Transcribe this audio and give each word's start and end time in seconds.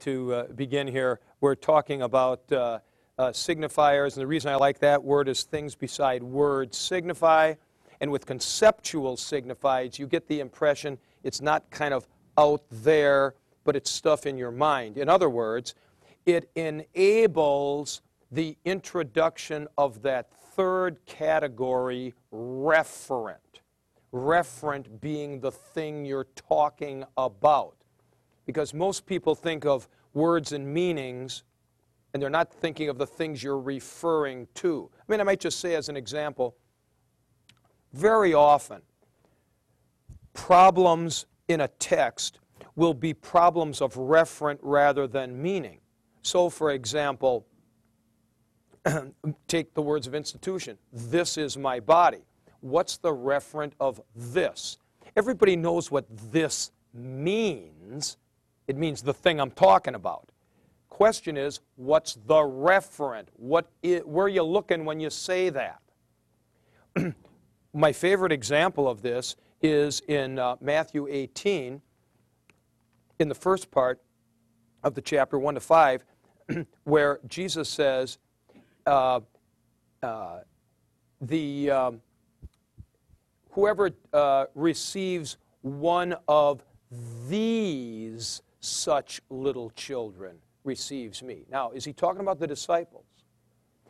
to 0.00 0.34
uh, 0.34 0.44
begin 0.48 0.86
here. 0.86 1.20
We're 1.40 1.54
talking 1.54 2.02
about 2.02 2.50
uh, 2.52 2.80
uh, 3.18 3.28
signifiers, 3.30 4.14
and 4.14 4.22
the 4.22 4.26
reason 4.26 4.50
I 4.50 4.56
like 4.56 4.78
that 4.80 5.02
word 5.02 5.28
is 5.28 5.42
things 5.44 5.74
beside 5.74 6.22
words 6.22 6.76
signify. 6.76 7.54
And 8.00 8.10
with 8.10 8.24
conceptual 8.26 9.16
signifies, 9.16 9.98
you 9.98 10.06
get 10.06 10.26
the 10.26 10.40
impression 10.40 10.98
it's 11.22 11.40
not 11.40 11.70
kind 11.70 11.92
of 11.92 12.06
out 12.38 12.62
there, 12.70 13.34
but 13.64 13.76
it's 13.76 13.90
stuff 13.90 14.26
in 14.26 14.38
your 14.38 14.50
mind. 14.50 14.96
In 14.96 15.08
other 15.08 15.28
words, 15.28 15.74
it 16.24 16.50
enables 16.54 18.02
the 18.30 18.56
introduction 18.64 19.68
of 19.76 20.02
that 20.02 20.30
third 20.32 21.04
category, 21.06 22.14
referent. 22.32 23.36
Referent 24.12 25.00
being 25.00 25.40
the 25.40 25.52
thing 25.52 26.04
you're 26.04 26.28
talking 26.48 27.04
about. 27.16 27.76
Because 28.50 28.74
most 28.74 29.06
people 29.06 29.36
think 29.36 29.64
of 29.64 29.88
words 30.12 30.50
and 30.50 30.66
meanings, 30.66 31.44
and 32.12 32.20
they're 32.20 32.28
not 32.28 32.52
thinking 32.52 32.88
of 32.88 32.98
the 32.98 33.06
things 33.06 33.44
you're 33.44 33.60
referring 33.60 34.48
to. 34.54 34.90
I 34.98 35.12
mean, 35.12 35.20
I 35.20 35.22
might 35.22 35.38
just 35.38 35.60
say 35.60 35.76
as 35.76 35.88
an 35.88 35.96
example, 35.96 36.56
very 37.92 38.34
often, 38.34 38.82
problems 40.32 41.26
in 41.46 41.60
a 41.60 41.68
text 41.68 42.40
will 42.74 42.92
be 42.92 43.14
problems 43.14 43.80
of 43.80 43.94
referent 43.94 44.58
rather 44.62 45.06
than 45.06 45.40
meaning. 45.40 45.78
So, 46.22 46.50
for 46.50 46.72
example, 46.72 47.46
take 49.46 49.74
the 49.74 49.82
words 49.82 50.08
of 50.08 50.16
institution. 50.16 50.76
This 50.92 51.38
is 51.38 51.56
my 51.56 51.78
body. 51.78 52.24
What's 52.62 52.96
the 52.96 53.14
referent 53.14 53.74
of 53.78 54.00
this? 54.16 54.78
Everybody 55.16 55.54
knows 55.54 55.92
what 55.92 56.04
this 56.32 56.72
means. 56.92 58.16
It 58.70 58.76
means 58.76 59.02
the 59.02 59.12
thing 59.12 59.40
I'm 59.40 59.50
talking 59.50 59.96
about. 59.96 60.30
Question 60.88 61.36
is, 61.36 61.58
what's 61.74 62.14
the 62.14 62.36
referent? 62.36 63.24
What 63.34 63.68
is, 63.82 64.02
where 64.04 64.26
are 64.26 64.28
you 64.28 64.44
looking 64.44 64.84
when 64.84 65.00
you 65.00 65.10
say 65.10 65.50
that? 65.50 65.82
my 67.74 67.90
favorite 67.90 68.30
example 68.30 68.88
of 68.88 69.02
this 69.02 69.34
is 69.60 70.02
in 70.06 70.38
uh, 70.38 70.54
Matthew 70.60 71.08
18, 71.10 71.82
in 73.18 73.28
the 73.28 73.34
first 73.34 73.72
part 73.72 74.00
of 74.84 74.94
the 74.94 75.00
chapter 75.00 75.36
1 75.36 75.54
to 75.54 75.60
5, 75.60 76.04
where 76.84 77.18
Jesus 77.26 77.68
says, 77.68 78.18
uh, 78.86 79.18
uh, 80.00 80.38
the 81.20 81.72
um, 81.72 82.00
whoever 83.50 83.90
uh, 84.12 84.44
receives 84.54 85.38
one 85.62 86.14
of 86.28 86.62
these 87.28 88.42
such 88.60 89.20
little 89.30 89.70
children 89.70 90.36
receives 90.64 91.22
me. 91.22 91.44
Now, 91.50 91.70
is 91.70 91.84
he 91.84 91.92
talking 91.92 92.20
about 92.20 92.38
the 92.38 92.46
disciples? 92.46 93.04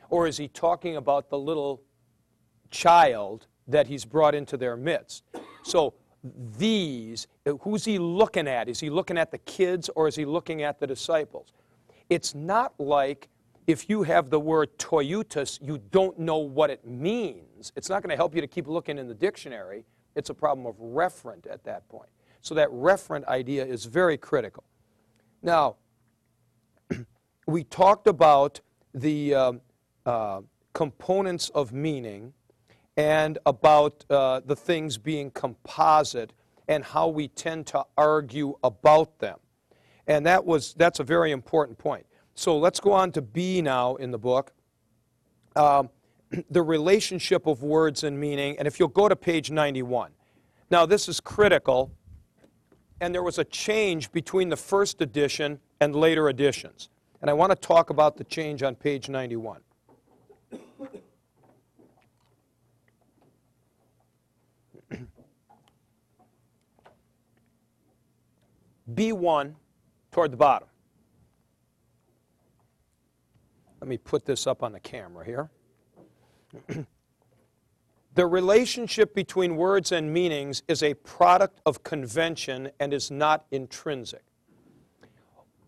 Or 0.08 0.26
is 0.26 0.36
he 0.36 0.48
talking 0.48 0.96
about 0.96 1.30
the 1.30 1.38
little 1.38 1.82
child 2.70 3.46
that 3.68 3.86
he's 3.86 4.04
brought 4.04 4.34
into 4.34 4.56
their 4.56 4.76
midst? 4.76 5.24
So, 5.62 5.94
these, 6.58 7.26
who's 7.60 7.84
he 7.84 7.98
looking 7.98 8.46
at? 8.46 8.68
Is 8.68 8.78
he 8.78 8.90
looking 8.90 9.16
at 9.16 9.30
the 9.30 9.38
kids 9.38 9.88
or 9.94 10.06
is 10.06 10.16
he 10.16 10.24
looking 10.24 10.62
at 10.62 10.78
the 10.78 10.86
disciples? 10.86 11.52
It's 12.10 12.34
not 12.34 12.78
like 12.78 13.28
if 13.66 13.88
you 13.88 14.02
have 14.02 14.30
the 14.30 14.40
word 14.40 14.76
toioutos, 14.78 15.60
you 15.62 15.78
don't 15.90 16.18
know 16.18 16.38
what 16.38 16.70
it 16.70 16.86
means. 16.86 17.72
It's 17.76 17.88
not 17.88 18.02
going 18.02 18.10
to 18.10 18.16
help 18.16 18.34
you 18.34 18.40
to 18.40 18.46
keep 18.46 18.66
looking 18.66 18.98
in 18.98 19.08
the 19.08 19.14
dictionary. 19.14 19.84
It's 20.14 20.28
a 20.28 20.34
problem 20.34 20.66
of 20.66 20.76
referent 20.76 21.50
at 21.50 21.64
that 21.64 21.88
point. 21.88 22.10
So 22.40 22.54
that 22.54 22.70
referent 22.70 23.26
idea 23.26 23.64
is 23.64 23.84
very 23.84 24.16
critical. 24.16 24.64
Now, 25.42 25.76
we 27.46 27.64
talked 27.64 28.06
about 28.06 28.60
the 28.94 29.34
uh, 29.34 29.52
uh, 30.06 30.40
components 30.72 31.50
of 31.50 31.72
meaning 31.72 32.32
and 32.96 33.38
about 33.46 34.04
uh, 34.10 34.40
the 34.44 34.56
things 34.56 34.98
being 34.98 35.30
composite 35.30 36.32
and 36.68 36.84
how 36.84 37.08
we 37.08 37.28
tend 37.28 37.66
to 37.66 37.84
argue 37.96 38.56
about 38.62 39.18
them. 39.18 39.38
And 40.06 40.24
that 40.26 40.44
was, 40.44 40.74
that's 40.74 41.00
a 41.00 41.04
very 41.04 41.30
important 41.30 41.78
point. 41.78 42.06
So 42.34 42.58
let's 42.58 42.80
go 42.80 42.92
on 42.92 43.12
to 43.12 43.22
B 43.22 43.60
now 43.60 43.96
in 43.96 44.10
the 44.10 44.18
book. 44.18 44.52
Um, 45.56 45.90
the 46.50 46.62
relationship 46.62 47.46
of 47.46 47.62
words 47.62 48.04
and 48.04 48.18
meaning. 48.18 48.56
And 48.58 48.66
if 48.68 48.78
you'll 48.78 48.88
go 48.88 49.08
to 49.08 49.16
page 49.16 49.50
91. 49.50 50.12
Now, 50.70 50.86
this 50.86 51.08
is 51.08 51.20
critical, 51.20 51.90
and 53.00 53.14
there 53.14 53.22
was 53.22 53.38
a 53.38 53.44
change 53.44 54.12
between 54.12 54.50
the 54.50 54.56
first 54.56 55.00
edition 55.00 55.58
and 55.80 55.96
later 55.96 56.28
editions. 56.28 56.90
And 57.22 57.30
I 57.30 57.32
want 57.32 57.50
to 57.50 57.56
talk 57.56 57.90
about 57.90 58.16
the 58.16 58.24
change 58.24 58.62
on 58.62 58.74
page 58.74 59.08
91. 59.08 59.60
B1 68.94 69.54
toward 70.10 70.32
the 70.32 70.36
bottom. 70.36 70.68
Let 73.80 73.88
me 73.88 73.96
put 73.96 74.26
this 74.26 74.46
up 74.46 74.62
on 74.62 74.72
the 74.72 74.80
camera 74.80 75.24
here. 75.24 75.48
the 78.14 78.26
relationship 78.26 79.14
between 79.14 79.56
words 79.56 79.92
and 79.92 80.12
meanings 80.12 80.62
is 80.66 80.82
a 80.82 80.94
product 80.94 81.60
of 81.64 81.82
convention 81.84 82.70
and 82.80 82.92
is 82.92 83.10
not 83.10 83.46
intrinsic. 83.52 84.22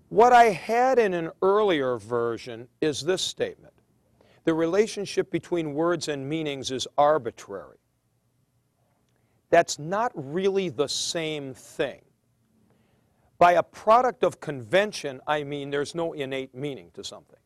What 0.09 0.33
I 0.33 0.45
had 0.45 0.99
in 0.99 1.15
an 1.15 1.31
earlier 1.41 1.97
version 1.99 2.69
is 2.81 3.01
this 3.01 3.23
statement. 3.23 3.73
The 4.45 4.55
relationship 4.55 5.31
between 5.31 5.73
words 5.73 6.09
and 6.09 6.29
meanings 6.29 6.71
is 6.71 6.89
arbitrary. 6.99 7.79
That's 9.51 9.79
not 9.79 10.11
really 10.15 10.69
the 10.69 10.89
same 10.89 11.55
thing. 11.55 12.03
By 13.39 13.53
a 13.53 13.63
product 13.63 14.25
of 14.25 14.41
convention, 14.41 15.21
I 15.27 15.45
mean 15.45 15.71
there's 15.71 15.95
no 15.95 16.13
innate 16.13 16.55
meaning 16.55 16.91
to 16.95 17.05
something. 17.05 17.39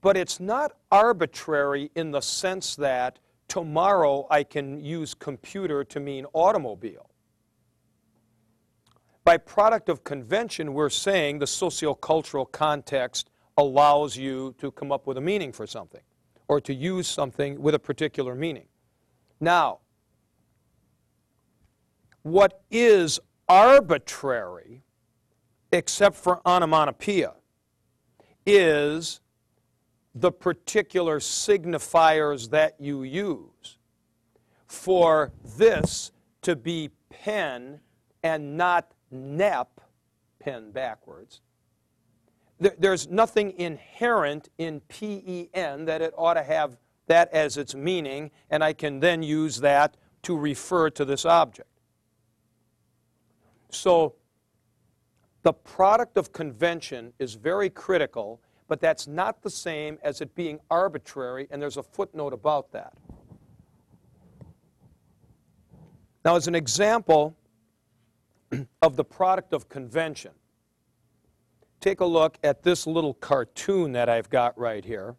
But 0.00 0.16
it's 0.16 0.40
not 0.40 0.76
arbitrary 0.90 1.90
in 1.94 2.10
the 2.10 2.20
sense 2.20 2.74
that 2.76 3.18
tomorrow 3.52 4.26
I 4.30 4.44
can 4.44 4.82
use 4.82 5.12
computer 5.12 5.84
to 5.84 6.00
mean 6.00 6.24
automobile. 6.32 7.10
By 9.24 9.36
product 9.36 9.90
of 9.90 10.02
convention, 10.04 10.72
we're 10.72 10.88
saying 10.88 11.38
the 11.38 11.44
sociocultural 11.44 12.50
context 12.50 13.28
allows 13.58 14.16
you 14.16 14.54
to 14.56 14.70
come 14.70 14.90
up 14.90 15.06
with 15.06 15.18
a 15.18 15.20
meaning 15.20 15.52
for 15.52 15.66
something 15.66 16.00
or 16.48 16.62
to 16.62 16.72
use 16.72 17.06
something 17.06 17.60
with 17.60 17.74
a 17.74 17.78
particular 17.78 18.34
meaning. 18.34 18.64
Now, 19.38 19.80
what 22.22 22.62
is 22.70 23.20
arbitrary, 23.50 24.82
except 25.72 26.16
for 26.16 26.40
onomatopoeia, 26.46 27.34
is 28.46 29.20
the 30.14 30.32
particular 30.32 31.18
signifiers 31.18 32.50
that 32.50 32.76
you 32.78 33.02
use. 33.02 33.78
For 34.66 35.32
this 35.56 36.12
to 36.42 36.56
be 36.56 36.90
pen 37.10 37.80
and 38.22 38.56
not 38.56 38.92
nep, 39.10 39.80
pen 40.38 40.70
backwards, 40.70 41.40
there's 42.58 43.08
nothing 43.08 43.58
inherent 43.58 44.48
in 44.58 44.80
pen 44.88 45.84
that 45.84 46.00
it 46.00 46.14
ought 46.16 46.34
to 46.34 46.42
have 46.42 46.76
that 47.06 47.32
as 47.32 47.56
its 47.56 47.74
meaning, 47.74 48.30
and 48.50 48.62
I 48.62 48.72
can 48.72 49.00
then 49.00 49.22
use 49.22 49.58
that 49.58 49.96
to 50.22 50.36
refer 50.36 50.88
to 50.90 51.04
this 51.04 51.24
object. 51.24 51.68
So 53.70 54.14
the 55.42 55.52
product 55.52 56.16
of 56.16 56.32
convention 56.32 57.12
is 57.18 57.34
very 57.34 57.68
critical 57.68 58.40
but 58.68 58.80
that's 58.80 59.06
not 59.06 59.42
the 59.42 59.50
same 59.50 59.98
as 60.02 60.20
it 60.20 60.34
being 60.34 60.60
arbitrary, 60.70 61.48
and 61.50 61.60
there's 61.60 61.76
a 61.76 61.82
footnote 61.82 62.32
about 62.32 62.72
that. 62.72 62.94
Now, 66.24 66.36
as 66.36 66.46
an 66.46 66.54
example 66.54 67.36
of 68.82 68.96
the 68.96 69.04
product 69.04 69.52
of 69.52 69.68
convention, 69.68 70.32
take 71.80 72.00
a 72.00 72.06
look 72.06 72.38
at 72.44 72.62
this 72.62 72.86
little 72.86 73.14
cartoon 73.14 73.92
that 73.92 74.08
I've 74.08 74.30
got 74.30 74.56
right 74.58 74.84
here 74.84 75.16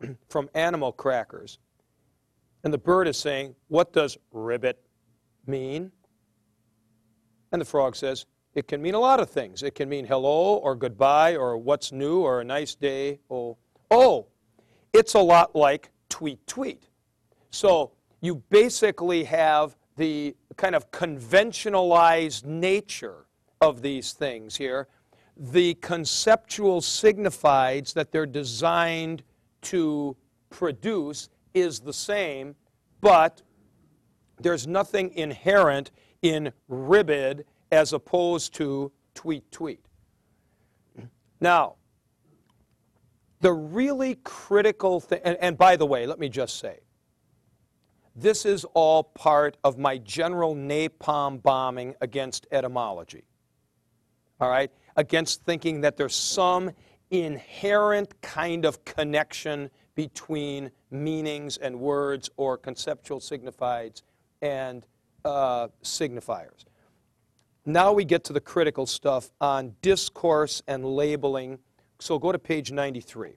from 0.28 0.50
Animal 0.54 0.92
Crackers. 0.92 1.58
And 2.64 2.72
the 2.72 2.78
bird 2.78 3.08
is 3.08 3.16
saying, 3.16 3.54
What 3.68 3.92
does 3.92 4.18
ribbit 4.32 4.82
mean? 5.46 5.92
And 7.52 7.60
the 7.60 7.66
frog 7.66 7.94
says, 7.96 8.26
it 8.54 8.68
can 8.68 8.82
mean 8.82 8.94
a 8.94 9.00
lot 9.00 9.18
of 9.20 9.30
things. 9.30 9.62
It 9.62 9.74
can 9.74 9.88
mean 9.88 10.04
hello 10.06 10.56
or 10.56 10.74
goodbye 10.76 11.36
or 11.36 11.56
what's 11.56 11.90
new 11.92 12.20
or 12.20 12.40
a 12.40 12.44
nice 12.44 12.74
day. 12.74 13.18
Oh, 13.30 13.56
oh, 13.90 14.26
it's 14.92 15.14
a 15.14 15.20
lot 15.20 15.56
like 15.56 15.90
tweet 16.08 16.46
tweet. 16.46 16.88
So 17.50 17.92
you 18.20 18.36
basically 18.50 19.24
have 19.24 19.76
the 19.96 20.36
kind 20.56 20.74
of 20.74 20.90
conventionalized 20.90 22.44
nature 22.44 23.26
of 23.60 23.82
these 23.82 24.12
things 24.12 24.56
here. 24.56 24.88
the 25.36 25.74
conceptual 25.74 26.80
signifieds 26.80 27.92
that 27.94 28.12
they're 28.12 28.26
designed 28.26 29.22
to 29.62 30.16
produce 30.50 31.28
is 31.54 31.80
the 31.80 31.92
same, 31.92 32.54
but 33.00 33.42
there's 34.40 34.66
nothing 34.66 35.12
inherent 35.14 35.90
in 36.22 36.52
ribbit 36.68 37.46
as 37.72 37.92
opposed 37.92 38.54
to 38.54 38.92
tweet 39.14 39.50
tweet. 39.50 39.84
Now, 41.40 41.74
the 43.40 43.52
really 43.52 44.14
critical 44.22 45.00
thing, 45.00 45.20
and, 45.24 45.36
and, 45.40 45.58
by 45.58 45.74
the 45.74 45.86
way, 45.86 46.06
let 46.06 46.20
me 46.20 46.28
just 46.28 46.60
say, 46.60 46.78
this 48.14 48.46
is 48.46 48.64
all 48.74 49.02
part 49.02 49.56
of 49.64 49.78
my 49.78 49.98
general 49.98 50.54
napalm 50.54 51.42
bombing 51.42 51.96
against 52.00 52.46
etymology. 52.52 53.24
All 54.38 54.48
right? 54.48 54.70
Against 54.96 55.42
thinking 55.44 55.80
that 55.80 55.96
there's 55.96 56.14
some 56.14 56.70
inherent 57.10 58.20
kind 58.20 58.64
of 58.64 58.84
connection 58.84 59.70
between 59.94 60.70
meanings 60.90 61.56
and 61.56 61.80
words 61.80 62.30
or 62.36 62.56
conceptual 62.56 63.18
signifieds 63.18 64.02
and 64.40 64.86
uh, 65.24 65.68
signifiers. 65.82 66.64
Now 67.64 67.92
we 67.92 68.04
get 68.04 68.24
to 68.24 68.32
the 68.32 68.40
critical 68.40 68.86
stuff 68.86 69.30
on 69.40 69.74
discourse 69.82 70.62
and 70.66 70.84
labeling. 70.84 71.58
So 72.00 72.18
go 72.18 72.32
to 72.32 72.38
page 72.38 72.72
93. 72.72 73.34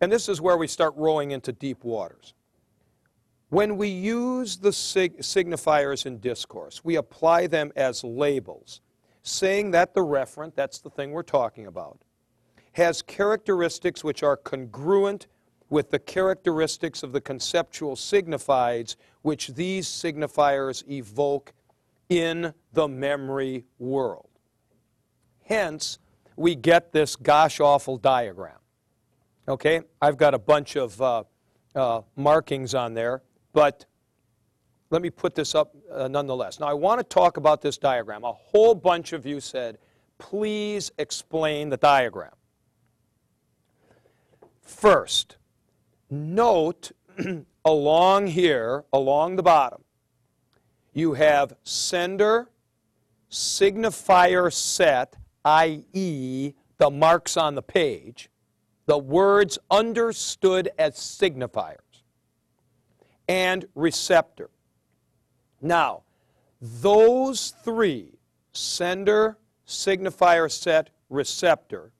And 0.00 0.12
this 0.12 0.28
is 0.28 0.40
where 0.40 0.56
we 0.56 0.66
start 0.66 0.94
rowing 0.96 1.30
into 1.30 1.52
deep 1.52 1.84
waters. 1.84 2.34
When 3.50 3.76
we 3.76 3.88
use 3.88 4.56
the 4.56 4.72
sig- 4.72 5.20
signifiers 5.20 6.06
in 6.06 6.18
discourse, 6.18 6.84
we 6.84 6.96
apply 6.96 7.46
them 7.46 7.72
as 7.76 8.02
labels, 8.02 8.80
saying 9.22 9.70
that 9.70 9.94
the 9.94 10.00
referent, 10.00 10.56
that's 10.56 10.80
the 10.80 10.90
thing 10.90 11.12
we're 11.12 11.22
talking 11.22 11.66
about, 11.66 12.00
has 12.72 13.00
characteristics 13.00 14.02
which 14.02 14.24
are 14.24 14.36
congruent 14.36 15.28
with 15.70 15.90
the 15.90 15.98
characteristics 15.98 17.02
of 17.02 17.12
the 17.12 17.20
conceptual 17.20 17.96
signifieds 17.96 18.96
which 19.22 19.48
these 19.48 19.86
signifiers 19.86 20.86
evoke 20.88 21.52
in 22.08 22.52
the 22.72 22.86
memory 22.86 23.64
world. 23.78 24.28
Hence, 25.44 25.98
we 26.36 26.54
get 26.54 26.92
this 26.92 27.16
gosh 27.16 27.60
awful 27.60 27.96
diagram. 27.96 28.58
Okay, 29.48 29.82
I've 30.00 30.16
got 30.16 30.34
a 30.34 30.38
bunch 30.38 30.76
of 30.76 31.00
uh, 31.00 31.24
uh, 31.74 32.02
markings 32.16 32.74
on 32.74 32.94
there, 32.94 33.22
but 33.52 33.84
let 34.90 35.02
me 35.02 35.10
put 35.10 35.34
this 35.34 35.54
up 35.54 35.74
uh, 35.92 36.08
nonetheless. 36.08 36.60
Now, 36.60 36.66
I 36.66 36.74
want 36.74 37.00
to 37.00 37.04
talk 37.04 37.36
about 37.36 37.60
this 37.60 37.78
diagram. 37.78 38.24
A 38.24 38.32
whole 38.32 38.74
bunch 38.74 39.12
of 39.12 39.26
you 39.26 39.40
said, 39.40 39.78
please 40.18 40.92
explain 40.98 41.68
the 41.68 41.76
diagram. 41.76 42.32
First, 44.62 45.36
note 46.10 46.92
along 47.64 48.26
here, 48.28 48.84
along 48.92 49.36
the 49.36 49.42
bottom, 49.42 49.82
you 50.92 51.14
have 51.14 51.56
sender, 51.64 52.50
signifier 53.30 54.52
set, 54.52 55.16
i.e., 55.44 56.52
the 56.78 56.90
marks 56.90 57.36
on 57.36 57.54
the 57.54 57.62
page, 57.62 58.30
the 58.86 58.98
words 58.98 59.58
understood 59.70 60.70
as 60.78 60.94
signifiers, 60.94 61.78
and 63.28 63.66
receptor. 63.74 64.50
Now, 65.60 66.02
those 66.60 67.54
three, 67.62 68.18
sender, 68.52 69.38
signifier 69.66 70.50
set, 70.50 70.90
receptor, 71.08 71.90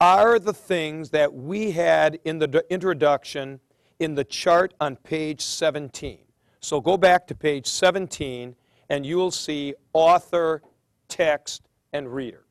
are 0.00 0.38
the 0.38 0.52
things 0.52 1.10
that 1.10 1.32
we 1.32 1.72
had 1.72 2.18
in 2.24 2.38
the 2.38 2.64
introduction 2.70 3.60
in 3.98 4.14
the 4.14 4.24
chart 4.24 4.72
on 4.80 4.96
page 4.96 5.42
17. 5.42 6.18
So 6.60 6.80
go 6.80 6.96
back 6.96 7.26
to 7.26 7.34
page 7.34 7.66
17 7.66 8.56
and 8.88 9.06
you 9.06 9.16
will 9.16 9.30
see 9.30 9.74
author, 9.92 10.62
text, 11.08 11.68
and 11.92 12.12
reader. 12.12 12.44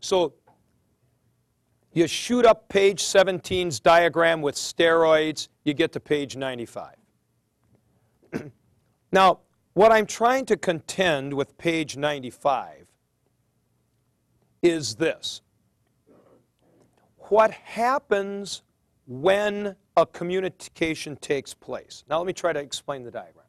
So 0.00 0.34
you 1.92 2.06
shoot 2.06 2.44
up 2.44 2.68
page 2.68 3.02
17's 3.02 3.80
diagram 3.80 4.42
with 4.42 4.54
steroids, 4.54 5.48
you 5.64 5.74
get 5.74 5.92
to 5.92 6.00
page 6.00 6.36
95. 6.36 6.94
now, 9.12 9.40
what 9.74 9.90
I'm 9.90 10.06
trying 10.06 10.44
to 10.46 10.56
contend 10.56 11.32
with 11.32 11.56
page 11.56 11.96
95 11.96 12.86
is 14.62 14.94
this 14.96 15.42
what 17.32 17.50
happens 17.50 18.60
when 19.06 19.74
a 19.96 20.04
communication 20.04 21.16
takes 21.16 21.54
place. 21.54 22.04
Now, 22.06 22.18
let 22.18 22.26
me 22.26 22.34
try 22.34 22.52
to 22.52 22.60
explain 22.60 23.04
the 23.04 23.10
diagram. 23.10 23.46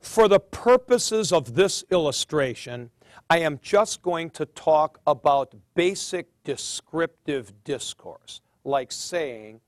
For 0.00 0.26
the 0.26 0.40
purposes 0.40 1.32
of 1.32 1.54
this 1.54 1.84
illustration, 1.92 2.90
I 3.30 3.38
am 3.38 3.60
just 3.62 4.02
going 4.02 4.30
to 4.30 4.44
talk 4.44 4.98
about 5.06 5.54
basic 5.76 6.26
descriptive 6.42 7.52
discourse, 7.62 8.40
like 8.64 8.90
saying, 8.90 9.60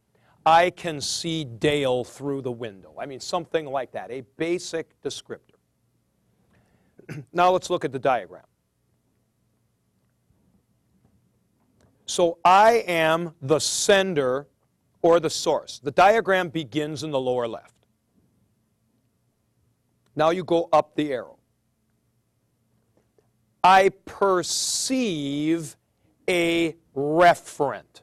I 0.44 0.70
can 0.70 1.00
see 1.00 1.44
Dale 1.44 2.02
through 2.02 2.42
the 2.42 2.50
window. 2.50 2.92
I 2.98 3.06
mean, 3.06 3.20
something 3.20 3.66
like 3.66 3.92
that, 3.92 4.10
a 4.10 4.22
basic 4.36 5.00
descriptor. 5.00 5.60
now 7.32 7.52
let's 7.52 7.70
look 7.70 7.84
at 7.84 7.92
the 7.92 8.00
diagram. 8.00 8.42
So 12.10 12.38
I 12.44 12.82
am 12.88 13.36
the 13.40 13.60
sender 13.60 14.48
or 15.00 15.20
the 15.20 15.30
source. 15.30 15.78
The 15.78 15.92
diagram 15.92 16.48
begins 16.48 17.04
in 17.04 17.12
the 17.12 17.20
lower 17.20 17.46
left. 17.46 17.86
Now 20.16 20.30
you 20.30 20.42
go 20.42 20.68
up 20.72 20.96
the 20.96 21.12
arrow. 21.12 21.38
I 23.62 23.90
perceive 24.06 25.76
a 26.28 26.74
referent. 26.96 28.02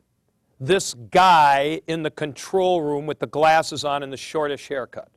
This 0.57 0.93
guy 0.93 1.81
in 1.87 2.03
the 2.03 2.11
control 2.11 2.81
room 2.81 3.07
with 3.07 3.19
the 3.19 3.27
glasses 3.27 3.83
on 3.83 4.03
and 4.03 4.13
the 4.13 4.17
shortish 4.17 4.69
haircut. 4.69 5.11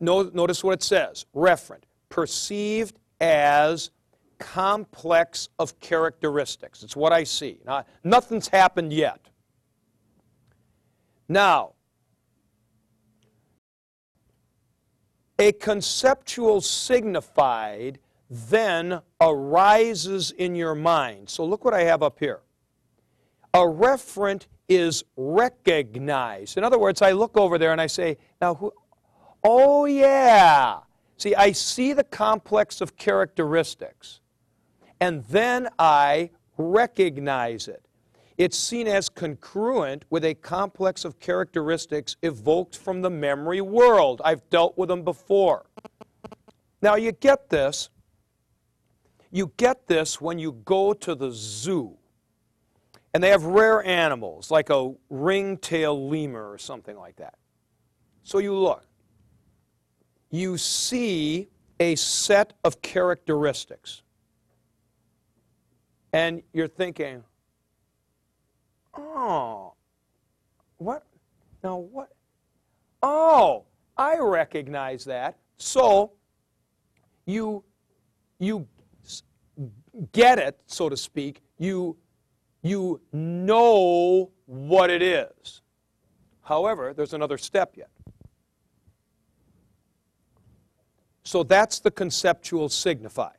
Notice 0.00 0.64
what 0.64 0.74
it 0.74 0.82
says 0.82 1.26
referent. 1.32 1.84
Perceived 2.08 2.98
as 3.20 3.92
complex 4.38 5.48
of 5.58 5.78
characteristics. 5.80 6.82
It's 6.82 6.96
what 6.96 7.12
I 7.12 7.24
see. 7.24 7.58
Now, 7.66 7.84
nothing's 8.04 8.48
happened 8.48 8.92
yet. 8.92 9.20
Now, 11.28 11.72
a 15.38 15.52
conceptual 15.52 16.60
signified 16.60 17.98
then 18.30 19.00
arises 19.20 20.32
in 20.32 20.54
your 20.54 20.74
mind. 20.74 21.28
So 21.28 21.44
look 21.44 21.64
what 21.64 21.74
I 21.74 21.82
have 21.82 22.02
up 22.02 22.18
here. 22.18 22.40
A 23.54 23.60
referent 23.60 24.46
is 24.68 25.04
recognized. 25.16 26.58
In 26.58 26.64
other 26.64 26.78
words, 26.78 27.00
I 27.00 27.12
look 27.12 27.36
over 27.36 27.56
there 27.56 27.72
and 27.72 27.80
I 27.80 27.86
say, 27.86 28.18
now, 28.40 28.54
who, 28.54 28.72
oh 29.42 29.86
yeah. 29.86 30.78
See, 31.16 31.34
I 31.34 31.52
see 31.52 31.92
the 31.94 32.04
complex 32.04 32.80
of 32.80 32.96
characteristics 32.96 34.20
and 35.00 35.24
then 35.26 35.68
I 35.78 36.30
recognize 36.56 37.68
it. 37.68 37.84
It's 38.36 38.56
seen 38.56 38.86
as 38.86 39.08
congruent 39.08 40.04
with 40.10 40.24
a 40.24 40.34
complex 40.34 41.04
of 41.04 41.18
characteristics 41.18 42.16
evoked 42.22 42.76
from 42.76 43.02
the 43.02 43.10
memory 43.10 43.60
world. 43.60 44.22
I've 44.24 44.48
dealt 44.48 44.78
with 44.78 44.88
them 44.88 45.02
before. 45.02 45.66
Now, 46.80 46.94
you 46.94 47.10
get 47.10 47.50
this. 47.50 47.90
You 49.32 49.52
get 49.56 49.88
this 49.88 50.20
when 50.20 50.38
you 50.38 50.52
go 50.64 50.92
to 50.94 51.16
the 51.16 51.32
zoo. 51.32 51.96
And 53.12 53.22
they 53.22 53.30
have 53.30 53.44
rare 53.44 53.82
animals, 53.84 54.52
like 54.52 54.70
a 54.70 54.94
ringtail 55.10 56.08
lemur 56.08 56.50
or 56.50 56.58
something 56.58 56.96
like 56.96 57.16
that. 57.16 57.34
So 58.22 58.38
you 58.38 58.54
look. 58.54 58.84
You 60.30 60.58
see 60.58 61.48
a 61.80 61.96
set 61.96 62.52
of 62.62 62.82
characteristics 62.82 64.02
and 66.12 66.42
you're 66.52 66.68
thinking, 66.68 67.22
oh, 68.96 69.74
what? 70.78 71.04
Now 71.62 71.78
what? 71.78 72.10
Oh, 73.02 73.64
I 73.96 74.18
recognize 74.18 75.04
that. 75.04 75.38
So 75.56 76.12
you 77.26 77.64
you 78.38 78.66
get 80.12 80.38
it, 80.38 80.58
so 80.66 80.88
to 80.88 80.96
speak. 80.96 81.42
You 81.58 81.96
you 82.62 83.00
know 83.12 84.30
what 84.46 84.90
it 84.90 85.02
is. 85.02 85.62
However, 86.42 86.94
there's 86.94 87.12
another 87.12 87.38
step 87.38 87.76
yet. 87.76 87.90
So 91.24 91.42
that's 91.42 91.80
the 91.80 91.90
conceptual 91.90 92.68
signified. 92.68 93.37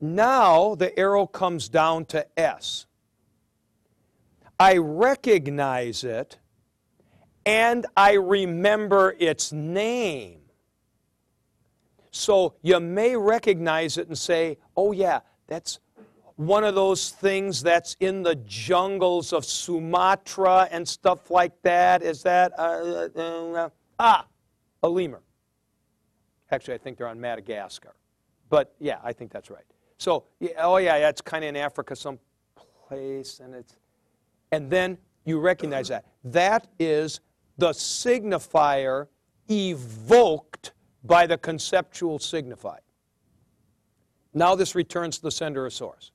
Now 0.00 0.74
the 0.74 0.98
arrow 0.98 1.26
comes 1.26 1.68
down 1.68 2.06
to 2.06 2.26
S. 2.38 2.86
I 4.58 4.76
recognize 4.76 6.04
it 6.04 6.38
and 7.46 7.86
I 7.96 8.12
remember 8.12 9.16
its 9.18 9.52
name. 9.52 10.40
So 12.10 12.54
you 12.62 12.80
may 12.80 13.16
recognize 13.16 13.96
it 13.96 14.08
and 14.08 14.18
say, 14.18 14.58
oh, 14.76 14.92
yeah, 14.92 15.20
that's 15.46 15.78
one 16.36 16.64
of 16.64 16.74
those 16.74 17.10
things 17.10 17.62
that's 17.62 17.96
in 18.00 18.22
the 18.22 18.34
jungles 18.46 19.32
of 19.32 19.44
Sumatra 19.44 20.68
and 20.70 20.86
stuff 20.86 21.30
like 21.30 21.52
that. 21.62 22.02
Is 22.02 22.22
that, 22.22 22.52
uh, 22.58 23.08
uh, 23.14 23.52
uh, 23.54 23.68
ah, 23.98 24.26
a 24.82 24.88
lemur. 24.88 25.22
Actually, 26.50 26.74
I 26.74 26.78
think 26.78 26.98
they're 26.98 27.08
on 27.08 27.20
Madagascar. 27.20 27.94
But 28.48 28.74
yeah, 28.80 28.98
I 29.04 29.12
think 29.12 29.30
that's 29.30 29.50
right. 29.50 29.64
So, 30.00 30.24
yeah, 30.38 30.52
oh 30.60 30.78
yeah, 30.78 30.98
that's 30.98 31.20
kind 31.20 31.44
of 31.44 31.50
in 31.50 31.56
Africa 31.56 31.94
someplace, 31.94 33.40
and 33.40 33.54
it's, 33.54 33.76
and 34.50 34.70
then 34.70 34.96
you 35.26 35.38
recognize 35.38 35.88
that. 35.88 36.06
That 36.24 36.68
is 36.78 37.20
the 37.58 37.68
signifier 37.68 39.08
evoked 39.50 40.72
by 41.04 41.26
the 41.26 41.36
conceptual 41.36 42.18
signified. 42.18 42.80
Now 44.32 44.54
this 44.54 44.74
returns 44.74 45.18
to 45.18 45.22
the 45.24 45.30
sender 45.30 45.66
or 45.66 45.70
source. 45.70 46.12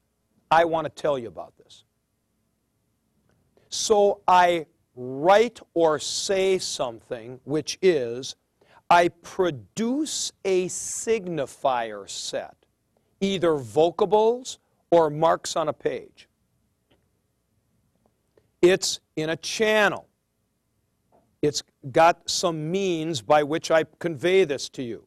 I 0.50 0.66
want 0.66 0.86
to 0.86 0.90
tell 0.90 1.20
you 1.20 1.28
about 1.28 1.56
this. 1.58 1.84
So 3.70 4.22
I 4.28 4.66
write 4.96 5.60
or 5.76 6.00
say 6.00 6.58
something, 6.58 7.40
which 7.44 7.78
is 7.84 8.36
I 8.90 9.10
produce 9.10 10.32
a 10.44 10.70
signifier 10.70 12.10
set, 12.10 12.65
either 13.22 13.56
vocables 13.56 14.60
or 14.92 15.10
marks 15.10 15.56
on 15.56 15.68
a 15.68 15.74
page. 15.74 16.28
It's 18.62 19.00
in 19.16 19.30
a 19.30 19.38
channel. 19.38 20.08
It's 21.42 21.64
got 21.92 22.30
some 22.30 22.72
means 22.72 23.22
by 23.22 23.44
which 23.44 23.70
I 23.70 23.86
convey 24.00 24.46
this 24.46 24.70
to 24.70 24.84
you. 24.84 25.06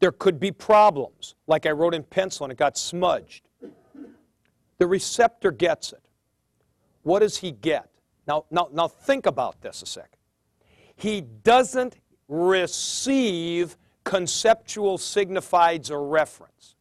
There 0.00 0.12
could 0.12 0.38
be 0.38 0.52
problems, 0.52 1.34
like 1.46 1.66
I 1.66 1.72
wrote 1.72 1.94
in 1.94 2.04
pencil 2.04 2.44
and 2.44 2.52
it 2.52 2.56
got 2.56 2.78
smudged. 2.78 3.48
The 4.78 4.86
receptor 4.86 5.50
gets 5.50 5.92
it. 5.92 6.02
What 7.02 7.18
does 7.20 7.38
he 7.38 7.50
get? 7.50 7.90
Now, 8.26 8.44
now, 8.50 8.68
now 8.72 8.86
think 8.86 9.26
about 9.26 9.60
this 9.60 9.82
a 9.82 9.86
second. 9.86 10.18
He 10.94 11.20
doesn't 11.20 11.98
receive 12.28 13.76
conceptual 14.08 14.96
signifieds 14.96 15.90
or 15.90 16.08
reference. 16.08 16.76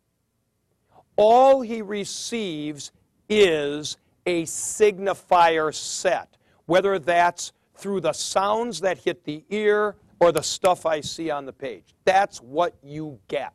All 1.17 1.60
he 1.60 1.81
receives 1.81 2.93
is 3.27 3.98
a 4.25 4.43
signifier 4.43 5.74
set, 5.74 6.38
whether 6.67 6.98
that's 7.00 7.51
through 7.75 8.00
the 8.00 8.13
sounds 8.13 8.79
that 8.79 9.00
hit 9.00 9.25
the 9.25 9.43
ear 9.50 9.98
or 10.22 10.31
the 10.31 10.41
stuff 10.41 10.86
I 10.86 11.01
see 11.01 11.29
on 11.29 11.46
the 11.46 11.51
page. 11.51 11.93
That's 12.05 12.38
what 12.38 12.75
you 12.81 13.19
get. 13.27 13.53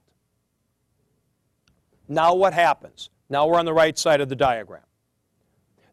Now, 2.08 2.34
what 2.34 2.52
happens? 2.52 3.08
Now 3.30 3.46
we're 3.46 3.58
on 3.58 3.64
the 3.64 3.72
right 3.72 3.98
side 3.98 4.20
of 4.20 4.28
the 4.28 4.36
diagram. 4.36 4.82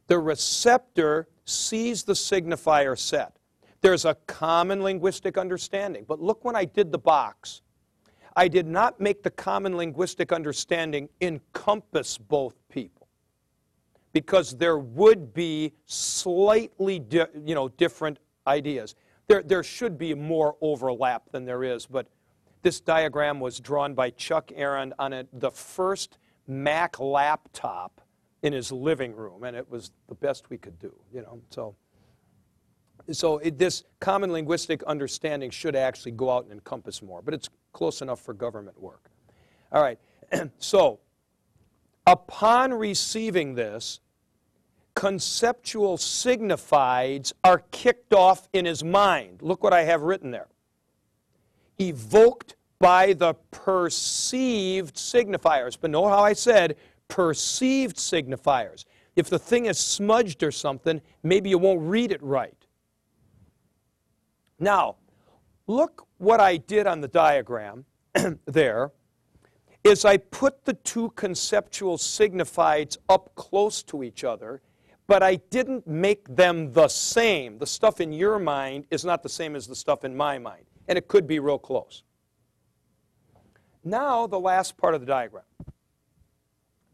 The 0.08 0.20
receptor 0.20 1.30
sees 1.46 2.04
the 2.04 2.14
signifier 2.14 3.00
set. 3.00 3.38
There's 3.80 4.04
a 4.04 4.16
common 4.28 4.84
linguistic 4.84 5.38
understanding. 5.38 6.04
But 6.06 6.20
look 6.20 6.44
when 6.44 6.58
I 6.58 6.66
did 6.66 6.92
the 6.92 6.98
box. 6.98 7.62
I 8.36 8.48
did 8.48 8.68
not 8.68 9.00
make 9.00 9.24
the 9.24 9.32
common 9.32 9.76
linguistic 9.78 10.32
understanding 10.32 11.10
encompass 11.22 12.18
both 12.18 12.56
people 12.70 13.08
because 14.14 14.52
there 14.52 14.78
would 14.80 15.34
be 15.34 15.74
slightly 15.86 17.04
you 17.10 17.56
know, 17.56 17.70
different 17.70 18.20
ideas. 18.48 18.96
There, 19.28 19.44
there 19.44 19.64
should 19.64 19.98
be 19.98 20.14
more 20.14 20.56
overlap 20.62 21.24
than 21.32 21.46
there 21.46 21.64
is, 21.64 21.86
but 21.86 22.08
this 22.62 22.80
diagram 22.80 23.40
was 23.40 23.60
drawn 23.60 23.94
by 23.94 24.10
Chuck 24.12 24.52
Aaron 24.56 24.94
on 25.00 25.14
a, 25.14 25.26
the 25.34 25.52
first 25.52 26.18
Mac 26.48 27.00
laptop 27.00 28.02
in 28.42 28.54
his 28.54 28.72
living 28.72 29.16
room, 29.16 29.44
and 29.44 29.56
it 29.56 29.70
was 29.70 29.92
the 30.08 30.16
best 30.16 30.50
we 30.50 30.58
could 30.58 30.80
do, 30.80 30.94
you 31.14 31.22
know. 31.22 31.40
So, 31.50 31.76
so 33.12 33.38
it, 33.38 33.58
this 33.58 33.84
common 34.00 34.32
linguistic 34.32 34.82
understanding 34.84 35.52
should 35.52 35.76
actually 35.76 36.12
go 36.12 36.32
out 36.32 36.44
and 36.44 36.54
encompass 36.54 37.02
more, 37.02 37.22
but 37.22 37.34
it's 37.34 37.50
close 37.74 38.02
enough 38.02 38.22
for 38.22 38.34
government 38.34 38.80
work. 38.82 39.10
All 39.72 39.82
right, 39.82 40.00
so 40.58 41.00
upon 42.06 42.74
receiving 42.74 43.56
this, 43.56 44.00
conceptual 44.96 45.98
signifieds 45.98 47.32
are 47.44 47.60
kicked 47.72 48.14
off 48.14 48.50
in 48.52 48.66
his 48.66 48.84
mind. 48.84 49.42
Look 49.42 49.64
what 49.64 49.74
I 49.74 49.84
have 49.84 50.02
written 50.02 50.32
there. 50.32 50.48
Evoked 51.80 52.56
by 52.80 53.14
the 53.14 53.34
perceived 53.52 54.96
signifiers. 54.96 55.78
But 55.80 55.92
know 55.92 56.08
how 56.08 56.24
I 56.24 56.34
said 56.34 56.76
perceived 57.08 57.98
signifiers. 57.98 58.86
If 59.16 59.30
the 59.30 59.40
thing 59.40 59.66
is 59.66 59.78
smudged 59.78 60.44
or 60.44 60.52
something, 60.52 61.02
maybe 61.24 61.50
you 61.50 61.58
won't 61.58 61.82
read 61.82 62.12
it 62.12 62.22
right. 62.24 62.56
Now, 64.60 64.98
look 65.68 66.08
what 66.20 66.40
I 66.40 66.58
did 66.58 66.86
on 66.86 67.02
the 67.02 67.08
diagram 67.08 67.86
there 68.46 68.92
is 69.84 70.06
I 70.06 70.18
put 70.18 70.66
the 70.66 70.74
two 70.74 71.10
conceptual 71.12 71.98
signifieds 71.98 72.98
up 73.10 73.34
close 73.36 73.82
to 73.84 74.04
each 74.04 74.24
other 74.24 74.62
but 75.10 75.24
I 75.24 75.38
didn't 75.50 75.88
make 75.88 76.36
them 76.36 76.72
the 76.72 76.88
same. 76.88 77.58
The 77.58 77.66
stuff 77.66 78.00
in 78.00 78.14
your 78.14 78.38
mind 78.38 78.86
is 78.92 79.04
not 79.04 79.24
the 79.24 79.30
same 79.30 79.56
as 79.56 79.66
the 79.66 79.76
stuff 79.76 80.06
in 80.06 80.16
my 80.16 80.38
mind, 80.38 80.66
and 80.88 81.00
it 81.00 81.08
could 81.08 81.26
be 81.26 81.40
real 81.40 81.58
close. 81.58 82.04
Now, 83.84 84.28
the 84.28 84.40
last 84.40 84.78
part 84.78 84.94
of 84.94 85.02
the 85.02 85.08
diagram. 85.08 85.46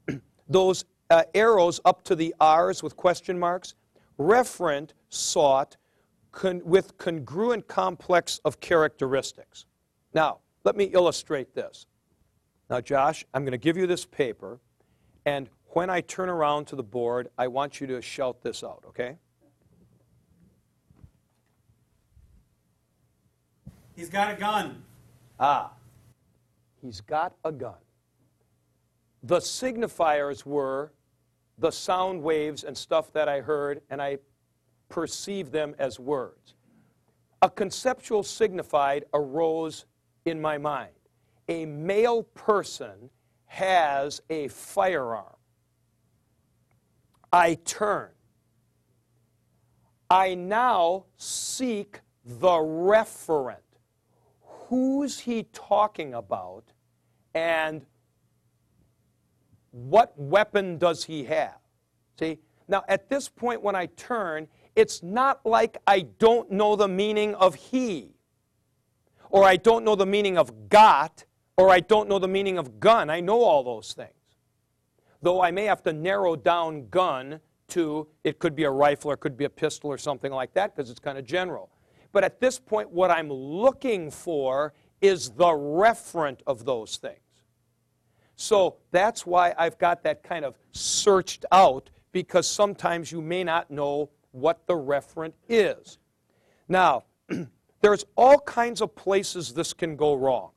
Those 0.47 0.85
uh, 1.09 1.23
arrows 1.33 1.81
up 1.83 2.05
to 2.05 2.15
the 2.15 2.33
R's 2.39 2.81
with 2.81 2.95
question 2.95 3.37
marks, 3.37 3.75
referent 4.17 4.91
sought 5.09 5.75
con 6.35 6.61
with 6.63 6.97
congruent 6.99 7.67
complex 7.67 8.39
of 8.45 8.59
characteristics. 8.59 9.65
Now, 10.13 10.39
let 10.63 10.75
me 10.75 10.85
illustrate 10.85 11.55
this. 11.55 11.87
Now, 12.69 12.81
Josh, 12.81 13.25
I'm 13.33 13.43
going 13.43 13.53
to 13.53 13.57
give 13.57 13.77
you 13.77 13.87
this 13.87 14.05
paper, 14.05 14.59
and 15.25 15.49
when 15.69 15.89
I 15.89 16.01
turn 16.01 16.29
around 16.29 16.65
to 16.67 16.75
the 16.75 16.83
board, 16.83 17.29
I 17.37 17.47
want 17.47 17.81
you 17.81 17.87
to 17.87 18.01
shout 18.01 18.41
this 18.41 18.63
out, 18.63 18.83
okay? 18.87 19.17
He's 23.95 24.09
got 24.09 24.31
a 24.31 24.35
gun. 24.35 24.83
Ah, 25.39 25.71
he's 26.81 27.01
got 27.01 27.33
a 27.43 27.51
gun. 27.51 27.75
The 29.23 29.37
signifiers 29.37 30.45
were 30.45 30.91
the 31.57 31.71
sound 31.71 32.21
waves 32.21 32.63
and 32.63 32.77
stuff 32.77 33.13
that 33.13 33.29
I 33.29 33.41
heard, 33.41 33.81
and 33.89 34.01
I 34.01 34.17
perceived 34.89 35.51
them 35.51 35.75
as 35.77 35.99
words. 35.99 36.55
A 37.41 37.49
conceptual 37.49 38.23
signified 38.23 39.05
arose 39.13 39.85
in 40.25 40.41
my 40.41 40.57
mind. 40.57 40.91
A 41.47 41.65
male 41.65 42.23
person 42.23 43.09
has 43.45 44.21
a 44.29 44.47
firearm. 44.47 45.35
I 47.31 47.55
turn. 47.65 48.09
I 50.09 50.35
now 50.35 51.05
seek 51.17 51.99
the 52.23 52.47
referent. 52.47 53.57
Who's 54.41 55.19
he 55.19 55.43
talking 55.53 56.13
about 56.13 56.63
and 57.33 57.85
what 59.71 60.17
weapon 60.17 60.77
does 60.77 61.03
he 61.03 61.25
have? 61.25 61.57
See? 62.17 62.39
Now, 62.67 62.83
at 62.87 63.09
this 63.09 63.27
point, 63.27 63.61
when 63.61 63.75
I 63.75 63.87
turn, 63.87 64.47
it's 64.75 65.01
not 65.03 65.45
like 65.45 65.77
I 65.87 66.01
don't 66.01 66.51
know 66.51 66.75
the 66.75 66.87
meaning 66.87 67.35
of 67.35 67.55
he, 67.55 68.15
or 69.29 69.43
I 69.43 69.55
don't 69.55 69.83
know 69.85 69.95
the 69.95 70.05
meaning 70.05 70.37
of 70.37 70.69
got, 70.69 71.25
or 71.57 71.69
I 71.69 71.79
don't 71.79 72.09
know 72.09 72.19
the 72.19 72.27
meaning 72.27 72.57
of 72.57 72.79
gun. 72.79 73.09
I 73.09 73.19
know 73.19 73.41
all 73.41 73.63
those 73.63 73.93
things 73.93 74.15
though 75.25 75.41
I 75.41 75.51
may 75.51 75.65
have 75.65 75.83
to 75.83 75.91
narrow 75.91 76.35
down 76.35 76.87
gun 76.89 77.41
to 77.69 78.07
it 78.23 78.37
could 78.37 78.55
be 78.55 78.63
a 78.63 78.69
rifle 78.69 79.11
or 79.11 79.15
it 79.15 79.19
could 79.19 79.35
be 79.35 79.45
a 79.45 79.49
pistol 79.49 79.89
or 79.89 79.97
something 79.97 80.31
like 80.31 80.53
that 80.53 80.75
because 80.75 80.89
it's 80.89 80.99
kind 80.99 81.17
of 81.17 81.25
general. 81.25 81.71
But 82.11 82.23
at 82.23 82.39
this 82.39 82.59
point, 82.59 82.91
what 82.91 83.11
I'm 83.11 83.29
looking 83.29 84.11
for 84.11 84.73
is 85.01 85.31
the 85.31 85.45
referent 85.47 86.39
of 86.45 86.63
those 86.63 86.97
things. 86.97 87.19
So 88.35 88.77
that's 88.91 89.25
why 89.25 89.53
I've 89.57 89.77
got 89.79 90.03
that 90.03 90.21
kind 90.21 90.45
of 90.45 90.59
searched 90.71 91.43
out 91.51 91.89
because 92.11 92.47
sometimes 92.47 93.11
you 93.11 93.21
may 93.21 93.43
not 93.43 93.71
know 93.71 94.11
what 94.35 94.67
the 94.67 94.73
referent 94.73 95.33
is. 95.47 95.97
Now, 96.67 97.03
there's 97.81 98.05
all 98.15 98.39
kinds 98.39 98.81
of 98.81 98.95
places 98.95 99.53
this 99.53 99.73
can 99.73 99.95
go 99.95 100.13
wrong. 100.13 100.51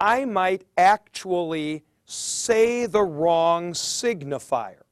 I 0.00 0.24
might 0.24 0.64
actually 0.76 1.84
say 2.04 2.86
the 2.86 3.02
wrong 3.02 3.72
signifier. 3.72 4.82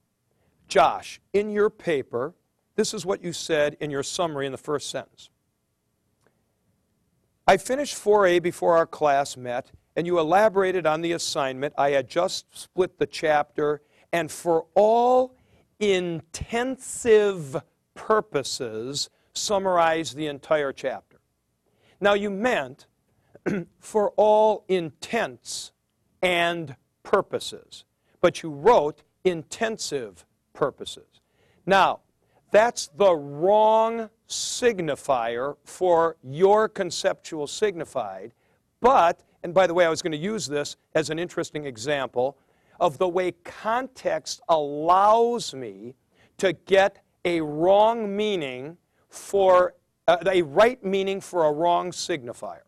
Josh, 0.69 1.21
in 1.33 1.51
your 1.51 1.69
paper, 1.69 2.35
this 2.77 2.95
is 2.95 3.05
what 3.05 3.23
you 3.23 3.33
said 3.33 3.77
in 3.81 3.91
your 3.91 4.05
summary 4.05 4.47
in 4.47 4.53
the 4.53 4.59
first 4.59 4.89
sentence. 4.89 5.29
I 7.47 7.57
finished 7.57 7.97
4A 7.97 8.41
before 8.41 8.77
our 8.77 8.87
class 8.87 9.37
met, 9.37 9.73
and 9.97 10.07
you 10.07 10.21
elaborated 10.21 10.87
on 10.87 11.01
the 11.01 11.13
assignment. 11.13 11.75
I 11.77 11.91
had 11.91 12.09
just 12.09 12.47
split 12.57 12.99
the 12.99 13.07
chapter, 13.07 13.83
and 14.13 14.31
for 14.31 14.67
all 14.77 15.35
intensive 15.81 17.61
purposes, 17.95 19.11
summarize 19.33 20.15
the 20.15 20.27
entire 20.27 20.73
chapter. 20.73 21.19
Now, 22.01 22.15
you 22.15 22.31
meant 22.31 22.87
for 23.81 24.11
all 24.17 24.65
intents 24.69 25.73
and 26.23 26.77
purposes, 27.03 27.85
but 28.21 28.43
you 28.43 28.51
wrote 28.51 29.03
intensive 29.25 30.25
purposes. 30.53 31.21
Now, 31.67 32.01
that's 32.51 32.89
the 32.89 33.15
wrong 33.15 34.11
signifier 34.29 35.57
for 35.65 36.17
your 36.23 36.69
conceptual 36.69 37.47
signified, 37.47 38.33
but, 38.81 39.23
and 39.43 39.55
by 39.55 39.67
the 39.67 39.75
way, 39.75 39.85
I 39.85 39.91
was 39.91 40.03
going 40.03 40.13
to 40.13 40.19
use 40.19 40.47
this 40.47 40.77
as 40.95 41.11
an 41.11 41.19
interesting 41.19 41.65
example 41.65 42.37
of 42.81 42.99
the 42.99 43.09
way 43.09 43.33
context 43.45 44.41
allows 44.49 45.55
me 45.55 45.95
to 46.39 46.53
get 46.53 47.05
a 47.25 47.41
wrong 47.41 48.17
meaning 48.17 48.77
for 49.09 49.75
uh, 50.09 50.17
a 50.27 50.43
right 50.43 50.83
meaning 50.83 51.21
for 51.21 51.45
a 51.45 51.53
wrong 51.53 51.91
signifier. 51.91 52.63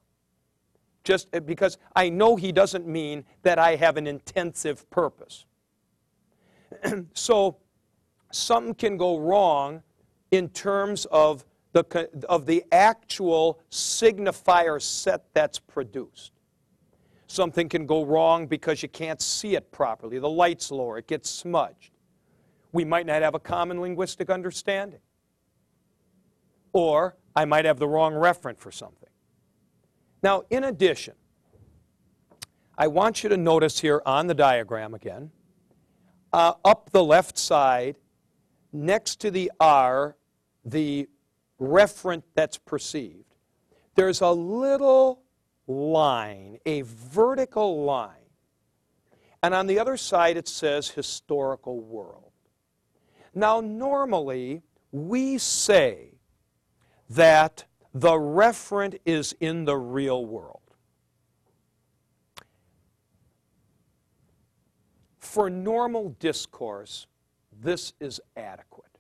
Just 1.05 1.35
uh, 1.35 1.41
because 1.41 1.79
I 1.97 2.09
know 2.09 2.37
he 2.37 2.53
doesn't 2.53 2.87
mean 2.87 3.25
that 3.43 3.59
I 3.59 3.77
have 3.77 3.97
an 3.97 4.07
intensive 4.07 4.89
purpose. 4.91 5.47
so 7.15 7.57
something 8.31 8.75
can 8.75 8.97
go 8.97 9.19
wrong 9.19 9.83
in 10.31 10.49
terms 10.51 11.07
of 11.07 11.45
the, 11.73 12.09
of 12.29 12.47
the 12.47 12.65
actual 12.71 13.61
signifier 13.71 14.81
set 14.81 15.25
that's 15.35 15.59
produced. 15.59 16.32
Something 17.33 17.71
can 17.71 17.87
go 17.87 18.05
wrong 18.05 18.47
because 18.47 18.83
you 18.83 18.91
can't 18.91 19.19
see 19.23 19.57
it 19.57 19.73
properly. 19.73 20.19
The 20.19 20.29
light's 20.29 20.71
lower, 20.71 20.99
it 20.99 21.07
gets 21.07 21.31
smudged. 21.31 21.93
We 22.73 22.85
might 22.85 23.07
not 23.07 23.23
have 23.23 23.35
a 23.35 23.39
common 23.39 23.81
linguistic 23.81 24.29
understanding. 24.29 25.01
Or 26.75 27.17
I 27.35 27.47
might 27.47 27.65
have 27.65 27.79
the 27.79 27.89
wrong 27.89 28.13
referent 28.13 28.59
for 28.59 28.71
something. 28.71 29.09
Now, 30.23 30.43
in 30.51 30.65
addition, 30.65 31.15
I 32.77 32.89
want 32.89 33.23
you 33.23 33.31
to 33.31 33.39
notice 33.39 33.81
here 33.81 34.03
on 34.05 34.27
the 34.27 34.35
diagram 34.35 34.93
again, 34.93 35.31
uh, 36.35 36.53
up 36.67 36.91
the 36.91 37.03
left 37.03 37.39
side, 37.39 37.97
next 38.75 39.23
to 39.23 39.31
the 39.31 39.51
R, 39.59 40.19
the 40.67 41.09
referent 41.59 42.25
that's 42.35 42.59
perceived, 42.59 43.37
there's 43.95 44.21
a 44.21 44.31
little 44.31 45.22
line, 45.67 46.59
a 46.67 46.83
vertical 46.83 47.85
line. 47.85 48.17
And 49.43 49.55
on 49.55 49.67
the 49.67 49.79
other 49.79 49.97
side, 49.97 50.37
it 50.37 50.49
says 50.49 50.91
historical 50.91 51.81
world. 51.81 52.33
Now, 53.35 53.61
normally, 53.61 54.63
we 54.93 55.39
say 55.39 56.15
that 57.11 57.65
the 57.95 58.13
referent 58.13 58.99
is 59.05 59.35
in 59.41 59.65
the 59.65 59.77
real 59.77 60.25
world. 60.25 60.61
For 65.19 65.49
normal 65.49 66.11
discourse, 66.21 67.07
this 67.61 67.95
is 68.01 68.21
adequate. 68.37 68.99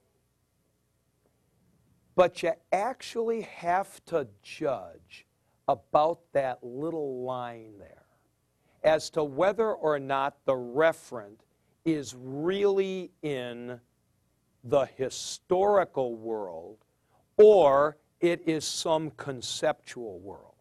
But 2.15 2.43
you 2.43 2.53
actually 2.73 3.43
have 3.43 4.05
to 4.07 4.29
judge 4.43 5.27
about 5.73 6.21
that 6.33 6.59
little 6.63 7.25
line 7.25 7.73
there 7.79 8.05
as 8.85 9.09
to 9.11 9.25
whether 9.25 9.73
or 9.73 9.99
not 9.99 10.37
the 10.45 10.53
referent 10.53 11.39
is 11.85 12.15
really 12.19 13.11
in 13.23 13.81
the 14.65 14.87
historical 14.97 16.15
world 16.15 16.79
or 17.39 17.97
it 18.21 18.47
is 18.47 18.65
some 18.65 19.11
conceptual 19.13 20.19
world. 20.21 20.55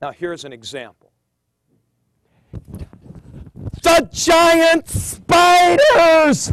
Now, 0.00 0.12
here's 0.12 0.44
an 0.44 0.52
example 0.52 1.12
the 3.82 4.08
giant 4.12 4.88
spiders! 4.88 6.52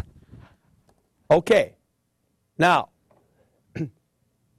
Okay, 1.30 1.76
now, 2.58 2.90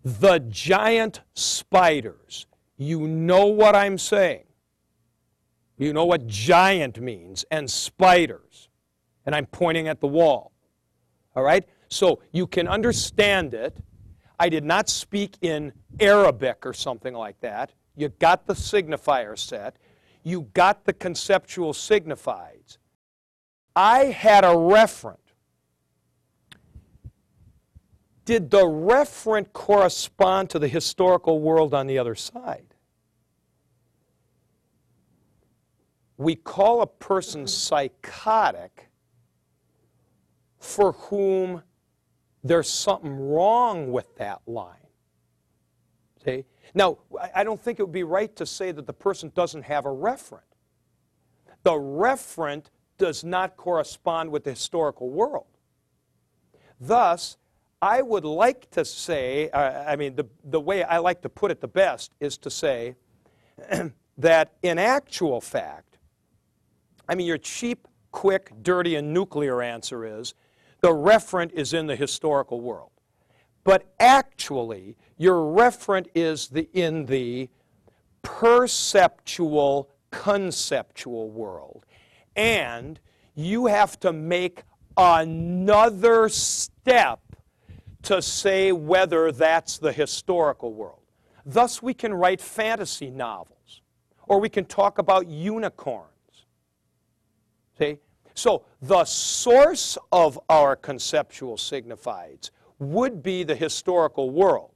the 0.06 0.40
giant 0.40 1.22
spiders. 1.34 2.48
You 2.78 3.08
know 3.08 3.48
what 3.48 3.76
I'm 3.76 3.98
saying. 3.98 4.46
You 5.78 5.92
know 5.92 6.06
what 6.06 6.26
giant 6.28 7.02
means 7.02 7.44
and 7.52 7.70
spiders. 7.70 8.70
And 9.26 9.36
I'm 9.36 9.48
pointing 9.48 9.90
at 9.90 10.00
the 10.00 10.08
wall. 10.08 10.54
All 11.36 11.44
right? 11.44 11.68
So 11.90 12.22
you 12.32 12.48
can 12.48 12.68
understand 12.70 13.54
it 13.54 13.78
I 14.40 14.50
did 14.50 14.64
not 14.64 14.90
speak 14.90 15.38
in 15.42 15.74
Arabic 16.00 16.66
or 16.66 16.74
something 16.74 17.14
like 17.14 17.40
that. 17.42 17.72
You 17.96 18.10
got 18.10 18.46
the 18.46 18.54
signifier 18.54 19.38
set. 19.38 19.78
You 20.24 20.50
got 20.54 20.86
the 20.86 20.94
conceptual 20.94 21.74
signifieds. 21.74 22.78
I 23.76 24.06
had 24.06 24.44
a 24.44 24.50
referent. 24.50 25.18
Did 28.26 28.50
the 28.50 28.64
referent 28.64 29.54
correspond 29.54 30.50
to 30.50 30.60
the 30.60 30.68
historical 30.68 31.40
world 31.40 31.74
on 31.74 31.86
the 31.86 32.00
other 32.00 32.16
side? 32.16 32.66
We 36.18 36.36
call 36.36 36.82
a 36.82 36.88
person 36.88 37.46
psychotic 37.46 38.90
for 40.60 40.94
whom 40.94 41.62
there's 42.44 42.70
something 42.70 43.12
wrong 43.12 43.92
with 43.92 44.16
that 44.18 44.42
line. 44.48 44.76
See? 46.24 46.46
Now, 46.74 46.98
I 47.34 47.44
don't 47.44 47.62
think 47.62 47.80
it 47.80 47.84
would 47.84 47.92
be 47.92 48.04
right 48.04 48.36
to 48.38 48.46
say 48.46 48.72
that 48.72 48.88
the 48.88 48.94
person 48.94 49.32
doesn't 49.36 49.64
have 49.64 49.86
a 49.86 49.90
referent. 49.90 50.42
The 51.64 51.72
referent 51.72 52.66
does 52.98 53.24
not 53.24 53.56
correspond 53.58 54.32
with 54.32 54.44
the 54.44 54.52
historical 54.52 55.10
world. 55.10 55.46
Thus, 56.80 57.38
I 57.82 58.02
would 58.02 58.26
like 58.26 58.70
to 58.72 58.86
say, 58.86 59.50
uh, 59.50 59.84
I 59.86 59.96
mean, 59.96 60.16
the, 60.16 60.26
the 60.44 60.60
way 60.60 60.84
I 60.84 60.98
like 60.98 61.22
to 61.22 61.30
put 61.30 61.52
it 61.52 61.62
the 61.62 61.68
best 61.68 62.14
is 62.20 62.38
to 62.40 62.50
say 62.50 62.96
that 64.18 64.54
in 64.64 64.80
actual 64.80 65.42
fact, 65.42 65.98
I 67.08 67.16
mean, 67.16 67.28
your 67.28 67.38
cheap, 67.38 67.88
quick, 68.12 68.52
dirty, 68.62 68.96
and 68.96 69.14
nuclear 69.14 69.62
answer 69.62 70.20
is 70.20 70.34
the 70.82 70.90
referent 70.90 71.52
is 71.52 71.74
in 71.74 71.88
the 71.88 71.96
historical 71.96 72.62
world. 72.62 72.92
But 73.64 73.94
actually, 74.00 74.96
your 75.18 75.36
referent 75.36 76.08
is 76.14 76.48
the, 76.48 76.70
in 76.74 77.06
the 77.06 77.50
perceptual, 78.22 79.90
conceptual 80.12 81.30
world. 81.30 81.86
And 82.36 83.00
you 83.34 83.66
have 83.66 84.00
to 84.02 84.14
make 84.14 84.64
another 84.98 86.30
step 86.30 87.20
to 88.06 88.22
say 88.22 88.72
whether 88.72 89.32
that's 89.32 89.78
the 89.78 89.92
historical 89.92 90.74
world. 90.74 91.02
Thus, 91.46 91.82
we 91.82 91.94
can 91.94 92.14
write 92.14 92.42
fantasy 92.42 93.10
novels, 93.12 93.82
or 94.28 94.40
we 94.40 94.50
can 94.50 94.66
talk 94.66 94.98
about 94.98 95.28
unicorns. 95.28 96.10
See? 97.78 98.00
So 98.34 98.66
the 98.82 99.06
source 99.06 99.98
of 100.12 100.40
our 100.50 100.76
conceptual 100.76 101.56
signifieds 101.58 102.52
would 102.80 103.24
be 103.24 103.44
the 103.44 103.56
historical 103.56 104.30
world. 104.30 104.72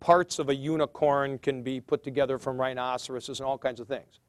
Parts 0.00 0.38
of 0.38 0.48
a 0.48 0.54
unicorn 0.54 1.38
can 1.38 1.62
be 1.62 1.80
put 1.80 2.02
together 2.02 2.38
from 2.38 2.60
rhinoceroses 2.60 3.40
and 3.40 3.46
all 3.46 3.58
kinds 3.58 3.80
of 3.80 3.88
things. 3.88 4.20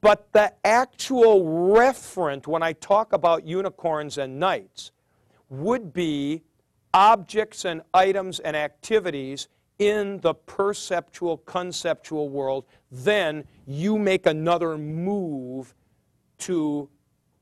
But 0.00 0.32
the 0.32 0.52
actual 0.64 1.44
referent, 1.44 2.46
when 2.46 2.62
I 2.62 2.74
talk 2.74 3.12
about 3.12 3.46
unicorns 3.46 4.18
and 4.18 4.38
knights, 4.38 4.92
would 5.48 5.92
be 5.92 6.42
objects 6.94 7.64
and 7.64 7.82
items 7.92 8.38
and 8.40 8.56
activities 8.56 9.48
in 9.78 10.20
the 10.20 10.32
perceptual, 10.32 11.38
conceptual 11.38 12.30
world. 12.30 12.64
Then 12.90 13.44
you 13.66 13.98
make 13.98 14.24
another 14.24 14.78
move 14.78 15.74
to 16.38 16.88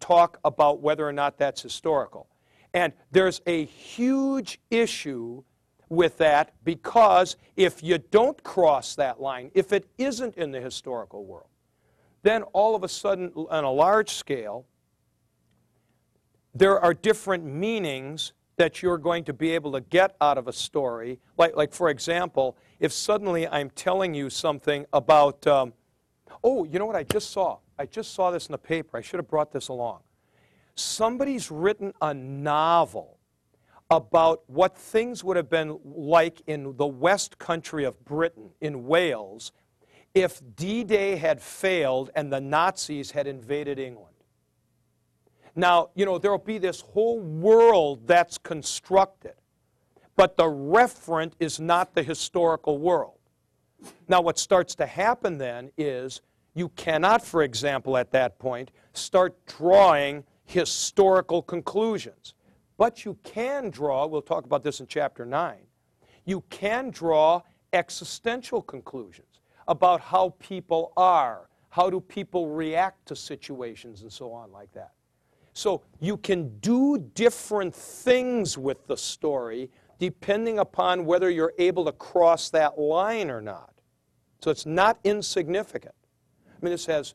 talk 0.01 0.38
about 0.45 0.81
whether 0.81 1.07
or 1.07 1.12
not 1.12 1.38
that's 1.38 1.62
historical. 1.62 2.27
And 2.75 2.95
there's 3.11 3.43
a 3.47 3.67
huge 3.67 4.59
issue 4.71 5.43
with 5.91 6.17
that 6.17 6.55
because 6.65 7.37
if 7.55 7.83
you 7.83 7.99
don't 7.99 8.43
cross 8.43 8.95
that 8.95 9.21
line, 9.21 9.51
if 9.55 9.75
it 9.75 9.87
isn't 9.99 10.37
in 10.37 10.51
the 10.51 10.61
historical 10.61 11.27
world, 11.27 11.49
then 12.23 12.43
all 12.55 12.75
of 12.75 12.83
a 12.83 12.88
sudden, 12.88 13.31
on 13.51 13.65
a 13.65 13.71
large 13.71 14.11
scale, 14.11 14.65
there 16.55 16.81
are 16.81 16.95
different 16.95 17.45
meanings 17.45 18.33
that 18.57 18.83
you're 18.83 18.99
going 18.99 19.25
to 19.25 19.33
be 19.33 19.51
able 19.53 19.73
to 19.73 19.81
get 19.81 20.17
out 20.21 20.38
of 20.38 20.49
a 20.49 20.53
story. 20.53 21.19
Like, 21.38 21.57
like 21.57 21.73
for 21.73 21.88
example, 21.88 22.57
if 22.81 22.93
suddenly 22.93 23.49
I'm 23.49 23.71
telling 23.71 24.15
you 24.15 24.31
something 24.31 24.87
about, 24.93 25.47
um, 25.47 25.73
oh, 26.45 26.65
you 26.65 26.79
know 26.79 26.87
what 26.87 26.97
I 26.97 27.05
just 27.05 27.31
saw? 27.31 27.59
I 27.79 27.87
just 27.87 28.15
saw 28.15 28.31
this 28.31 28.47
in 28.47 28.53
the 28.53 28.59
paper. 28.59 28.97
I 28.97 29.01
should 29.01 29.19
have 29.19 29.29
brought 29.29 29.53
this 29.53 29.69
along. 29.69 30.01
Somebody's 30.75 31.51
written 31.51 31.93
a 32.01 32.15
novel 32.15 33.19
about 33.91 34.43
what 34.47 34.77
things 34.77 35.23
would 35.23 35.37
have 35.37 35.51
been 35.51 35.79
like 35.85 36.41
in 36.47 36.77
the 36.77 36.87
west 36.87 37.38
country 37.38 37.85
of 37.85 38.03
Britain, 38.05 38.51
in 38.61 38.87
Wales, 38.87 39.53
if 40.15 40.41
D 40.57 40.83
Day 40.85 41.17
had 41.17 41.43
failed 41.43 42.11
and 42.15 42.33
the 42.33 42.41
Nazis 42.41 43.11
had 43.11 43.27
invaded 43.27 43.79
England. 43.79 44.12
Now, 45.55 45.91
you 45.95 46.07
know, 46.07 46.19
there 46.19 46.31
will 46.31 46.38
be 46.38 46.59
this 46.59 46.81
whole 46.81 47.21
world 47.21 48.07
that's 48.07 48.38
constructed, 48.38 49.35
but 50.17 50.37
the 50.37 50.45
referent 50.45 51.33
is 51.41 51.61
not 51.61 51.95
the 51.95 52.03
historical 52.03 52.79
world. 52.79 53.19
Now, 54.09 54.21
what 54.21 54.38
starts 54.38 54.75
to 54.77 54.87
happen 54.87 55.38
then 55.38 55.71
is 55.77 56.21
you 56.55 56.69
cannot, 56.71 57.25
for 57.25 57.43
example, 57.43 57.97
at 57.97 58.12
that 58.12 58.38
point, 58.38 58.71
start 58.93 59.35
drawing 59.47 60.25
historical 60.45 61.43
conclusions. 61.43 62.35
But 62.77 63.05
you 63.05 63.17
can 63.23 63.71
draw, 63.71 64.07
we'll 64.07 64.23
talk 64.23 64.45
about 64.45 64.62
this 64.62 64.81
in 64.81 64.87
chapter 64.87 65.25
9, 65.25 65.57
you 66.25 66.43
can 66.51 66.91
draw 66.91 67.43
existential 67.73 68.62
conclusions 68.62 69.41
about 69.69 70.01
how 70.01 70.35
people 70.38 70.93
are, 70.97 71.49
how 71.71 71.88
do 71.88 72.01
people 72.01 72.49
react 72.49 73.07
to 73.07 73.17
situations, 73.17 74.03
and 74.03 74.12
so 74.12 74.33
on, 74.33 74.53
like 74.53 74.73
that. 74.73 74.93
So 75.53 75.83
you 76.01 76.17
can 76.17 76.59
do 76.61 76.99
different 77.15 77.75
things 77.75 78.57
with 78.57 78.87
the 78.87 78.97
story 78.97 79.71
depending 79.99 80.59
upon 80.59 81.05
whether 81.05 81.31
you're 81.31 81.53
able 81.59 81.85
to 81.85 81.93
cross 81.93 82.51
that 82.51 82.79
line 82.79 83.31
or 83.31 83.41
not. 83.41 83.73
So 84.43 84.51
it's 84.51 84.67
not 84.67 84.99
insignificant. 85.05 85.95
I 86.49 86.65
mean, 86.65 86.73
this 86.73 86.87
has 86.87 87.15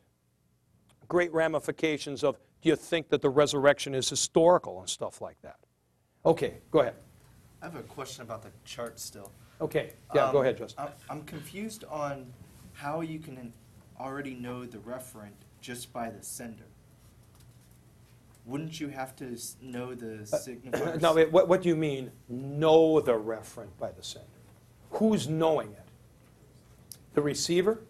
great 1.08 1.34
ramifications 1.34 2.24
of 2.24 2.38
do 2.62 2.70
you 2.70 2.76
think 2.76 3.10
that 3.10 3.22
the 3.22 3.30
resurrection 3.30 3.94
is 3.94 4.10
historical 4.10 4.80
and 4.80 4.90
stuff 4.90 5.22
like 5.22 5.42
that? 5.42 5.58
Okay, 6.26 6.60
go 6.72 6.80
ahead. 6.80 6.96
I 7.62 7.66
have 7.66 7.76
a 7.76 7.84
question 7.84 8.22
about 8.22 8.42
the 8.42 8.52
chart 8.66 9.00
still. 9.00 9.32
Okay, 9.60 9.94
yeah, 10.16 10.26
Um, 10.26 10.32
go 10.32 10.42
ahead, 10.42 10.58
Justin. 10.58 10.86
I'm- 10.86 10.94
I'm 11.10 11.24
confused 11.26 11.84
on 11.86 12.32
how 12.74 13.02
you 13.02 13.20
can 13.20 13.54
already 14.00 14.36
know 14.36 14.66
the 14.66 14.78
referent 14.78 15.34
just 15.60 15.92
by 15.92 16.10
the 16.10 16.22
sender. 16.24 16.66
Wouldn't 18.48 18.80
you 18.80 18.88
have 18.88 19.14
to 19.18 19.34
s- 19.34 19.58
know 19.62 19.94
the 19.94 20.14
uh, 20.14 20.38
signifier? 20.38 21.02
No, 21.02 21.14
wait, 21.14 21.32
what, 21.32 21.50
what 21.50 21.62
do 21.62 21.68
you 21.68 21.76
mean, 21.76 22.12
know 22.30 23.02
the 23.02 23.12
referent 23.12 23.68
by 23.78 23.92
the 23.92 24.02
sender? 24.02 24.26
Who's 24.92 25.28
knowing 25.28 25.68
it? 25.74 25.84
The 27.14 27.22
receiver? 27.22 27.82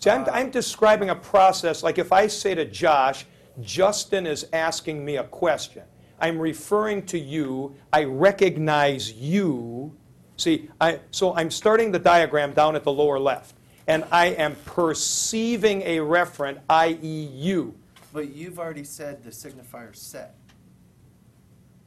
See, 0.00 0.10
I'm, 0.10 0.24
uh. 0.24 0.32
I'm 0.32 0.50
describing 0.50 1.08
a 1.08 1.14
process 1.14 1.82
like 1.82 1.96
if 1.98 2.12
I 2.12 2.26
say 2.26 2.54
to 2.54 2.66
Josh, 2.66 3.24
Justin 3.62 4.26
is 4.26 4.46
asking 4.52 5.02
me 5.02 5.16
a 5.16 5.24
question. 5.24 5.82
I'm 6.20 6.38
referring 6.38 7.06
to 7.06 7.18
you. 7.18 7.74
I 7.92 8.04
recognize 8.04 9.12
you. 9.12 9.96
See, 10.36 10.68
I, 10.78 11.00
so 11.10 11.34
I'm 11.34 11.50
starting 11.50 11.90
the 11.90 11.98
diagram 11.98 12.52
down 12.52 12.76
at 12.76 12.84
the 12.84 12.92
lower 12.92 13.18
left, 13.18 13.54
and 13.86 14.04
I 14.12 14.26
am 14.26 14.56
perceiving 14.66 15.80
a 15.82 15.98
referent, 15.98 16.58
i.e., 16.68 17.28
you. 17.32 17.74
But 18.14 18.32
you've 18.32 18.60
already 18.60 18.84
said 18.84 19.24
the 19.24 19.30
signifier 19.30 19.94
set 19.94 20.36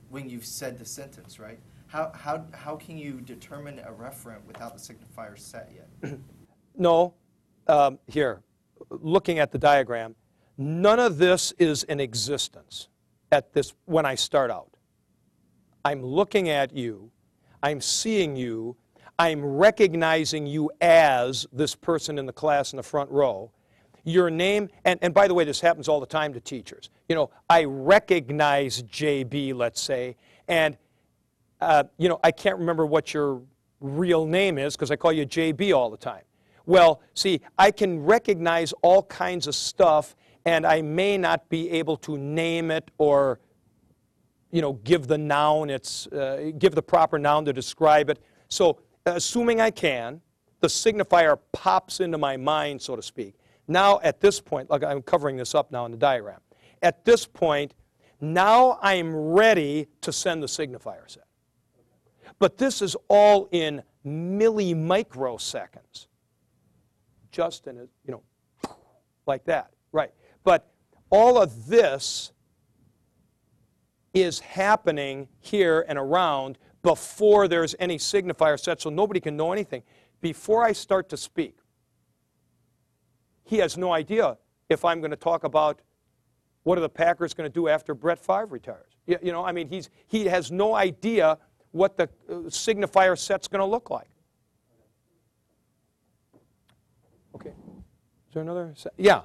when 0.10 0.30
you've 0.30 0.46
said 0.46 0.78
the 0.78 0.84
sentence, 0.84 1.40
right? 1.40 1.58
How, 1.88 2.12
how, 2.13 2.46
how 2.52 2.76
can 2.76 2.98
you 2.98 3.22
determine 3.22 3.80
a 3.80 3.92
referent 3.92 4.44
without 4.46 4.78
the 4.78 4.80
signifier 4.80 5.40
set 5.40 5.72
yet? 5.74 6.20
No, 6.80 7.16
um, 7.66 7.98
here, 8.06 8.44
looking 8.92 9.40
at 9.40 9.52
the 9.52 9.58
diagram, 9.58 10.13
none 10.60 11.00
of 11.00 11.18
this 11.18 11.54
is 11.58 11.82
in 11.86 12.00
existence 12.00 12.90
at 13.32 13.52
this 13.52 13.74
when 13.86 14.06
I 14.06 14.13
start 14.13 14.52
out. 14.52 14.70
I'm 15.84 16.04
looking 16.04 16.50
at 16.50 16.78
you, 16.78 17.10
I'm 17.63 17.82
seeing 17.82 18.36
you, 18.36 18.78
I'm 19.18 19.44
recognizing 19.44 20.46
you 20.46 20.70
as 20.80 21.48
this 21.52 21.74
person 21.74 22.20
in 22.20 22.28
the 22.28 22.34
class 22.34 22.74
in 22.74 22.78
the 22.78 22.84
front 22.84 23.10
row. 23.10 23.52
Your 24.08 24.30
name, 24.30 24.70
and, 24.86 24.98
and 25.02 25.13
by 25.13 25.28
the 25.28 25.34
way, 25.34 25.43
this 25.43 25.60
happens 25.60 25.89
all 25.89 26.00
the 26.00 26.06
time 26.06 26.32
to 26.32 26.39
teachers. 26.39 26.89
You 27.10 27.15
know, 27.15 27.30
I 27.50 27.65
recognize 27.65 28.82
JB, 28.84 29.54
let's 29.54 29.82
say, 29.82 30.15
and 30.48 30.78
uh, 31.60 31.84
you 31.98 32.08
know, 32.08 32.17
I 32.24 32.32
can't 32.32 32.58
remember 32.58 32.86
what 32.86 33.13
your 33.13 33.41
real 33.82 34.26
name 34.26 34.58
is 34.58 34.78
because 34.78 34.91
I 34.91 34.96
call 34.96 35.12
you 35.12 35.26
JB 35.26 35.76
all 35.76 35.89
the 35.89 35.98
time. 35.98 36.24
Well, 36.65 37.02
see, 37.15 37.41
I 37.58 37.70
can 37.70 38.02
recognize 38.02 38.74
all 38.82 39.04
kinds 39.04 39.46
of 39.46 39.56
stuff, 39.56 40.15
and 40.46 40.65
I 40.65 40.82
may 40.82 41.17
not 41.17 41.50
be 41.50 41.70
able 41.72 41.98
to 41.98 42.17
name 42.17 42.72
it 42.72 42.89
or, 42.98 43.41
you 44.52 44.62
know, 44.62 44.74
give 44.86 45.08
the 45.08 45.17
noun, 45.17 45.70
it's, 45.70 46.08
uh, 46.08 46.52
give 46.58 46.76
the 46.76 46.82
proper 46.82 47.20
noun 47.20 47.43
to 47.43 47.52
describe 47.52 48.10
it. 48.10 48.20
So, 48.48 48.80
assuming 49.06 49.60
I 49.60 49.70
can, 49.70 50.22
the 50.62 50.67
signifier 50.67 51.38
pops 51.52 52.00
into 52.00 52.17
my 52.17 52.38
mind, 52.38 52.82
so 52.82 52.96
to 52.96 53.02
speak. 53.02 53.36
Now, 53.67 53.99
at 54.01 54.21
this 54.21 54.39
point, 54.39 54.69
like 54.69 54.84
I'm 54.84 55.01
covering 55.01 55.38
this 55.38 55.53
up 55.53 55.71
now 55.71 55.86
in 55.86 55.91
the 55.91 55.97
diagram. 55.97 56.39
At 56.82 57.06
this 57.06 57.25
point, 57.25 57.73
now 58.21 58.80
I'm 58.82 59.15
ready 59.15 59.88
to 60.01 60.12
send 60.12 60.41
the 60.41 60.47
signifier 60.47 61.10
set. 61.10 61.25
But 62.39 62.58
this 62.58 62.82
is 62.82 62.95
all 63.08 63.47
in 63.51 63.84
millimicroseconds. 64.06 66.08
Just 67.32 67.67
in 67.67 67.77
a, 67.77 67.88
you 68.06 68.12
know, 68.12 68.23
like 69.25 69.43
that, 69.45 69.71
right. 69.91 70.12
But 70.43 70.71
all 71.10 71.41
of 71.41 71.67
this 71.67 72.32
is 74.13 74.39
happening 74.39 75.27
here 75.39 75.86
and 75.88 75.99
around 75.99 76.58
before 76.82 77.47
there's 77.47 77.75
any 77.80 77.97
signifier 77.97 78.60
set, 78.60 78.82
so 78.82 78.89
nobody 78.89 79.19
can 79.19 79.36
know 79.36 79.51
anything. 79.51 79.84
Before 80.21 80.63
I 80.63 80.71
start 80.71 81.10
to 81.10 81.17
speak, 81.17 81.58
he 83.48 83.58
has 83.58 83.78
no 83.78 83.92
idea 83.94 84.38
if 84.70 84.84
I'm 84.86 85.00
going 85.00 85.12
to 85.12 85.18
talk 85.18 85.44
about 85.46 85.80
what 86.64 86.78
are 86.78 86.82
the 86.82 86.90
Packers 86.90 87.34
going 87.34 87.50
to 87.50 87.54
do 87.54 87.70
after 87.70 87.94
Brett 87.96 88.20
Favre 88.20 88.46
retires. 88.46 88.92
You, 89.06 89.18
you 89.24 89.32
know, 89.32 89.44
I 89.46 89.54
mean, 89.54 89.70
he's, 89.70 89.90
he 90.08 90.26
has 90.26 90.52
no 90.52 90.76
idea 90.76 91.38
what 91.72 91.96
the 91.96 92.04
uh, 92.30 92.34
signifier 92.50 93.18
set's 93.18 93.48
going 93.48 93.62
to 93.62 93.66
look 93.66 93.90
like. 93.90 94.10
Okay. 97.36 97.50
Is 97.50 98.34
there 98.34 98.44
another? 98.44 98.74
Set? 98.76 98.92
Yeah. 98.98 99.22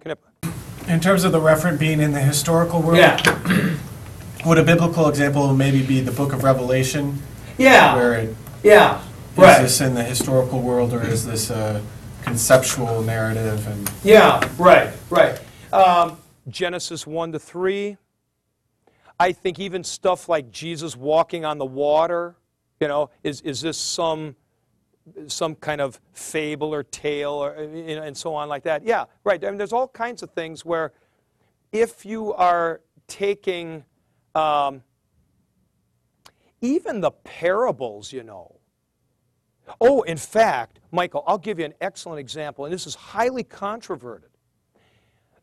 Can 0.00 0.12
I, 0.44 0.92
In 0.92 1.00
terms 1.00 1.24
of 1.24 1.32
the 1.32 1.40
referent 1.40 1.80
being 1.80 2.00
in 2.00 2.12
the 2.12 2.20
historical 2.20 2.80
world, 2.80 2.98
yeah. 2.98 3.76
would 4.46 4.58
a 4.58 4.64
biblical 4.64 5.08
example 5.08 5.52
maybe 5.54 5.84
be 5.84 6.00
the 6.00 6.12
book 6.12 6.32
of 6.32 6.44
Revelation, 6.44 7.20
Yeah. 7.58 7.96
where 7.96 8.14
it, 8.14 8.36
Yeah. 8.62 9.00
is 9.32 9.38
Right. 9.38 9.62
this 9.62 9.80
in 9.80 9.94
the 9.94 10.04
historical 10.04 10.60
world 10.60 10.92
or 10.92 11.02
is 11.02 11.26
this 11.26 11.50
a 11.50 11.82
conceptual 12.22 13.02
narrative? 13.02 13.66
And 13.66 13.90
Yeah, 14.04 14.46
right, 14.58 14.92
right. 15.10 15.40
Um, 15.72 16.18
Genesis 16.48 17.06
1 17.06 17.32
to 17.32 17.38
3. 17.38 17.96
I 19.20 19.32
think 19.32 19.58
even 19.58 19.84
stuff 19.84 20.28
like 20.28 20.50
Jesus 20.50 20.96
walking 20.96 21.44
on 21.44 21.58
the 21.58 21.64
water, 21.66 22.36
you 22.80 22.88
know, 22.88 23.10
is, 23.22 23.40
is 23.42 23.60
this 23.60 23.78
some, 23.78 24.34
some 25.26 25.54
kind 25.54 25.80
of 25.80 26.00
fable 26.12 26.74
or 26.74 26.82
tale 26.82 27.32
or, 27.32 27.62
you 27.62 27.96
know, 27.96 28.02
and 28.02 28.16
so 28.16 28.34
on 28.34 28.48
like 28.48 28.64
that? 28.64 28.84
Yeah, 28.84 29.04
right. 29.24 29.42
I 29.44 29.48
mean, 29.48 29.58
there's 29.58 29.72
all 29.72 29.88
kinds 29.88 30.22
of 30.22 30.30
things 30.30 30.64
where 30.64 30.92
if 31.70 32.04
you 32.04 32.34
are 32.34 32.80
taking 33.06 33.84
um, 34.34 34.82
even 36.60 37.00
the 37.00 37.10
parables, 37.10 38.12
you 38.12 38.22
know, 38.22 38.56
Oh, 39.80 40.02
in 40.02 40.16
fact, 40.16 40.80
Michael, 40.90 41.24
I'll 41.26 41.38
give 41.38 41.58
you 41.58 41.64
an 41.64 41.74
excellent 41.80 42.20
example, 42.20 42.64
and 42.64 42.74
this 42.74 42.86
is 42.86 42.94
highly 42.94 43.44
controverted. 43.44 44.30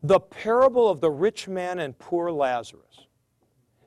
The 0.03 0.19
parable 0.19 0.87
of 0.89 1.01
the 1.01 1.09
rich 1.09 1.47
man 1.47 1.79
and 1.79 1.97
poor 1.97 2.31
Lazarus. 2.31 3.07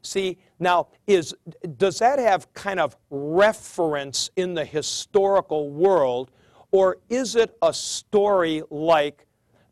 See, 0.03 0.39
now, 0.59 0.89
is, 1.07 1.35
does 1.77 2.01
that 2.01 2.19
have 2.19 2.53
kind 2.55 2.81
of 2.81 2.97
reference 3.09 4.31
in 4.37 4.55
the 4.55 4.65
historical 4.65 5.71
world, 5.71 6.33
or 6.73 6.99
is 7.09 7.37
it 7.37 7.57
a 7.63 7.73
story 7.73 8.63
like 8.69 9.27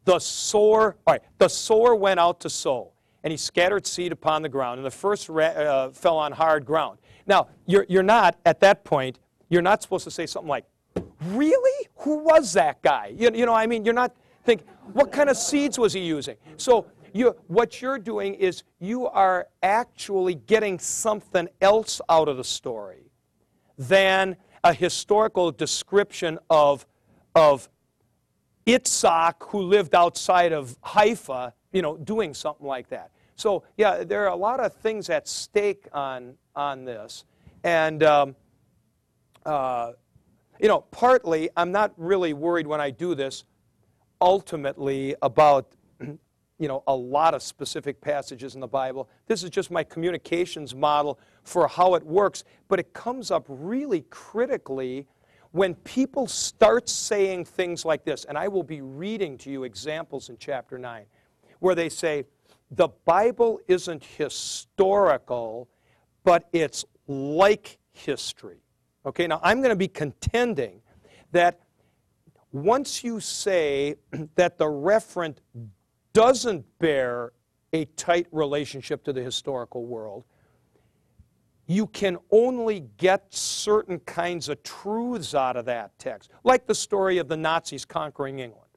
the 0.04 0.18
sower? 0.18 0.96
All 1.06 1.14
right, 1.14 1.22
the 1.38 1.48
sower 1.48 1.94
went 1.96 2.20
out 2.20 2.40
to 2.40 2.50
sow, 2.50 2.92
and 3.24 3.32
he 3.32 3.36
scattered 3.36 3.86
seed 3.86 4.12
upon 4.12 4.42
the 4.42 4.48
ground, 4.48 4.78
and 4.78 4.86
the 4.86 4.90
first 4.90 5.28
ra- 5.28 5.46
uh, 5.46 5.90
fell 5.90 6.16
on 6.16 6.32
hard 6.32 6.64
ground. 6.64 6.98
Now, 7.26 7.48
you're, 7.66 7.86
you're 7.88 8.02
not, 8.02 8.38
at 8.46 8.60
that 8.60 8.84
point, 8.84 9.18
you're 9.50 9.62
not 9.62 9.82
supposed 9.82 10.04
to 10.04 10.10
say 10.10 10.26
something 10.26 10.48
like, 10.48 10.64
Really? 11.26 11.88
Who 11.96 12.18
was 12.18 12.52
that 12.54 12.82
guy? 12.82 13.12
You, 13.16 13.30
you 13.34 13.46
know, 13.46 13.54
I 13.54 13.66
mean, 13.66 13.84
you're 13.84 13.94
not 13.94 14.14
thinking, 14.44 14.66
what 14.92 15.12
kind 15.12 15.28
of 15.28 15.36
seeds 15.36 15.78
was 15.78 15.92
he 15.92 16.00
using? 16.00 16.36
So, 16.56 16.86
you, 17.12 17.34
what 17.48 17.82
you're 17.82 17.98
doing 17.98 18.34
is 18.34 18.62
you 18.78 19.06
are 19.08 19.48
actually 19.62 20.36
getting 20.36 20.78
something 20.78 21.48
else 21.60 22.00
out 22.08 22.28
of 22.28 22.36
the 22.36 22.44
story 22.44 23.10
than 23.76 24.36
a 24.62 24.72
historical 24.72 25.50
description 25.50 26.38
of, 26.48 26.86
of 27.34 27.68
Itzhak, 28.66 29.34
who 29.40 29.60
lived 29.62 29.94
outside 29.94 30.52
of 30.52 30.76
Haifa, 30.82 31.52
you 31.72 31.82
know, 31.82 31.96
doing 31.96 32.32
something 32.32 32.66
like 32.66 32.88
that. 32.90 33.10
So, 33.34 33.64
yeah, 33.76 34.04
there 34.04 34.24
are 34.24 34.30
a 34.30 34.36
lot 34.36 34.60
of 34.60 34.72
things 34.74 35.10
at 35.10 35.26
stake 35.26 35.88
on, 35.92 36.34
on 36.54 36.84
this. 36.84 37.24
And, 37.64 38.02
um, 38.04 38.36
uh, 39.46 39.92
you 40.60 40.68
know, 40.68 40.82
partly, 40.90 41.48
I'm 41.56 41.72
not 41.72 41.92
really 41.96 42.32
worried 42.32 42.66
when 42.66 42.80
I 42.80 42.90
do 42.90 43.14
this 43.14 43.44
ultimately 44.20 45.14
about, 45.22 45.72
you 46.00 46.68
know, 46.68 46.82
a 46.86 46.94
lot 46.94 47.32
of 47.34 47.42
specific 47.42 48.00
passages 48.00 48.54
in 48.54 48.60
the 48.60 48.68
Bible. 48.68 49.08
This 49.26 49.42
is 49.42 49.50
just 49.50 49.70
my 49.70 49.82
communications 49.82 50.74
model 50.74 51.18
for 51.42 51.66
how 51.66 51.94
it 51.94 52.04
works, 52.04 52.44
but 52.68 52.78
it 52.78 52.92
comes 52.92 53.30
up 53.30 53.46
really 53.48 54.02
critically 54.10 55.06
when 55.52 55.74
people 55.76 56.26
start 56.26 56.88
saying 56.88 57.44
things 57.44 57.84
like 57.84 58.04
this, 58.04 58.24
and 58.24 58.38
I 58.38 58.46
will 58.46 58.62
be 58.62 58.82
reading 58.82 59.36
to 59.38 59.50
you 59.50 59.64
examples 59.64 60.28
in 60.28 60.36
chapter 60.38 60.78
9, 60.78 61.04
where 61.58 61.74
they 61.74 61.88
say, 61.88 62.24
the 62.70 62.88
Bible 63.04 63.60
isn't 63.66 64.04
historical, 64.04 65.68
but 66.22 66.48
it's 66.52 66.84
like 67.08 67.78
history. 67.92 68.62
Okay, 69.06 69.26
now 69.26 69.40
I'm 69.42 69.58
going 69.58 69.70
to 69.70 69.76
be 69.76 69.88
contending 69.88 70.82
that 71.32 71.60
once 72.52 73.02
you 73.02 73.20
say 73.20 73.96
that 74.34 74.58
the 74.58 74.66
referent 74.66 75.36
doesn't 76.12 76.66
bear 76.78 77.32
a 77.72 77.84
tight 77.96 78.26
relationship 78.32 79.04
to 79.04 79.12
the 79.12 79.22
historical 79.22 79.86
world, 79.86 80.24
you 81.66 81.86
can 81.86 82.18
only 82.32 82.80
get 82.96 83.32
certain 83.32 84.00
kinds 84.00 84.48
of 84.48 84.60
truths 84.64 85.36
out 85.36 85.56
of 85.56 85.66
that 85.66 85.96
text, 86.00 86.30
like 86.42 86.66
the 86.66 86.74
story 86.74 87.18
of 87.18 87.28
the 87.28 87.36
Nazis 87.36 87.84
conquering 87.84 88.40
England, 88.40 88.70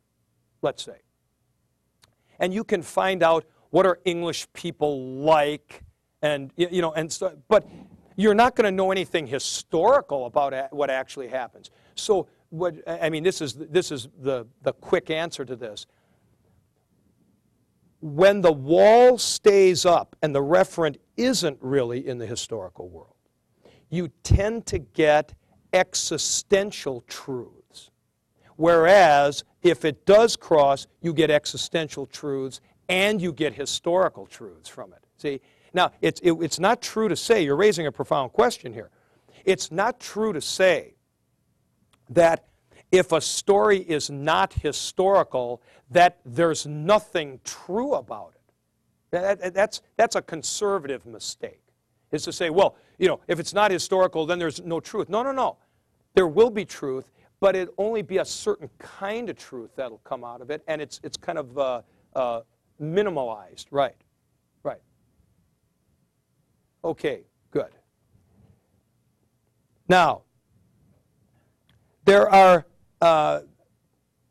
let's 0.61 0.83
say. 0.83 0.97
And 2.37 2.53
you 2.53 2.63
can 2.63 2.83
find 2.83 3.23
out 3.23 3.45
what 3.71 3.87
are 3.87 3.99
English 4.05 4.45
people 4.53 5.15
like, 5.23 5.83
and 6.21 6.51
you 6.55 6.83
know, 6.83 6.93
and 6.93 7.11
so, 7.11 7.35
but 7.47 7.67
you're 8.15 8.33
not 8.33 8.55
going 8.55 8.65
to 8.65 8.71
know 8.71 8.91
anything 8.91 9.27
historical 9.27 10.25
about 10.25 10.73
what 10.73 10.89
actually 10.89 11.27
happens. 11.27 11.71
So, 11.95 12.27
what 12.49 12.75
I 12.87 13.09
mean, 13.09 13.23
this 13.23 13.41
is 13.41 13.53
this 13.53 13.91
is 13.91 14.09
the 14.19 14.45
the 14.61 14.73
quick 14.73 15.09
answer 15.09 15.43
to 15.43 15.55
this 15.55 15.87
when 18.03 18.41
the 18.41 18.51
wall 18.51 19.17
stays 19.17 19.85
up 19.85 20.13
and 20.21 20.35
the 20.35 20.41
referent 20.41 20.97
isn't 21.15 21.57
really 21.61 22.05
in 22.05 22.17
the 22.17 22.25
historical 22.25 22.89
world, 22.89 23.15
you 23.89 24.09
tend 24.23 24.65
to 24.65 24.77
get 24.77 25.33
existential 25.71 27.01
truths. 27.07 27.91
Whereas 28.57 29.45
if 29.61 29.85
it 29.85 30.05
does 30.05 30.35
cross, 30.35 30.85
you 31.01 31.13
get 31.13 31.31
existential 31.31 32.05
truths 32.05 32.59
and 32.89 33.21
you 33.21 33.31
get 33.31 33.53
historical 33.53 34.25
truths 34.25 34.67
from 34.67 34.91
it. 34.91 35.05
See? 35.15 35.39
Now, 35.73 35.91
it's, 36.01 36.19
it, 36.21 36.33
it's 36.33 36.59
not 36.59 36.81
true 36.81 37.09
to 37.09 37.15
say, 37.15 37.43
you're 37.43 37.55
raising 37.55 37.87
a 37.87 37.91
profound 37.91 38.31
question 38.31 38.73
here. 38.73 38.91
It's 39.45 39.71
not 39.71 39.99
true 39.99 40.33
to 40.33 40.41
say 40.41 40.95
that 42.09 42.45
if 42.91 43.11
a 43.11 43.19
story 43.19 43.79
is 43.79 44.09
not 44.09 44.53
historical, 44.53 45.61
that 45.89 46.19
there's 46.25 46.67
nothing 46.67 47.39
true 47.43 47.95
about 47.95 48.33
it. 48.35 48.41
That, 49.11 49.53
that's, 49.53 49.81
that's 49.97 50.15
a 50.15 50.21
conservative 50.21 51.05
mistake, 51.05 51.61
is 52.11 52.23
to 52.23 52.31
say, 52.31 52.49
well, 52.49 52.75
you 52.99 53.07
know, 53.07 53.19
if 53.27 53.39
it's 53.39 53.53
not 53.53 53.71
historical, 53.71 54.25
then 54.25 54.37
there's 54.37 54.61
no 54.61 54.79
truth. 54.79 55.09
No, 55.09 55.23
no, 55.23 55.31
no. 55.31 55.57
There 56.13 56.27
will 56.27 56.51
be 56.51 56.65
truth, 56.65 57.11
but 57.39 57.55
it'll 57.55 57.73
only 57.77 58.03
be 58.03 58.19
a 58.19 58.25
certain 58.25 58.69
kind 58.77 59.29
of 59.29 59.37
truth 59.37 59.71
that'll 59.75 59.97
come 59.99 60.23
out 60.23 60.41
of 60.41 60.51
it, 60.51 60.63
and 60.67 60.81
it's, 60.81 60.99
it's 61.03 61.17
kind 61.17 61.39
of 61.39 61.57
uh, 61.57 61.81
uh, 62.15 62.41
minimalized. 62.81 63.65
Right, 63.71 63.85
right. 63.89 63.95
Okay, 66.83 67.21
good. 67.51 67.71
Now, 69.87 70.23
there 72.05 72.29
are 72.29 72.65
uh, 73.01 73.41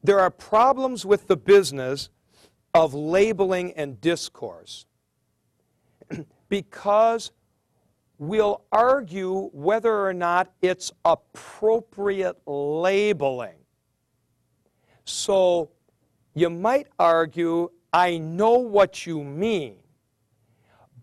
there 0.02 0.18
are 0.18 0.30
problems 0.30 1.06
with 1.06 1.28
the 1.28 1.36
business 1.36 2.10
of 2.74 2.94
labeling 2.94 3.72
and 3.72 4.00
discourse 4.00 4.86
because 6.48 7.30
we'll 8.18 8.62
argue 8.72 9.50
whether 9.52 10.06
or 10.06 10.12
not 10.12 10.52
it's 10.62 10.92
appropriate 11.04 12.36
labeling. 12.46 13.58
So 15.04 15.70
you 16.34 16.48
might 16.48 16.86
argue, 16.98 17.70
I 17.92 18.18
know 18.18 18.58
what 18.58 19.06
you 19.06 19.22
mean, 19.22 19.81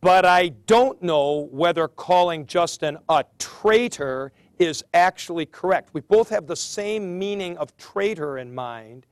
but 0.01 0.25
I 0.25 0.49
don't 0.49 1.01
know 1.01 1.49
whether 1.51 1.87
calling 1.87 2.45
Justin 2.45 2.97
a 3.09 3.25
traitor 3.37 4.31
is 4.57 4.83
actually 4.93 5.45
correct. 5.45 5.89
We 5.93 6.01
both 6.01 6.29
have 6.29 6.47
the 6.47 6.55
same 6.55 7.17
meaning 7.17 7.57
of 7.57 7.75
traitor 7.77 8.37
in 8.37 8.53
mind, 8.53 9.05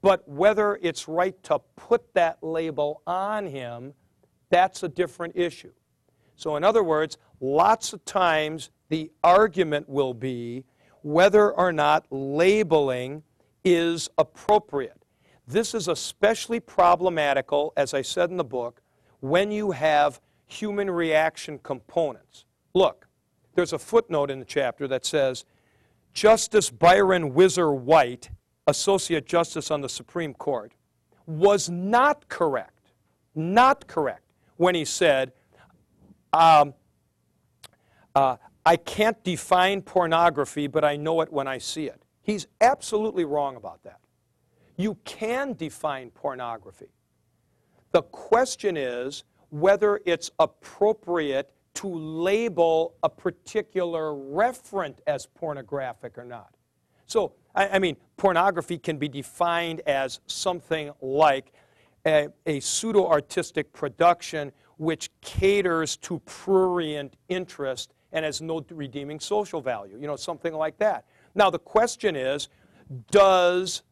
but 0.00 0.28
whether 0.28 0.78
it's 0.82 1.08
right 1.08 1.40
to 1.44 1.60
put 1.76 2.14
that 2.14 2.38
label 2.42 3.02
on 3.06 3.46
him, 3.46 3.94
that's 4.50 4.82
a 4.82 4.88
different 4.88 5.36
issue. 5.36 5.72
So, 6.36 6.56
in 6.56 6.64
other 6.64 6.84
words, 6.84 7.18
lots 7.40 7.92
of 7.92 8.04
times 8.04 8.70
the 8.88 9.10
argument 9.24 9.88
will 9.88 10.14
be 10.14 10.64
whether 11.02 11.52
or 11.52 11.72
not 11.72 12.06
labeling 12.10 13.22
is 13.64 14.08
appropriate. 14.18 15.02
This 15.46 15.74
is 15.74 15.88
especially 15.88 16.60
problematical, 16.60 17.72
as 17.76 17.94
I 17.94 18.02
said 18.02 18.30
in 18.30 18.36
the 18.36 18.44
book, 18.44 18.82
when 19.20 19.50
you 19.50 19.72
have 19.72 20.20
human 20.48 20.90
reaction 20.90 21.58
components. 21.62 22.44
Look, 22.74 23.06
there's 23.54 23.72
a 23.72 23.78
footnote 23.78 24.30
in 24.30 24.38
the 24.38 24.44
chapter 24.44 24.88
that 24.88 25.04
says 25.04 25.44
Justice 26.12 26.70
Byron 26.70 27.34
Whizzer 27.34 27.72
White, 27.72 28.30
Associate 28.66 29.24
Justice 29.24 29.70
on 29.70 29.80
the 29.80 29.88
Supreme 29.88 30.34
Court, 30.34 30.72
was 31.26 31.68
not 31.68 32.28
correct, 32.28 32.92
not 33.34 33.86
correct, 33.86 34.24
when 34.56 34.74
he 34.74 34.84
said, 34.84 35.32
um, 36.32 36.74
uh, 38.14 38.36
I 38.64 38.76
can't 38.76 39.22
define 39.22 39.82
pornography, 39.82 40.66
but 40.66 40.84
I 40.84 40.96
know 40.96 41.20
it 41.20 41.32
when 41.32 41.46
I 41.46 41.58
see 41.58 41.86
it. 41.86 42.02
He's 42.22 42.46
absolutely 42.60 43.24
wrong 43.24 43.56
about 43.56 43.82
that. 43.84 44.00
You 44.76 44.96
can 45.04 45.54
define 45.54 46.10
pornography. 46.10 46.90
The 47.92 48.02
question 48.02 48.76
is 48.76 49.24
whether 49.50 50.00
it's 50.04 50.30
appropriate 50.38 51.52
to 51.74 51.86
label 51.86 52.94
a 53.02 53.08
particular 53.08 54.12
referent 54.12 54.96
as 55.06 55.26
pornographic 55.26 56.18
or 56.18 56.24
not. 56.24 56.54
So, 57.06 57.32
I, 57.54 57.68
I 57.68 57.78
mean, 57.78 57.96
pornography 58.16 58.78
can 58.78 58.98
be 58.98 59.08
defined 59.08 59.80
as 59.86 60.20
something 60.26 60.90
like 61.00 61.52
a, 62.06 62.28
a 62.46 62.60
pseudo 62.60 63.06
artistic 63.08 63.72
production 63.72 64.52
which 64.76 65.10
caters 65.20 65.96
to 65.98 66.20
prurient 66.20 67.16
interest 67.28 67.94
and 68.12 68.24
has 68.24 68.40
no 68.40 68.64
redeeming 68.70 69.20
social 69.20 69.60
value, 69.60 69.98
you 70.00 70.06
know, 70.06 70.16
something 70.16 70.54
like 70.54 70.78
that. 70.78 71.04
Now, 71.34 71.50
the 71.50 71.58
question 71.58 72.16
is 72.16 72.48
does 73.10 73.82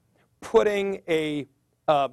putting 0.40 1.02
a, 1.08 1.46
uh, 1.86 2.08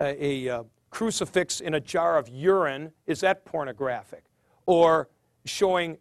a, 0.00 0.46
a 0.46 0.58
uh, 0.58 0.62
crucifix 0.96 1.60
in 1.60 1.74
a 1.74 1.80
jar 1.80 2.16
of 2.16 2.28
urine, 2.28 2.92
is 3.06 3.20
that 3.20 3.44
pornographic? 3.44 4.24
or 4.66 5.08
showing 5.44 5.96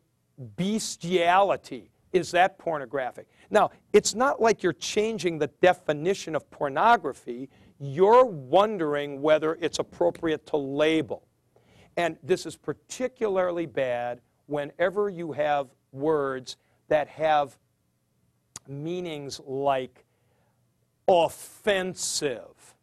bestiality. 0.58 1.91
Is 2.12 2.31
that 2.31 2.58
pornographic? 2.58 3.27
Now, 3.49 3.71
it's 3.93 4.15
not 4.15 4.41
like 4.41 4.63
you're 4.63 4.73
changing 4.73 5.38
the 5.38 5.47
definition 5.62 6.36
of 6.36 6.49
pornography. 6.49 7.49
You're 7.79 8.25
wondering 8.25 9.21
whether 9.21 9.55
it's 9.62 9.79
appropriate 9.79 10.45
to 10.47 10.58
label. 10.58 11.27
And 11.97 12.17
this 12.23 12.45
is 12.45 12.55
particularly 12.55 13.65
bad 13.65 14.21
whenever 14.47 15.10
you 15.10 15.31
have 15.34 15.67
words 15.91 16.58
that 16.88 17.08
have 17.08 17.58
meanings 18.67 19.39
like 19.45 20.05
offensive, 21.08 22.74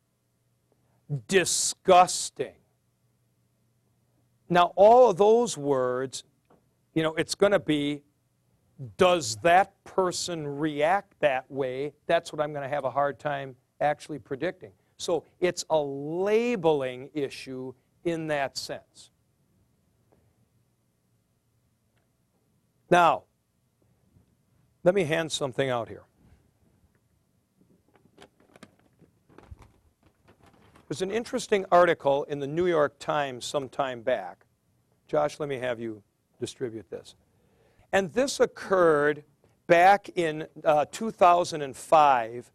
disgusting, 1.28 2.54
Now, 4.48 4.72
all 4.76 5.08
of 5.08 5.16
those 5.16 5.56
words, 5.56 6.24
you 6.92 7.02
know, 7.02 7.14
it's 7.14 7.34
going 7.34 7.52
to 7.52 7.58
be, 7.58 8.02
does 8.98 9.36
that 9.36 9.72
person 9.84 10.46
react 10.46 11.18
that 11.20 11.50
way? 11.50 11.94
That's 12.06 12.32
what 12.32 12.42
I'm 12.42 12.52
going 12.52 12.62
to 12.62 12.68
have 12.68 12.84
a 12.84 12.90
hard 12.90 13.18
time 13.18 13.56
actually 13.80 14.18
predicting. 14.18 14.72
So 14.98 15.24
it's 15.40 15.64
a 15.70 15.80
labeling 15.80 17.08
issue 17.14 17.72
in 18.04 18.26
that 18.26 18.58
sense. 18.58 19.10
Now, 22.90 23.22
let 24.84 24.94
me 24.94 25.04
hand 25.04 25.32
something 25.32 25.70
out 25.70 25.88
here. 25.88 26.02
There's 30.92 31.00
an 31.00 31.10
interesting 31.10 31.64
article 31.72 32.24
in 32.24 32.38
the 32.38 32.46
New 32.46 32.66
York 32.66 32.98
Times 32.98 33.46
some 33.46 33.70
time 33.70 34.02
back. 34.02 34.44
Josh, 35.08 35.40
let 35.40 35.48
me 35.48 35.56
have 35.56 35.80
you 35.80 36.02
distribute 36.38 36.90
this. 36.90 37.14
And 37.94 38.12
this 38.12 38.40
occurred 38.40 39.24
back 39.66 40.10
in 40.16 40.46
uh, 40.62 40.84
2005 40.92 42.52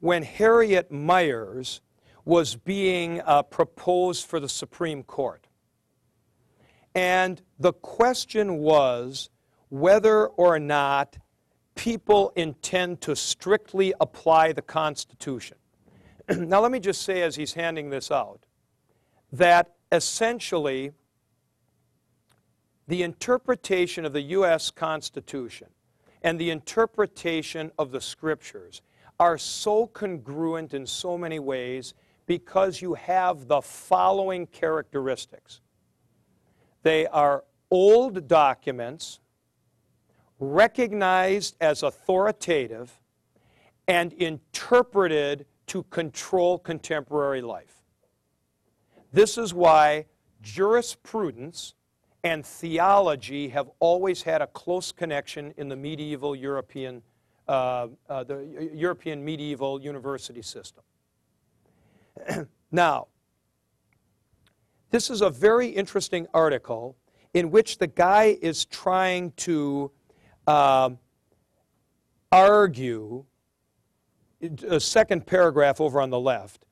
when 0.00 0.22
Harriet 0.22 0.92
Miers 0.92 1.80
was 2.26 2.56
being 2.56 3.22
uh, 3.24 3.42
proposed 3.44 4.26
for 4.26 4.38
the 4.38 4.50
Supreme 4.50 5.02
Court. 5.02 5.46
And 6.94 7.40
the 7.58 7.72
question 7.72 8.58
was 8.58 9.30
whether 9.70 10.26
or 10.26 10.58
not 10.58 11.16
people 11.74 12.34
intend 12.36 13.00
to 13.00 13.16
strictly 13.16 13.94
apply 13.98 14.52
the 14.52 14.60
Constitution. 14.60 15.56
now, 16.36 16.60
let 16.60 16.70
me 16.70 16.80
just 16.80 17.02
say 17.02 17.22
as 17.22 17.36
he's 17.36 17.54
handing 17.54 17.90
this 17.90 18.10
out 18.10 18.44
that 19.32 19.74
essentially 19.92 20.92
the 22.86 23.02
interpretation 23.02 24.04
of 24.04 24.12
the 24.12 24.20
U.S. 24.22 24.70
Constitution 24.70 25.68
and 26.22 26.38
the 26.38 26.50
interpretation 26.50 27.70
of 27.78 27.90
the 27.90 28.00
Scriptures 28.00 28.82
are 29.20 29.38
so 29.38 29.86
congruent 29.86 30.74
in 30.74 30.86
so 30.86 31.16
many 31.16 31.38
ways 31.38 31.94
because 32.26 32.82
you 32.82 32.94
have 32.94 33.48
the 33.48 33.60
following 33.60 34.46
characteristics. 34.46 35.60
They 36.82 37.06
are 37.06 37.44
old 37.70 38.28
documents, 38.28 39.20
recognized 40.38 41.56
as 41.60 41.82
authoritative, 41.82 43.00
and 43.86 44.12
interpreted 44.12 45.46
to 45.68 45.82
control 45.84 46.58
contemporary 46.58 47.40
life. 47.40 47.82
This 49.12 49.38
is 49.38 49.54
why 49.54 50.06
jurisprudence 50.42 51.74
and 52.24 52.44
theology 52.44 53.48
have 53.48 53.70
always 53.78 54.22
had 54.22 54.42
a 54.42 54.46
close 54.48 54.92
connection 54.92 55.54
in 55.56 55.68
the 55.68 55.76
medieval 55.76 56.34
European, 56.34 57.02
uh, 57.46 57.88
uh, 58.08 58.24
the 58.24 58.70
European 58.74 59.24
medieval 59.24 59.80
university 59.80 60.42
system. 60.42 60.82
now, 62.72 63.06
this 64.90 65.10
is 65.10 65.20
a 65.20 65.30
very 65.30 65.68
interesting 65.68 66.26
article 66.34 66.96
in 67.34 67.50
which 67.50 67.78
the 67.78 67.86
guy 67.86 68.36
is 68.40 68.64
trying 68.64 69.32
to 69.32 69.90
uh, 70.46 70.90
argue 72.32 73.24
a 74.40 74.80
second 74.80 75.26
paragraph 75.26 75.80
over 75.80 76.00
on 76.00 76.10
the 76.10 76.20
left. 76.20 76.64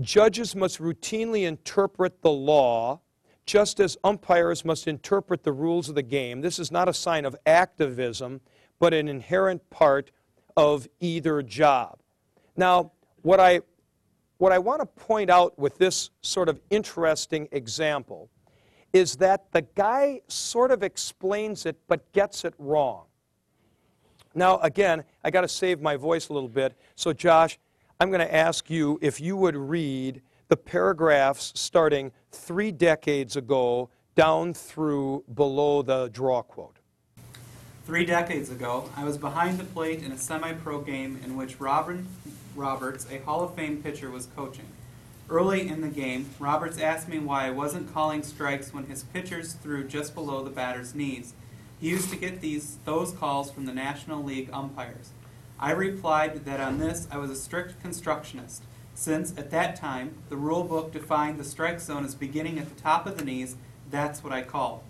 Judges 0.00 0.54
must 0.54 0.78
routinely 0.78 1.46
interpret 1.46 2.22
the 2.22 2.30
law 2.30 3.00
just 3.46 3.80
as 3.80 3.96
umpires 4.04 4.62
must 4.62 4.86
interpret 4.86 5.42
the 5.42 5.52
rules 5.52 5.88
of 5.88 5.94
the 5.94 6.02
game. 6.02 6.42
This 6.42 6.58
is 6.58 6.70
not 6.70 6.86
a 6.86 6.92
sign 6.92 7.24
of 7.24 7.34
activism, 7.46 8.42
but 8.78 8.92
an 8.92 9.08
inherent 9.08 9.68
part 9.70 10.10
of 10.54 10.86
either 11.00 11.42
job. 11.42 11.98
Now, 12.56 12.92
what 13.22 13.40
I, 13.40 13.62
what 14.36 14.52
I 14.52 14.58
want 14.58 14.80
to 14.80 14.86
point 14.86 15.30
out 15.30 15.58
with 15.58 15.78
this 15.78 16.10
sort 16.20 16.50
of 16.50 16.60
interesting 16.68 17.48
example 17.50 18.28
is 18.92 19.16
that 19.16 19.50
the 19.52 19.62
guy 19.62 20.20
sort 20.28 20.70
of 20.70 20.82
explains 20.82 21.64
it 21.64 21.78
but 21.88 22.12
gets 22.12 22.44
it 22.44 22.52
wrong. 22.58 23.07
Now, 24.34 24.58
again, 24.58 25.04
I 25.24 25.30
got 25.30 25.42
to 25.42 25.48
save 25.48 25.80
my 25.80 25.96
voice 25.96 26.28
a 26.28 26.32
little 26.32 26.48
bit. 26.48 26.76
So, 26.94 27.12
Josh, 27.12 27.58
I'm 28.00 28.10
going 28.10 28.20
to 28.20 28.34
ask 28.34 28.70
you 28.70 28.98
if 29.02 29.20
you 29.20 29.36
would 29.36 29.56
read 29.56 30.22
the 30.48 30.56
paragraphs 30.56 31.52
starting 31.54 32.12
three 32.30 32.72
decades 32.72 33.36
ago 33.36 33.90
down 34.14 34.54
through 34.54 35.24
below 35.34 35.82
the 35.82 36.08
draw 36.08 36.42
quote. 36.42 36.78
Three 37.86 38.04
decades 38.04 38.50
ago, 38.50 38.90
I 38.96 39.04
was 39.04 39.16
behind 39.16 39.58
the 39.58 39.64
plate 39.64 40.02
in 40.02 40.12
a 40.12 40.18
semi 40.18 40.52
pro 40.52 40.80
game 40.80 41.20
in 41.24 41.36
which 41.36 41.58
Robin 41.58 42.06
Roberts, 42.54 43.06
a 43.10 43.18
Hall 43.18 43.42
of 43.42 43.54
Fame 43.54 43.82
pitcher, 43.82 44.10
was 44.10 44.26
coaching. 44.36 44.66
Early 45.30 45.68
in 45.68 45.80
the 45.80 45.88
game, 45.88 46.28
Roberts 46.38 46.78
asked 46.78 47.08
me 47.08 47.18
why 47.18 47.46
I 47.46 47.50
wasn't 47.50 47.92
calling 47.92 48.22
strikes 48.22 48.72
when 48.72 48.86
his 48.86 49.04
pitchers 49.04 49.54
threw 49.54 49.86
just 49.86 50.14
below 50.14 50.42
the 50.42 50.50
batter's 50.50 50.94
knees. 50.94 51.34
He 51.80 51.88
used 51.88 52.10
to 52.10 52.16
get 52.16 52.40
these 52.40 52.78
those 52.84 53.12
calls 53.12 53.50
from 53.50 53.66
the 53.66 53.72
National 53.72 54.22
League 54.22 54.50
umpires. 54.52 55.10
I 55.60 55.72
replied 55.72 56.44
that 56.44 56.60
on 56.60 56.78
this 56.78 57.06
I 57.10 57.18
was 57.18 57.30
a 57.30 57.36
strict 57.36 57.80
constructionist, 57.80 58.64
since 58.94 59.36
at 59.38 59.50
that 59.52 59.76
time 59.76 60.14
the 60.28 60.36
rule 60.36 60.64
book 60.64 60.92
defined 60.92 61.38
the 61.38 61.44
strike 61.44 61.80
zone 61.80 62.04
as 62.04 62.14
beginning 62.14 62.58
at 62.58 62.68
the 62.68 62.80
top 62.80 63.06
of 63.06 63.16
the 63.16 63.24
knees, 63.24 63.56
that's 63.90 64.24
what 64.24 64.32
I 64.32 64.42
called. 64.42 64.82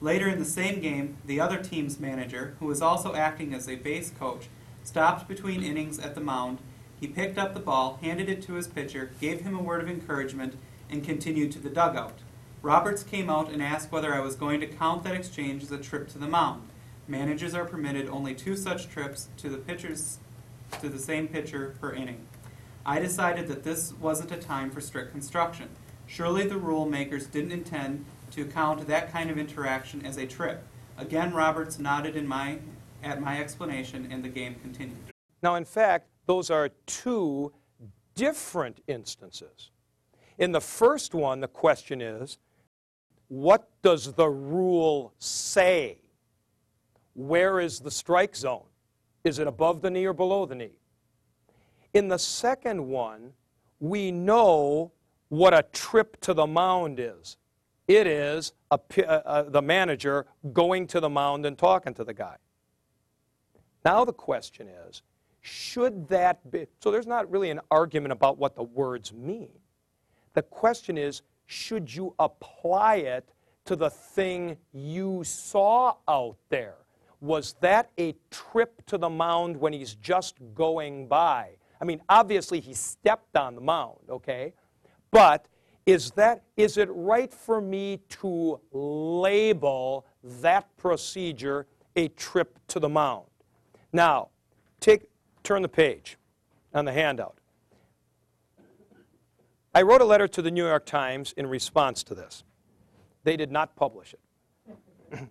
Later 0.00 0.28
in 0.28 0.38
the 0.38 0.44
same 0.44 0.80
game, 0.80 1.18
the 1.24 1.40
other 1.40 1.62
team's 1.62 2.00
manager, 2.00 2.56
who 2.58 2.66
was 2.66 2.82
also 2.82 3.14
acting 3.14 3.54
as 3.54 3.68
a 3.68 3.76
base 3.76 4.10
coach, 4.10 4.48
stopped 4.82 5.28
between 5.28 5.62
innings 5.62 5.98
at 5.98 6.14
the 6.14 6.20
mound. 6.20 6.58
He 7.00 7.06
picked 7.06 7.38
up 7.38 7.54
the 7.54 7.60
ball, 7.60 7.98
handed 8.02 8.28
it 8.28 8.42
to 8.42 8.54
his 8.54 8.66
pitcher, 8.66 9.10
gave 9.20 9.42
him 9.42 9.54
a 9.54 9.62
word 9.62 9.82
of 9.82 9.88
encouragement, 9.88 10.56
and 10.90 11.04
continued 11.04 11.52
to 11.52 11.58
the 11.58 11.70
dugout. 11.70 12.18
Roberts 12.64 13.02
came 13.02 13.28
out 13.28 13.50
and 13.50 13.62
asked 13.62 13.92
whether 13.92 14.14
I 14.14 14.20
was 14.20 14.36
going 14.36 14.58
to 14.60 14.66
count 14.66 15.04
that 15.04 15.14
exchange 15.14 15.62
as 15.62 15.70
a 15.70 15.76
trip 15.76 16.08
to 16.08 16.18
the 16.18 16.26
mound. 16.26 16.70
Managers 17.06 17.52
are 17.54 17.66
permitted 17.66 18.08
only 18.08 18.34
two 18.34 18.56
such 18.56 18.88
trips 18.88 19.28
to 19.36 19.50
the 19.50 19.58
pitchers 19.58 20.18
to 20.80 20.88
the 20.88 20.98
same 20.98 21.28
pitcher 21.28 21.76
per 21.78 21.92
inning. 21.92 22.26
I 22.86 23.00
decided 23.00 23.48
that 23.48 23.64
this 23.64 23.92
wasn't 23.92 24.32
a 24.32 24.38
time 24.38 24.70
for 24.70 24.80
strict 24.80 25.12
construction. 25.12 25.68
Surely 26.06 26.46
the 26.46 26.56
rule 26.56 26.86
makers 26.86 27.26
didn't 27.26 27.52
intend 27.52 28.06
to 28.30 28.46
count 28.46 28.86
that 28.86 29.12
kind 29.12 29.30
of 29.30 29.36
interaction 29.36 30.06
as 30.06 30.16
a 30.16 30.26
trip. 30.26 30.64
Again, 30.96 31.34
Roberts 31.34 31.78
nodded 31.78 32.16
in 32.16 32.26
my, 32.26 32.60
at 33.02 33.20
my 33.20 33.42
explanation, 33.42 34.08
and 34.10 34.24
the 34.24 34.30
game 34.30 34.54
continued. 34.62 34.96
Now, 35.42 35.56
in 35.56 35.66
fact, 35.66 36.08
those 36.24 36.48
are 36.48 36.70
two 36.86 37.52
different 38.14 38.80
instances. 38.86 39.70
In 40.38 40.52
the 40.52 40.62
first 40.62 41.14
one, 41.14 41.40
the 41.40 41.48
question 41.48 42.00
is 42.00 42.38
what 43.28 43.68
does 43.82 44.12
the 44.12 44.28
rule 44.28 45.12
say? 45.18 45.98
Where 47.14 47.60
is 47.60 47.80
the 47.80 47.90
strike 47.90 48.36
zone? 48.36 48.64
Is 49.22 49.38
it 49.38 49.46
above 49.46 49.80
the 49.82 49.90
knee 49.90 50.04
or 50.04 50.12
below 50.12 50.46
the 50.46 50.54
knee? 50.54 50.78
In 51.94 52.08
the 52.08 52.18
second 52.18 52.86
one, 52.86 53.32
we 53.80 54.10
know 54.10 54.92
what 55.28 55.54
a 55.54 55.62
trip 55.72 56.20
to 56.22 56.34
the 56.34 56.46
mound 56.46 56.98
is. 57.00 57.36
It 57.86 58.06
is 58.06 58.52
a, 58.70 58.78
uh, 58.98 59.02
uh, 59.02 59.42
the 59.44 59.62
manager 59.62 60.26
going 60.52 60.86
to 60.88 61.00
the 61.00 61.08
mound 61.08 61.46
and 61.46 61.56
talking 61.56 61.94
to 61.94 62.04
the 62.04 62.14
guy. 62.14 62.36
Now 63.84 64.04
the 64.04 64.12
question 64.12 64.68
is, 64.68 65.02
should 65.42 66.08
that 66.08 66.50
be? 66.50 66.66
So 66.80 66.90
there's 66.90 67.06
not 67.06 67.30
really 67.30 67.50
an 67.50 67.60
argument 67.70 68.12
about 68.12 68.38
what 68.38 68.54
the 68.56 68.62
words 68.62 69.12
mean. 69.12 69.50
The 70.32 70.42
question 70.42 70.96
is, 70.96 71.22
should 71.46 71.94
you 71.94 72.14
apply 72.18 72.96
it 72.96 73.28
to 73.64 73.76
the 73.76 73.90
thing 73.90 74.56
you 74.72 75.22
saw 75.24 75.94
out 76.08 76.36
there? 76.48 76.76
Was 77.20 77.54
that 77.60 77.90
a 77.98 78.14
trip 78.30 78.84
to 78.86 78.98
the 78.98 79.08
mound 79.08 79.56
when 79.56 79.72
he's 79.72 79.94
just 79.94 80.36
going 80.54 81.08
by? 81.08 81.50
I 81.80 81.84
mean, 81.84 82.02
obviously 82.08 82.60
he 82.60 82.74
stepped 82.74 83.36
on 83.36 83.54
the 83.54 83.60
mound, 83.60 83.98
okay? 84.08 84.52
But 85.10 85.46
is 85.86 86.10
that 86.12 86.42
is 86.56 86.78
it 86.78 86.88
right 86.90 87.32
for 87.32 87.60
me 87.60 88.00
to 88.08 88.60
label 88.72 90.06
that 90.22 90.74
procedure 90.76 91.66
a 91.96 92.08
trip 92.08 92.58
to 92.68 92.80
the 92.80 92.88
mound? 92.88 93.26
Now, 93.92 94.28
take 94.80 95.02
turn 95.42 95.62
the 95.62 95.68
page 95.68 96.16
on 96.72 96.84
the 96.84 96.92
handout. 96.92 97.38
I 99.76 99.82
wrote 99.82 100.00
a 100.00 100.04
letter 100.04 100.28
to 100.28 100.40
the 100.40 100.52
New 100.52 100.66
York 100.66 100.86
Times 100.86 101.34
in 101.36 101.48
response 101.48 102.04
to 102.04 102.14
this. 102.14 102.44
They 103.24 103.36
did 103.36 103.50
not 103.50 103.74
publish 103.74 104.14
it. 104.14 105.28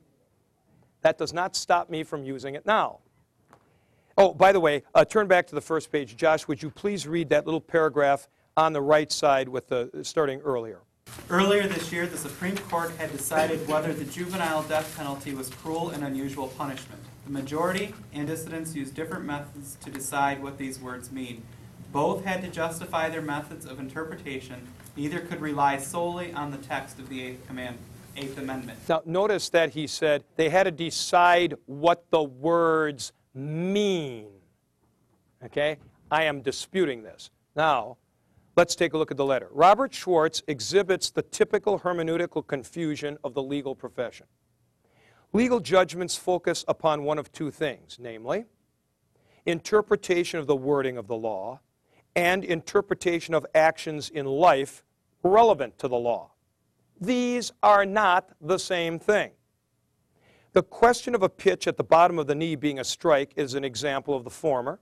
that 1.02 1.18
does 1.18 1.32
not 1.32 1.56
stop 1.56 1.90
me 1.90 2.04
from 2.04 2.26
using 2.26 2.56
it 2.56 2.66
now. 2.66 3.00
Oh, 4.18 4.34
by 4.34 4.52
the 4.52 4.60
way, 4.60 4.84
uh, 4.94 5.06
turn 5.06 5.28
back 5.28 5.48
to 5.48 5.56
the 5.56 5.62
first 5.62 5.92
page. 5.92 6.18
Josh, 6.18 6.48
would 6.48 6.62
you 6.62 6.70
please 6.70 7.08
read 7.08 7.30
that 7.30 7.46
little 7.46 7.62
paragraph 7.62 8.28
on 8.58 8.74
the 8.74 8.82
right 8.82 9.12
side 9.12 9.48
with 9.48 9.70
the 9.70 9.90
starting 10.04 10.42
earlier? 10.42 10.82
Earlier 11.30 11.68
this 11.68 11.92
year, 11.92 12.06
the 12.06 12.18
Supreme 12.18 12.58
Court 12.58 12.92
had 12.98 13.12
decided 13.12 13.66
whether 13.68 13.94
the 13.94 14.06
juvenile 14.06 14.64
death 14.64 14.94
penalty 14.98 15.34
was 15.34 15.50
cruel 15.50 15.90
and 15.90 16.04
unusual 16.04 16.50
punishment. 16.50 17.02
The 17.26 17.32
majority 17.32 17.94
and 18.12 18.28
dissidents 18.28 18.76
used 18.76 18.94
different 18.94 19.24
methods 19.24 19.78
to 19.84 19.90
decide 19.90 20.44
what 20.44 20.58
these 20.58 20.80
words 20.80 21.12
mean. 21.12 21.44
Both 21.94 22.26
had 22.26 22.42
to 22.42 22.50
justify 22.50 23.10
their 23.10 23.22
methods 23.22 23.68
of 23.68 23.80
interpretation. 23.80 24.68
Neither 24.98 25.20
could 25.20 25.40
rely 25.40 25.78
solely 25.78 26.34
on 26.34 26.50
the 26.50 26.58
text 26.58 26.98
of 26.98 27.08
the 27.08 27.22
Eighth 27.24 27.48
Eighth 28.18 28.38
Amendment. 28.38 28.80
Now, 28.90 29.04
notice 29.06 29.50
that 29.50 29.70
he 29.70 29.86
said 29.86 30.24
they 30.36 30.50
had 30.50 30.64
to 30.64 30.72
decide 30.72 31.56
what 31.68 32.06
the 32.10 32.24
words 32.24 33.14
mean. 33.36 34.28
Okay? 35.46 35.78
I 36.10 36.24
am 36.24 36.42
disputing 36.42 37.04
this. 37.04 37.30
Now, 37.56 37.98
let's 38.56 38.76
take 38.76 38.94
a 38.94 38.98
look 38.98 39.12
at 39.12 39.18
the 39.18 39.26
letter. 39.26 39.48
Robert 39.52 39.94
Schwartz 39.94 40.42
exhibits 40.48 41.12
the 41.12 41.22
typical 41.22 41.80
hermeneutical 41.80 42.46
confusion 42.46 43.18
of 43.24 43.36
the 43.36 43.44
legal 43.44 43.76
profession. 43.76 44.26
Legal 45.32 45.60
judgments 45.60 46.16
focus 46.16 46.66
upon 46.68 47.04
one 47.04 47.20
of 47.20 47.32
two 47.32 47.52
things, 47.52 47.98
namely, 48.00 48.46
interpretation 49.46 50.40
of 50.40 50.48
the 50.48 50.56
wording 50.56 50.98
of 50.98 51.08
the 51.08 51.16
law 51.16 51.60
and 52.16 52.44
interpretation 52.44 53.34
of 53.34 53.46
actions 53.56 54.10
in 54.10 54.26
life 54.26 54.84
relevant 55.24 55.78
to 55.80 55.88
the 55.88 55.96
law. 55.96 56.32
These 57.00 57.52
are 57.62 57.86
not 57.86 58.30
the 58.40 58.60
same 58.60 59.00
thing. 59.00 59.32
The 60.54 60.64
question 60.64 61.16
of 61.16 61.24
a 61.24 61.30
pitch 61.30 61.68
at 61.68 61.78
the 61.78 61.84
bottom 61.84 62.20
of 62.20 62.28
the 62.28 62.36
knee 62.36 62.56
being 62.56 62.80
a 62.80 62.84
strike 62.84 63.34
is 63.36 63.56
an 63.56 63.64
example 63.64 64.16
of 64.16 64.24
the 64.24 64.30
former. 64.30 64.80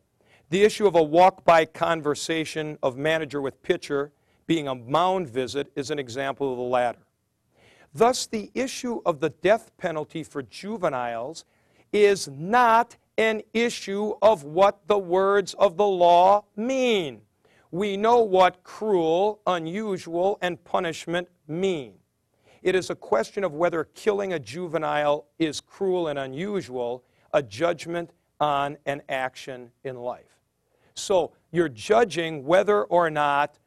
The 0.50 0.64
issue 0.64 0.86
of 0.86 0.96
a 0.96 1.04
walk 1.04 1.46
by 1.46 1.64
conversation 1.64 2.78
of 2.84 2.98
manager 2.98 3.40
with 3.40 3.64
pitcher 3.64 4.12
being 4.48 4.68
a 4.68 4.76
mound 4.76 5.30
visit 5.30 5.72
is 5.76 5.90
an 5.90 5.98
example 5.98 6.52
of 6.52 6.58
the 6.58 6.64
latter. 6.64 7.00
Thus, 7.94 8.28
the 8.28 8.52
issue 8.54 9.02
of 9.06 9.22
the 9.22 9.30
death 9.30 9.72
penalty 9.78 10.24
for 10.24 10.44
juveniles 10.44 11.46
is 11.94 12.28
not 12.28 12.98
an 13.22 13.44
issue 13.54 14.14
of 14.24 14.44
what 14.44 14.88
the 14.88 14.98
words 14.98 15.54
of 15.54 15.78
the 15.78 15.86
law 15.86 16.44
mean. 16.56 17.22
We 17.70 17.96
know 17.96 18.22
what 18.22 18.64
cruel, 18.64 19.42
unusual, 19.46 20.40
and 20.42 20.62
punishment 20.64 21.28
mean. 21.48 21.94
It 22.64 22.74
is 22.74 22.90
a 22.90 22.96
question 22.96 23.44
of 23.44 23.54
whether 23.54 23.84
killing 23.84 24.34
a 24.34 24.40
juvenile 24.40 25.28
is 25.38 25.62
cruel 25.62 26.08
and 26.08 26.18
unusual, 26.18 27.04
a 27.32 27.44
judgment 27.44 28.10
on 28.40 28.78
an 28.88 29.04
action 29.08 29.72
in 29.84 29.98
life. 29.98 30.40
So 30.96 31.32
you're 31.52 31.70
judging 31.70 32.44
whether 32.44 32.84
or 32.86 33.12
not, 33.12 33.60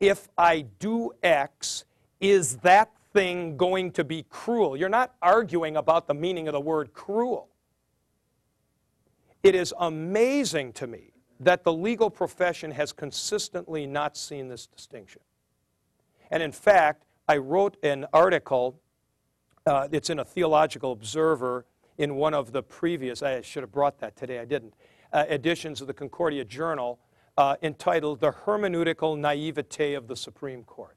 if 0.00 0.28
I 0.36 0.62
do 0.80 1.12
X, 1.22 1.84
is 2.20 2.56
that 2.58 2.90
thing 3.12 3.56
going 3.56 3.92
to 3.92 4.02
be 4.02 4.24
cruel? 4.28 4.76
You're 4.76 4.88
not 4.88 5.14
arguing 5.22 5.76
about 5.76 6.08
the 6.08 6.14
meaning 6.14 6.48
of 6.48 6.52
the 6.52 6.60
word 6.60 6.92
cruel. 6.92 7.48
It 9.42 9.54
is 9.54 9.72
amazing 9.78 10.72
to 10.74 10.86
me 10.86 11.12
that 11.40 11.62
the 11.62 11.72
legal 11.72 12.10
profession 12.10 12.70
has 12.72 12.92
consistently 12.92 13.86
not 13.86 14.16
seen 14.16 14.48
this 14.48 14.66
distinction. 14.66 15.22
And 16.30 16.42
in 16.42 16.52
fact, 16.52 17.04
I 17.28 17.36
wrote 17.36 17.76
an 17.82 18.06
article, 18.12 18.80
uh, 19.66 19.88
it's 19.92 20.10
in 20.10 20.18
a 20.18 20.24
Theological 20.24 20.92
Observer 20.92 21.66
in 21.98 22.16
one 22.16 22.34
of 22.34 22.52
the 22.52 22.62
previous, 22.62 23.22
I 23.22 23.40
should 23.42 23.62
have 23.62 23.72
brought 23.72 23.98
that 24.00 24.16
today, 24.16 24.38
I 24.38 24.44
didn't, 24.44 24.74
uh, 25.12 25.24
editions 25.30 25.80
of 25.80 25.86
the 25.86 25.94
Concordia 25.94 26.44
Journal 26.44 26.98
uh, 27.36 27.56
entitled 27.62 28.20
The 28.20 28.32
Hermeneutical 28.32 29.16
Naivete 29.16 29.94
of 29.94 30.08
the 30.08 30.16
Supreme 30.16 30.64
Court. 30.64 30.96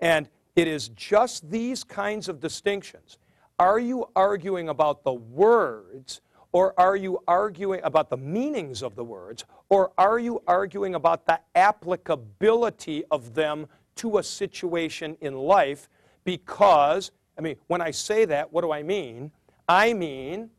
And 0.00 0.28
it 0.56 0.68
is 0.68 0.88
just 0.90 1.50
these 1.50 1.84
kinds 1.84 2.28
of 2.28 2.40
distinctions. 2.40 3.18
Are 3.58 3.78
you 3.78 4.08
arguing 4.16 4.68
about 4.68 5.04
the 5.04 5.12
words, 5.12 6.20
or 6.54 6.72
are 6.78 6.94
you 6.94 7.18
arguing 7.26 7.80
about 7.82 8.08
the 8.08 8.16
meanings 8.16 8.80
of 8.80 8.94
the 8.94 9.02
words, 9.02 9.44
or 9.70 9.90
are 9.98 10.20
you 10.20 10.40
arguing 10.46 10.94
about 10.94 11.26
the 11.26 11.40
applicability 11.56 13.02
of 13.10 13.34
them 13.34 13.66
to 13.96 14.18
a 14.18 14.22
situation 14.22 15.16
in 15.20 15.34
life? 15.34 15.88
Because, 16.22 17.10
I 17.36 17.40
mean, 17.40 17.56
when 17.66 17.80
I 17.80 17.90
say 17.90 18.24
that, 18.26 18.52
what 18.52 18.62
do 18.62 18.70
I 18.70 18.84
mean? 18.84 19.32
I 19.68 19.94
mean 19.94 20.50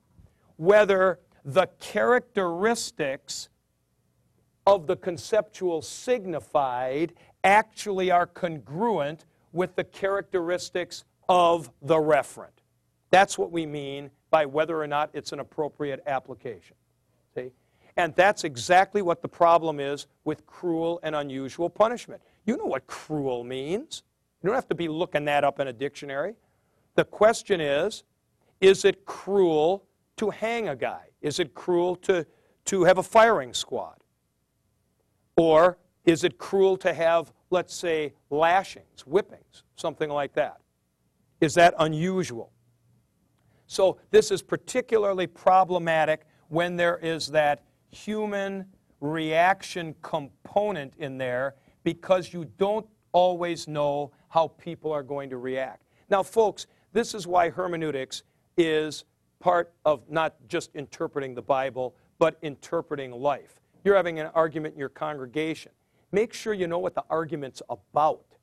whether 0.57 1.19
the 1.45 1.67
characteristics 1.79 3.47
of 4.67 4.87
the 4.87 4.97
conceptual 4.97 5.81
signified 5.81 7.13
actually 7.45 8.11
are 8.11 8.27
congruent 8.27 9.23
with 9.53 9.77
the 9.77 9.83
characteristics 9.85 11.05
of 11.29 11.71
the 11.81 11.95
referent. 11.95 12.49
That's 13.11 13.37
what 13.37 13.49
we 13.49 13.65
mean 13.65 14.11
by 14.35 14.45
whether 14.45 14.81
or 14.81 14.85
not 14.85 15.09
it's 15.13 15.31
an 15.31 15.39
appropriate 15.39 16.03
application. 16.07 16.75
See? 17.35 17.51
And 17.95 18.13
that's 18.15 18.43
exactly 18.43 19.01
what 19.01 19.21
the 19.21 19.29
problem 19.29 19.79
is 19.79 20.07
with 20.25 20.45
cruel 20.45 20.99
and 21.03 21.15
unusual 21.15 21.69
punishment. 21.69 22.21
You 22.45 22.57
know 22.57 22.65
what 22.65 22.85
cruel 22.85 23.45
means. 23.45 24.03
You 24.43 24.47
don't 24.47 24.55
have 24.55 24.67
to 24.67 24.75
be 24.75 24.89
looking 24.89 25.23
that 25.23 25.45
up 25.45 25.61
in 25.61 25.69
a 25.69 25.71
dictionary. 25.71 26.33
The 26.95 27.05
question 27.05 27.61
is 27.61 28.03
is 28.59 28.83
it 28.83 29.05
cruel 29.05 29.85
to 30.17 30.31
hang 30.31 30.67
a 30.67 30.75
guy? 30.75 31.05
Is 31.21 31.39
it 31.39 31.53
cruel 31.53 31.95
to, 32.07 32.27
to 32.65 32.83
have 32.83 32.97
a 32.97 33.03
firing 33.03 33.53
squad? 33.53 34.03
Or 35.37 35.77
is 36.03 36.25
it 36.25 36.37
cruel 36.37 36.75
to 36.79 36.93
have, 36.93 37.31
let's 37.51 37.73
say, 37.73 38.11
lashings, 38.29 39.05
whippings, 39.07 39.63
something 39.77 40.09
like 40.09 40.33
that? 40.33 40.59
Is 41.39 41.53
that 41.53 41.73
unusual? 41.79 42.51
So, 43.67 43.97
this 44.11 44.31
is 44.31 44.41
particularly 44.41 45.27
problematic 45.27 46.25
when 46.49 46.75
there 46.75 46.97
is 46.97 47.27
that 47.27 47.63
human 47.89 48.65
reaction 49.01 49.95
component 50.01 50.93
in 50.97 51.17
there 51.17 51.55
because 51.83 52.33
you 52.33 52.45
don't 52.57 52.85
always 53.11 53.67
know 53.67 54.11
how 54.29 54.49
people 54.49 54.91
are 54.91 55.03
going 55.03 55.29
to 55.29 55.37
react. 55.37 55.83
Now, 56.09 56.21
folks, 56.21 56.67
this 56.93 57.13
is 57.13 57.25
why 57.25 57.49
hermeneutics 57.49 58.23
is 58.57 59.05
part 59.39 59.73
of 59.85 60.09
not 60.09 60.35
just 60.47 60.75
interpreting 60.75 61.35
the 61.35 61.41
Bible, 61.41 61.95
but 62.19 62.37
interpreting 62.41 63.11
life. 63.11 63.59
You're 63.83 63.95
having 63.95 64.19
an 64.19 64.27
argument 64.33 64.73
in 64.73 64.79
your 64.79 64.89
congregation. 64.89 65.71
Make 66.11 66.33
sure 66.33 66.53
you 66.53 66.67
know 66.67 66.79
what 66.79 66.95
the 66.95 67.03
argument's 67.09 67.61
about. 67.69 68.34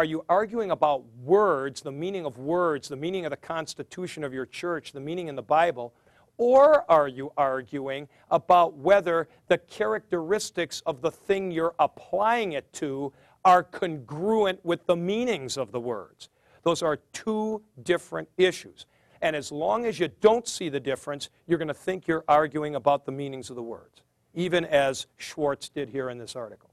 Are 0.00 0.04
you 0.04 0.24
arguing 0.30 0.70
about 0.70 1.04
words, 1.22 1.82
the 1.82 1.92
meaning 1.92 2.24
of 2.24 2.38
words, 2.38 2.88
the 2.88 2.96
meaning 2.96 3.26
of 3.26 3.32
the 3.32 3.36
constitution 3.36 4.24
of 4.24 4.32
your 4.32 4.46
church, 4.46 4.92
the 4.92 5.00
meaning 5.00 5.28
in 5.28 5.36
the 5.36 5.42
Bible? 5.42 5.92
Or 6.38 6.90
are 6.90 7.06
you 7.06 7.34
arguing 7.36 8.08
about 8.30 8.78
whether 8.78 9.28
the 9.48 9.58
characteristics 9.58 10.82
of 10.86 11.02
the 11.02 11.10
thing 11.10 11.50
you're 11.50 11.74
applying 11.78 12.52
it 12.52 12.72
to 12.72 13.12
are 13.44 13.62
congruent 13.62 14.64
with 14.64 14.86
the 14.86 14.96
meanings 14.96 15.58
of 15.58 15.70
the 15.70 15.80
words? 15.80 16.30
Those 16.62 16.82
are 16.82 16.96
two 17.12 17.60
different 17.82 18.30
issues. 18.38 18.86
And 19.20 19.36
as 19.36 19.52
long 19.52 19.84
as 19.84 20.00
you 20.00 20.08
don't 20.22 20.48
see 20.48 20.70
the 20.70 20.80
difference, 20.80 21.28
you're 21.46 21.58
going 21.58 21.68
to 21.68 21.74
think 21.74 22.08
you're 22.08 22.24
arguing 22.26 22.74
about 22.74 23.04
the 23.04 23.12
meanings 23.12 23.50
of 23.50 23.56
the 23.56 23.62
words, 23.62 24.00
even 24.32 24.64
as 24.64 25.08
Schwartz 25.18 25.68
did 25.68 25.90
here 25.90 26.08
in 26.08 26.16
this 26.16 26.36
article. 26.36 26.69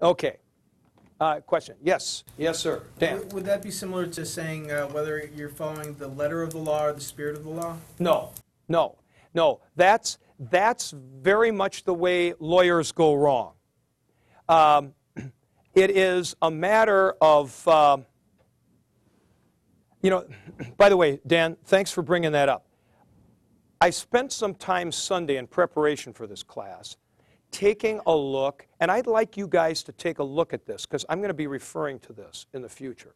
Okay. 0.00 0.36
Uh, 1.18 1.40
question? 1.40 1.76
Yes. 1.82 2.24
Yes, 2.36 2.58
sir. 2.58 2.82
Dan. 2.98 3.18
Would- 3.18 3.32
Would 3.32 3.44
that 3.46 3.62
be 3.62 3.70
similar 3.70 4.06
to 4.06 4.26
saying 4.26 4.70
uh, 4.70 4.86
whether 4.88 5.30
you're 5.34 5.48
following 5.48 5.94
the 5.94 6.08
letter 6.08 6.42
of 6.42 6.50
the 6.52 6.58
law 6.58 6.84
or 6.84 6.92
the 6.92 7.00
spirit 7.00 7.36
of 7.36 7.44
the 7.44 7.50
law? 7.50 7.76
No, 7.98 8.30
no, 8.68 8.96
no. 9.32 9.60
That's, 9.76 10.18
that's 10.38 10.90
very 10.90 11.50
much 11.50 11.84
the 11.84 11.94
way 11.94 12.34
lawyers 12.38 12.92
go 12.92 13.14
wrong. 13.14 13.54
Um, 14.48 14.92
it 15.74 15.90
is 15.90 16.36
a 16.42 16.50
matter 16.50 17.14
of, 17.22 17.66
uh, 17.66 17.96
you 20.02 20.10
know, 20.10 20.26
by 20.76 20.90
the 20.90 20.96
way, 20.98 21.18
Dan, 21.26 21.56
thanks 21.64 21.90
for 21.90 22.02
bringing 22.02 22.32
that 22.32 22.50
up. 22.50 22.66
I 23.80 23.88
spent 23.90 24.32
some 24.32 24.54
time 24.54 24.92
Sunday 24.92 25.36
in 25.38 25.46
preparation 25.46 26.12
for 26.12 26.26
this 26.26 26.42
class 26.42 26.96
taking 27.56 27.98
a 28.04 28.14
look, 28.14 28.66
and 28.80 28.90
I'd 28.90 29.06
like 29.06 29.34
you 29.34 29.48
guys 29.48 29.82
to 29.84 29.92
take 29.92 30.18
a 30.18 30.22
look 30.22 30.52
at 30.52 30.66
this 30.66 30.84
because 30.84 31.06
I'm 31.08 31.20
going 31.20 31.30
to 31.30 31.34
be 31.34 31.46
referring 31.46 31.98
to 32.00 32.12
this 32.12 32.44
in 32.52 32.60
the 32.60 32.68
future. 32.68 33.14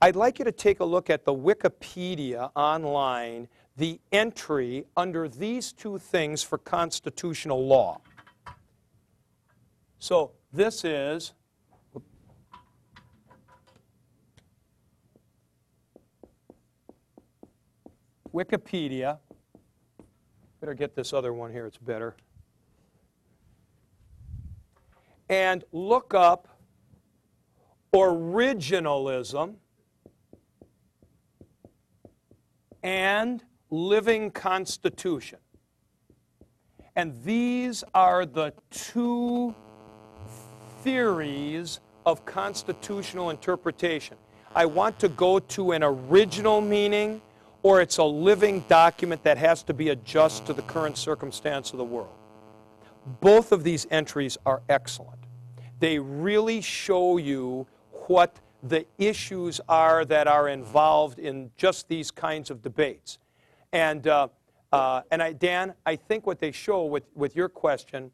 I'd 0.00 0.14
like 0.14 0.38
you 0.38 0.44
to 0.44 0.52
take 0.52 0.78
a 0.78 0.84
look 0.84 1.10
at 1.10 1.24
the 1.24 1.34
Wikipedia 1.34 2.52
online, 2.54 3.48
the 3.76 3.98
entry 4.12 4.84
under 4.96 5.28
these 5.28 5.72
two 5.72 5.98
things 5.98 6.40
for 6.40 6.56
constitutional 6.58 7.66
law. 7.66 8.00
So 9.98 10.30
this 10.52 10.84
is 10.84 11.32
Wikipedia. 18.32 19.18
Better 20.60 20.74
get 20.74 20.94
this 20.94 21.12
other 21.12 21.32
one 21.32 21.50
here, 21.50 21.66
it's 21.66 21.76
better. 21.76 22.14
And 25.28 25.64
look 25.72 26.14
up 26.14 26.48
originalism 27.94 29.54
and 32.82 33.44
living 33.70 34.30
constitution. 34.30 35.38
And 36.96 37.22
these 37.22 37.84
are 37.94 38.26
the 38.26 38.52
two 38.70 39.54
theories 40.82 41.80
of 42.06 42.24
constitutional 42.24 43.30
interpretation. 43.30 44.16
I 44.54 44.66
want 44.66 44.98
to 45.00 45.08
go 45.08 45.38
to 45.38 45.72
an 45.72 45.82
original 45.82 46.60
meaning 46.60 47.20
or 47.62 47.80
it's 47.80 47.98
a 47.98 48.04
living 48.04 48.64
document 48.68 49.22
that 49.24 49.36
has 49.36 49.62
to 49.64 49.74
be 49.74 49.90
adjusted 49.90 50.46
to 50.46 50.52
the 50.52 50.62
current 50.62 50.96
circumstance 50.96 51.72
of 51.72 51.78
the 51.78 51.84
world. 51.84 52.14
Both 53.20 53.52
of 53.52 53.64
these 53.64 53.86
entries 53.90 54.38
are 54.46 54.62
excellent. 54.68 55.17
They 55.78 55.98
really 55.98 56.60
show 56.60 57.16
you 57.16 57.66
what 58.06 58.36
the 58.62 58.86
issues 58.98 59.60
are 59.68 60.04
that 60.04 60.26
are 60.26 60.48
involved 60.48 61.18
in 61.18 61.50
just 61.56 61.88
these 61.88 62.10
kinds 62.10 62.50
of 62.50 62.62
debates. 62.62 63.18
And, 63.72 64.06
uh, 64.06 64.28
uh, 64.72 65.02
and 65.10 65.22
I, 65.22 65.32
Dan, 65.32 65.74
I 65.86 65.96
think 65.96 66.26
what 66.26 66.40
they 66.40 66.50
show 66.50 66.84
with, 66.84 67.04
with 67.14 67.36
your 67.36 67.48
question 67.48 68.10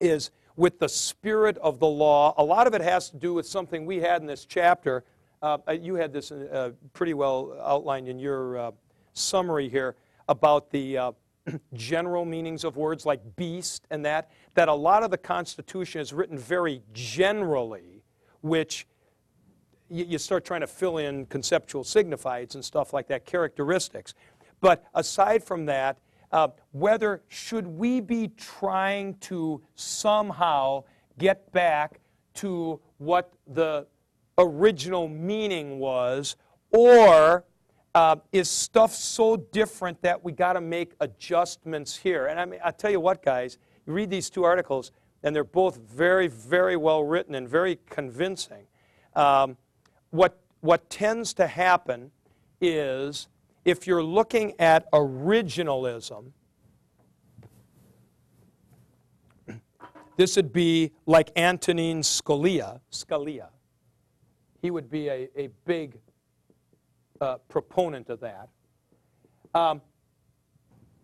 is 0.00 0.30
with 0.56 0.78
the 0.78 0.88
spirit 0.88 1.56
of 1.58 1.78
the 1.78 1.86
law. 1.86 2.34
A 2.36 2.44
lot 2.44 2.66
of 2.66 2.74
it 2.74 2.82
has 2.82 3.10
to 3.10 3.16
do 3.16 3.32
with 3.32 3.46
something 3.46 3.86
we 3.86 3.98
had 3.98 4.20
in 4.20 4.26
this 4.26 4.44
chapter. 4.44 5.04
Uh, 5.40 5.58
you 5.80 5.94
had 5.94 6.12
this 6.12 6.30
uh, 6.30 6.70
pretty 6.92 7.14
well 7.14 7.56
outlined 7.64 8.08
in 8.08 8.18
your 8.18 8.58
uh, 8.58 8.70
summary 9.12 9.68
here 9.68 9.96
about 10.28 10.70
the 10.70 10.98
uh, 10.98 11.12
general 11.74 12.24
meanings 12.24 12.64
of 12.64 12.76
words 12.76 13.06
like 13.06 13.20
beast 13.36 13.86
and 13.90 14.04
that, 14.04 14.30
that 14.54 14.68
a 14.68 14.74
lot 14.74 15.02
of 15.02 15.10
the 15.10 15.18
Constitution 15.18 16.00
is 16.00 16.12
written 16.12 16.38
very 16.38 16.82
generally, 16.92 18.02
which 18.40 18.86
you, 19.88 20.18
start 20.18 20.44
trying 20.44 20.62
to 20.62 20.66
fill 20.66 20.98
in 20.98 21.26
conceptual 21.26 21.84
signifieds 21.84 22.54
and 22.54 22.64
stuff 22.64 22.92
like 22.92 23.08
that, 23.08 23.26
characteristics. 23.26 24.14
But 24.60 24.84
aside 24.94 25.44
from 25.44 25.66
that, 25.66 25.98
uh, 26.30 26.48
whether 26.72 27.22
should 27.28 27.66
we 27.66 28.00
be 28.00 28.28
trying 28.36 29.16
to 29.20 29.60
somehow 29.74 30.84
get 31.18 31.52
back 31.52 32.00
to 32.34 32.80
what 32.96 33.32
the 33.46 33.86
original 34.38 35.08
meaning 35.08 35.78
was, 35.78 36.36
or 36.70 37.44
uh, 37.94 38.16
is 38.32 38.48
stuff 38.48 38.94
so 38.94 39.36
different 39.36 40.00
that 40.00 40.24
we 40.24 40.32
got 40.32 40.54
to 40.54 40.62
make 40.62 40.92
adjustments 41.00 41.94
here? 41.94 42.26
And 42.26 42.40
I 42.40 42.46
mean, 42.46 42.60
I 42.64 42.70
tell 42.70 42.90
you 42.90 43.00
what, 43.00 43.22
guys, 43.22 43.58
you 43.86 43.92
read 43.92 44.10
these 44.10 44.30
two 44.30 44.44
articles, 44.44 44.92
and 45.22 45.34
they're 45.34 45.44
both 45.44 45.76
very, 45.76 46.28
very 46.28 46.76
well 46.76 47.04
written 47.04 47.34
and 47.34 47.48
very 47.48 47.78
convincing. 47.88 48.66
Um, 49.14 49.56
what 50.10 50.38
what 50.60 50.88
tends 50.88 51.34
to 51.34 51.46
happen 51.46 52.12
is 52.60 53.28
if 53.64 53.86
you're 53.86 54.02
looking 54.02 54.54
at 54.60 54.90
originalism, 54.92 56.32
this 60.16 60.36
would 60.36 60.52
be 60.52 60.92
like 61.06 61.30
Antonin 61.36 62.00
Scalia. 62.02 62.80
Scalia. 62.92 63.48
He 64.60 64.70
would 64.70 64.88
be 64.88 65.08
a, 65.08 65.28
a 65.36 65.48
big 65.64 65.98
uh, 67.20 67.38
proponent 67.48 68.08
of 68.08 68.20
that. 68.20 68.48
Um, 69.54 69.80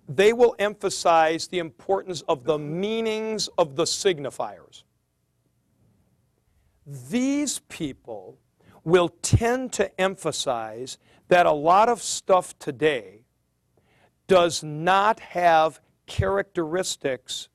they 0.09 0.33
will 0.33 0.57
emphasize 0.59 1.49
the 1.49 1.59
importance 1.59 2.23
of 2.23 2.45
the 2.45 2.59
meanings 2.59 3.49
of 3.59 3.77
the 3.77 3.85
signifiers. 3.85 4.85
These 6.87 7.59
people 7.69 8.39
will 8.85 9.11
tend 9.21 9.73
to 9.75 10.01
emphasize 10.01 10.97
that 11.29 11.45
a 11.45 11.53
lot 11.53 11.91
of 11.91 12.03
stuff 12.03 12.59
today 12.59 13.27
does 14.27 14.63
not 14.63 15.21
have 15.21 15.81
characteristics, 16.07 17.51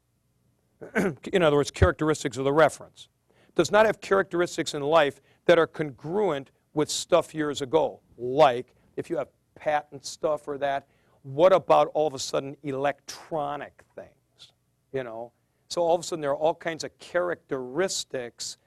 in 1.34 1.42
other 1.42 1.56
words, 1.56 1.72
characteristics 1.72 2.38
of 2.38 2.44
the 2.44 2.54
reference, 2.54 3.08
does 3.56 3.72
not 3.72 3.88
have 3.88 4.00
characteristics 4.00 4.76
in 4.76 4.84
life 4.84 5.22
that 5.46 5.58
are 5.58 5.68
congruent 5.68 6.52
with 6.76 6.90
stuff 6.90 7.34
years 7.34 7.62
ago. 7.62 8.00
Like 8.16 8.76
if 8.96 9.10
you 9.10 9.18
have 9.18 9.30
patent 9.56 10.06
stuff 10.06 10.48
or 10.48 10.60
that, 10.60 10.88
what 11.24 11.54
about 11.54 11.90
all 11.94 12.08
of 12.08 12.14
a 12.14 12.20
sudden 12.20 12.56
electronic 12.64 13.84
things? 13.96 14.52
You 14.92 15.04
know? 15.04 15.32
So 15.70 15.82
all 15.82 15.96
of 15.96 16.02
a 16.02 16.04
sudden 16.04 16.22
there 16.22 16.32
are 16.32 16.38
all 16.38 16.54
kinds 16.54 16.84
of 16.84 16.98
characteristics 17.00 18.58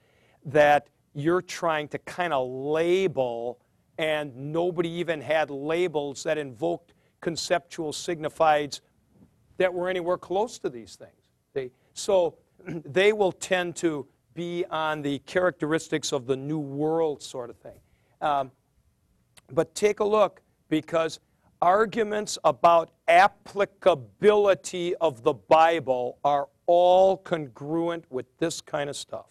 that 0.44 0.88
you're 1.14 1.42
trying 1.42 1.88
to 1.88 1.98
kind 1.98 2.32
of 2.32 2.48
label, 2.48 3.58
and 3.98 4.34
nobody 4.52 4.90
even 4.90 5.20
had 5.20 5.50
labels 5.50 6.22
that 6.24 6.36
invoked 6.36 6.92
conceptual 7.20 7.92
signifieds 7.92 8.80
that 9.56 9.72
were 9.72 9.88
anywhere 9.88 10.18
close 10.18 10.58
to 10.58 10.68
these 10.68 10.96
things. 10.96 11.30
They, 11.54 11.70
so 11.94 12.36
they 12.66 13.12
will 13.12 13.32
tend 13.32 13.76
to 13.76 14.06
be 14.34 14.64
on 14.70 15.00
the 15.00 15.18
characteristics 15.20 16.12
of 16.12 16.26
the 16.26 16.36
new 16.36 16.58
world 16.58 17.22
sort 17.22 17.50
of 17.50 17.56
thing. 17.56 17.80
Um, 18.20 18.50
but 19.52 19.74
take 19.74 20.00
a 20.00 20.04
look 20.04 20.42
because 20.68 21.20
arguments 21.60 22.38
about 22.44 22.90
applicability 23.08 24.94
of 24.96 25.22
the 25.22 25.34
Bible 25.34 26.18
are 26.24 26.48
all 26.66 27.16
congruent 27.16 28.04
with 28.10 28.26
this 28.38 28.60
kind 28.60 28.90
of 28.90 28.96
stuff. 28.96 29.26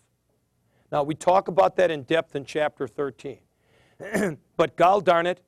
Now, 0.91 1.03
we 1.03 1.15
talk 1.15 1.47
about 1.47 1.76
that 1.78 1.91
in 1.91 2.03
depth 2.03 2.36
in 2.36 2.45
chapter 2.45 2.88
13. 2.88 3.39
but 4.57 4.76
gall 4.76 5.01
darn 5.01 5.26
it, 5.26 5.41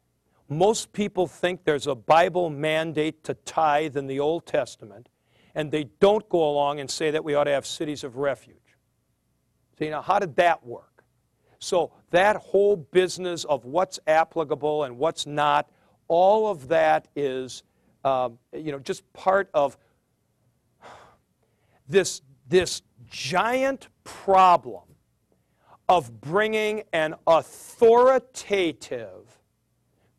most 0.50 0.94
people 0.94 1.28
think 1.28 1.64
there's 1.64 1.88
a 1.88 1.96
Bible 1.96 2.50
mandate 2.50 3.24
to 3.26 3.34
tithe 3.34 3.98
in 3.98 4.08
the 4.08 4.20
Old 4.20 4.46
Testament, 4.46 5.10
and 5.54 5.72
they 5.72 5.86
don't 6.00 6.28
go 6.30 6.50
along 6.50 6.80
and 6.80 6.90
say 6.90 7.12
that 7.12 7.24
we 7.24 7.36
ought 7.36 7.46
to 7.46 7.52
have 7.52 7.66
cities 7.66 8.04
of 8.04 8.18
refuge. 8.18 8.58
See, 9.78 9.90
now, 9.90 10.02
how 10.02 10.20
did 10.20 10.36
that 10.38 10.66
work? 10.66 11.04
So, 11.60 11.92
that 12.12 12.36
whole 12.38 12.76
business 12.78 13.44
of 13.44 13.66
what's 13.66 14.00
applicable 14.08 14.84
and 14.84 14.98
what's 14.98 15.26
not, 15.26 15.70
all 16.08 16.48
of 16.48 16.68
that 16.70 17.08
is, 17.16 17.64
um, 18.04 18.38
you 18.54 18.72
know, 18.72 18.80
just 18.80 19.12
part 19.14 19.50
of 19.54 19.78
this, 21.88 22.22
this 22.48 22.82
giant 23.10 23.88
problem 24.04 24.84
of 25.90 26.20
bringing 26.20 26.84
an 26.94 27.16
authoritative, 27.26 29.40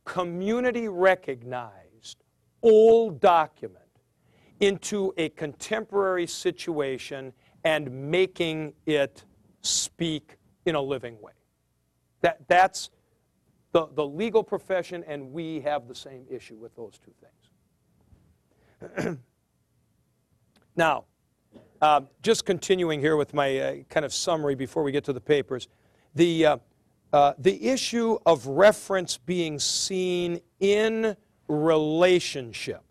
community 0.05 0.89
recognized, 0.89 2.25
old 2.63 3.21
document 3.21 3.85
into 4.61 5.13
a 5.17 5.29
contemporary 5.31 6.27
situation 6.27 7.33
and 7.65 8.11
making 8.11 8.73
it 8.87 9.25
speak 9.61 10.37
in 10.65 10.75
a 10.75 10.81
living 10.81 11.21
way. 11.21 11.33
That, 12.23 12.41
that's 12.49 12.91
the, 13.73 13.87
the 13.95 14.07
legal 14.07 14.43
profession, 14.43 15.05
and 15.07 15.33
we 15.33 15.61
have 15.61 15.89
the 15.89 15.95
same 15.95 16.25
issue 16.31 16.57
with 16.57 16.75
those 16.75 16.99
two 17.05 17.13
things. 19.01 19.19
now, 20.77 21.05
uh, 21.81 22.01
just 22.23 22.45
continuing 22.45 23.01
here 23.01 23.17
with 23.17 23.35
my 23.35 23.59
uh, 23.59 23.77
kind 23.89 24.05
of 24.05 24.13
summary 24.13 24.55
before 24.55 24.83
we 24.83 24.93
get 24.93 25.05
to 25.05 25.13
the 25.13 25.21
papers, 25.21 25.69
the, 26.15 26.47
uh, 26.47 26.57
uh, 27.13 27.35
the 27.39 27.69
issue 27.69 28.19
of 28.27 28.47
reference 28.47 29.19
being 29.19 29.59
seen 29.59 30.41
in 30.61 31.17
relationship, 31.49 32.83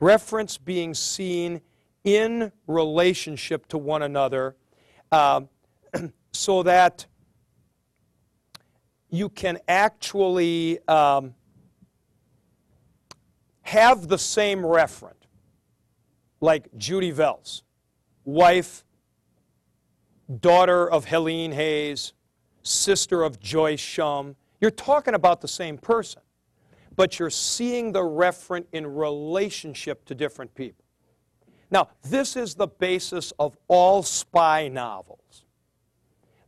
reference 0.00 0.56
being 0.56 0.94
seen 0.94 1.60
in 2.04 2.50
relationship 2.66 3.66
to 3.68 3.78
one 3.78 4.02
another, 4.02 4.56
uh, 5.10 5.40
so 6.32 6.62
that 6.62 7.06
you 9.12 9.28
can 9.28 9.58
actually 9.68 10.78
um, 10.88 11.34
have 13.60 14.08
the 14.08 14.18
same 14.18 14.60
referent, 14.62 15.12
like 16.40 16.66
Judy 16.76 17.12
Vels 17.12 17.62
wife, 18.24 18.84
daughter 20.40 20.90
of 20.90 21.04
Helene 21.04 21.52
Hayes, 21.52 22.14
sister 22.62 23.22
of 23.22 23.38
Joyce 23.40 23.80
Shum. 23.80 24.36
You're 24.60 24.70
talking 24.70 25.14
about 25.14 25.40
the 25.40 25.48
same 25.48 25.76
person, 25.76 26.22
but 26.96 27.18
you're 27.18 27.30
seeing 27.30 27.92
the 27.92 28.00
referent 28.00 28.64
in 28.72 28.86
relationship 28.86 30.04
to 30.06 30.14
different 30.14 30.54
people. 30.54 30.84
Now, 31.70 31.88
this 32.02 32.36
is 32.36 32.54
the 32.54 32.68
basis 32.68 33.32
of 33.38 33.56
all 33.68 34.02
spy 34.02 34.68
novels 34.68 35.44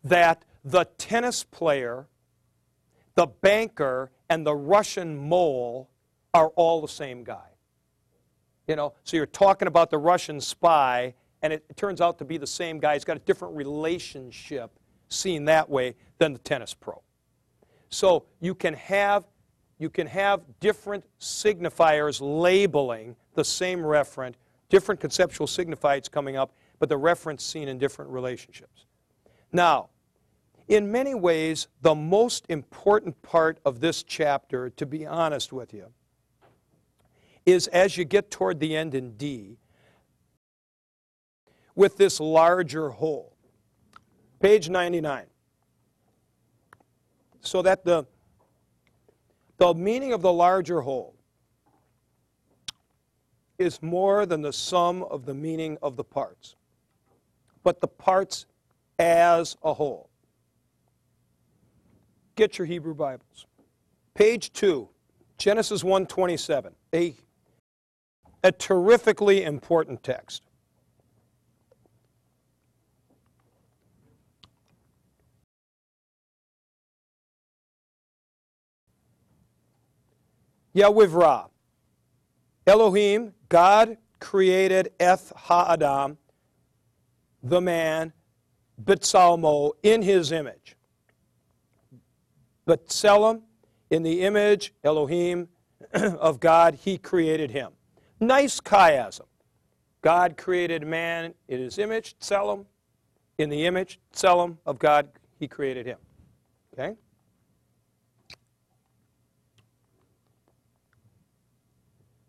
that 0.05 0.45
the 0.65 0.85
tennis 0.97 1.45
player, 1.45 2.07
the 3.15 3.27
banker, 3.27 4.11
and 4.29 4.47
the 4.47 4.55
Russian 4.55 5.17
mole 5.17 5.89
are 6.33 6.49
all 6.57 6.81
the 6.81 6.89
same 6.89 7.25
guy. 7.25 7.49
You 8.67 8.77
know, 8.77 8.95
so 9.05 9.17
you're 9.17 9.27
talking 9.27 9.69
about 9.69 9.91
the 9.91 9.99
Russian 9.99 10.41
spy 10.41 11.15
and 11.43 11.53
it 11.53 11.63
turns 11.77 12.01
out 12.01 12.19
to 12.19 12.25
be 12.25 12.39
the 12.39 12.47
same 12.47 12.79
guy. 12.79 12.95
He's 12.95 13.05
got 13.05 13.19
a 13.19 13.21
different 13.21 13.55
relationship 13.55 14.71
seen 15.11 15.45
that 15.45 15.69
way 15.69 15.95
than 16.17 16.33
the 16.33 16.39
tennis 16.39 16.73
pro. 16.73 17.03
So 17.91 18.25
you 18.41 18.55
can 18.55 18.73
have 18.75 19.25
you 19.79 19.91
can 19.91 20.07
have 20.07 20.41
different 20.61 21.05
signifiers 21.21 22.21
labeling 22.23 23.17
the 23.35 23.45
same 23.45 23.81
referent, 23.81 24.35
different 24.71 25.01
conceptual 25.01 25.47
signifiers 25.47 26.11
coming 26.11 26.37
up, 26.37 26.53
but 26.79 26.89
the 26.89 26.97
reference 26.97 27.45
seen 27.45 27.69
in 27.69 27.77
different 27.77 28.11
relationships. 28.11 28.87
Now, 29.53 29.91
in 30.69 30.91
many 30.91 31.15
ways, 31.15 31.69
the 31.83 31.95
most 31.95 32.47
important 32.49 33.21
part 33.23 33.59
of 33.65 33.81
this 33.81 34.03
chapter, 34.03 34.71
to 34.71 34.87
be 34.87 35.07
honest 35.07 35.53
with 35.53 35.75
you, 35.75 35.87
is 37.45 37.67
as 37.69 37.97
you 37.97 38.05
get 38.05 38.31
toward 38.31 38.61
the 38.61 38.75
end 38.75 38.95
in 38.95 39.17
D, 39.17 39.59
with 41.75 41.97
this 41.97 42.21
larger 42.21 42.91
whole. 42.91 43.37
Page 44.41 44.69
99. 44.69 45.27
So 47.41 47.61
that 47.63 47.85
the, 47.85 48.07
the 49.59 49.75
meaning 49.75 50.13
of 50.13 50.23
the 50.23 50.33
larger 50.33 50.81
whole 50.81 51.15
is 53.59 53.83
more 53.83 54.25
than 54.25 54.41
the 54.41 54.53
sum 54.53 55.03
of 55.03 55.27
the 55.27 55.35
meaning 55.35 55.77
of 55.83 55.97
the 55.97 56.05
parts, 56.05 56.57
but 57.63 57.81
the 57.81 57.89
parts 57.89 58.47
as 58.99 59.57
a 59.63 59.75
whole. 59.75 60.09
Get 62.37 62.59
your 62.59 62.67
Hebrew 62.67 62.95
Bibles. 62.95 63.47
Page 64.15 64.53
2, 64.53 64.89
Genesis 65.39 65.83
1:27, 65.85 66.73
a, 66.93 67.15
a 68.43 68.53
terrifically 68.53 69.45
important 69.45 70.03
text. 70.03 70.43
Yahweh 80.73 81.47
Elohim, 82.67 83.33
God 83.49 83.97
created 84.19 84.91
Eth 84.99 85.33
Ha'adam, 85.37 86.19
the 87.45 87.61
man, 87.61 88.13
B'Tsalmo, 88.83 89.73
in 89.85 90.03
his 90.03 90.33
image. 90.33 90.77
B'Tselem, 92.67 93.43
in 93.91 94.03
the 94.03 94.23
image, 94.23 94.73
Elohim, 94.83 95.49
of 95.93 96.41
God, 96.41 96.75
he 96.75 96.99
created 96.99 97.51
him. 97.51 97.73
Nice 98.21 98.61
chiasm. 98.61 99.27
God 100.03 100.37
created 100.37 100.87
man 100.87 101.35
in 101.49 101.61
his 101.61 101.79
image, 101.79 102.17
Tselem. 102.19 102.67
In 103.39 103.51
the 103.51 103.67
image, 103.67 103.99
Tselem 104.13 104.59
of 104.65 104.79
God, 104.79 105.09
he 105.39 105.49
created 105.49 105.87
him. 105.87 105.99
Okay? 106.73 106.97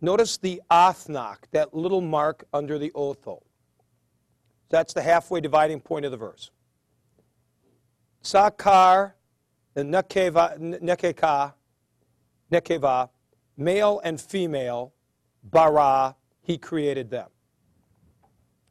Notice 0.01 0.37
the 0.37 0.61
athnach, 0.69 1.37
that 1.51 1.73
little 1.73 2.01
mark 2.01 2.45
under 2.53 2.77
the 2.77 2.91
otho. 2.93 3.41
That's 4.69 4.93
the 4.93 5.01
halfway 5.01 5.41
dividing 5.41 5.79
point 5.79 6.05
of 6.05 6.11
the 6.11 6.17
verse. 6.17 6.51
Sakar, 8.23 9.13
nekeva, 9.83 10.57
nekeka, 10.59 11.53
nekeva, 12.51 13.09
male 13.57 14.01
and 14.03 14.19
female, 14.19 14.93
bara, 15.43 16.15
he 16.41 16.57
created 16.57 17.09
them. 17.09 17.29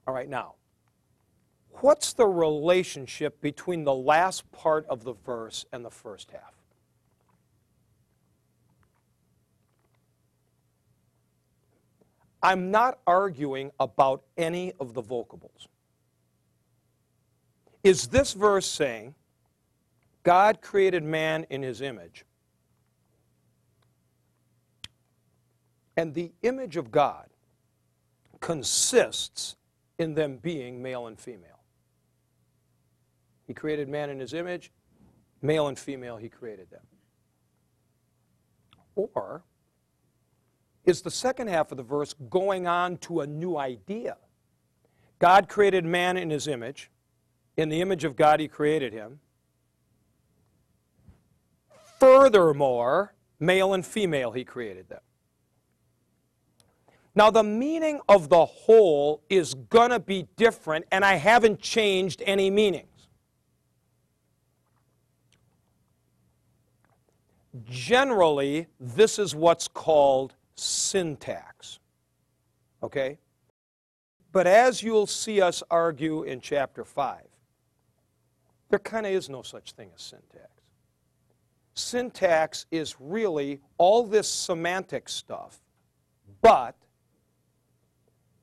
All 0.07 0.14
right, 0.14 0.28
now, 0.28 0.55
what's 1.80 2.12
the 2.12 2.26
relationship 2.26 3.40
between 3.40 3.84
the 3.84 3.94
last 3.94 4.50
part 4.52 4.86
of 4.86 5.05
the 5.05 5.14
verse 5.14 5.64
and 5.72 5.84
the 5.84 5.90
first 5.90 6.30
half? 6.30 6.55
I'm 12.42 12.70
not 12.70 12.98
arguing 13.07 13.70
about 13.80 14.22
any 14.36 14.74
of 14.78 14.92
the 14.92 15.00
vocables. 15.00 15.66
Is 17.82 18.09
this 18.09 18.34
verse 18.34 18.66
saying 18.66 19.14
God 20.24 20.60
created 20.60 21.04
man 21.04 21.46
in 21.50 21.62
his 21.62 21.80
image? 21.80 22.24
And 25.96 26.12
the 26.12 26.32
image 26.42 26.76
of 26.76 26.90
God 26.90 27.28
consists 28.40 29.54
in 29.98 30.14
them 30.14 30.38
being 30.38 30.82
male 30.82 31.06
and 31.06 31.18
female. 31.18 31.60
He 33.46 33.54
created 33.54 33.88
man 33.88 34.10
in 34.10 34.18
his 34.18 34.34
image, 34.34 34.72
male 35.40 35.68
and 35.68 35.78
female, 35.78 36.16
he 36.16 36.28
created 36.28 36.68
them. 36.70 36.82
Or 38.96 39.44
is 40.84 41.02
the 41.02 41.10
second 41.10 41.48
half 41.48 41.70
of 41.70 41.76
the 41.76 41.82
verse 41.82 42.14
going 42.28 42.66
on 42.66 42.96
to 42.98 43.20
a 43.20 43.26
new 43.26 43.56
idea. 43.56 44.16
God 45.18 45.48
created 45.48 45.84
man 45.84 46.16
in 46.16 46.30
his 46.30 46.46
image. 46.46 46.90
In 47.56 47.68
the 47.68 47.80
image 47.80 48.04
of 48.04 48.16
God, 48.16 48.40
he 48.40 48.48
created 48.48 48.92
him. 48.92 49.20
Furthermore, 51.99 53.14
male 53.38 53.74
and 53.74 53.84
female, 53.84 54.32
he 54.32 54.45
created 54.45 54.88
them. 54.88 55.01
Now, 57.14 57.30
the 57.30 57.45
meaning 57.45 58.01
of 58.09 58.28
the 58.28 58.45
whole 58.45 59.22
is 59.30 59.55
going 59.55 59.90
to 59.90 60.01
be 60.01 60.26
different, 60.36 60.84
and 60.90 61.05
I 61.05 61.14
haven't 61.14 61.61
changed 61.61 62.22
any 62.26 62.51
meanings. 62.51 62.88
Generally, 67.70 68.66
this 68.80 69.20
is 69.20 69.32
what's 69.34 69.68
called 69.68 70.34
syntax. 70.57 71.78
Okay? 72.82 73.18
But 74.32 74.49
as 74.49 74.82
you'll 74.82 75.07
see 75.07 75.40
us 75.40 75.62
argue 75.70 76.24
in 76.24 76.40
chapter 76.40 76.84
5, 76.84 77.20
there 78.70 78.80
kind 78.80 79.07
of 79.07 79.12
is 79.12 79.30
no 79.30 79.42
such 79.42 79.70
thing 79.72 79.90
as 79.95 80.03
syntax. 80.03 80.53
Syntax 81.74 82.66
is 82.70 82.96
really 83.00 83.60
all 83.78 84.04
this 84.04 84.28
semantic 84.28 85.08
stuff, 85.08 85.60
but 86.40 86.76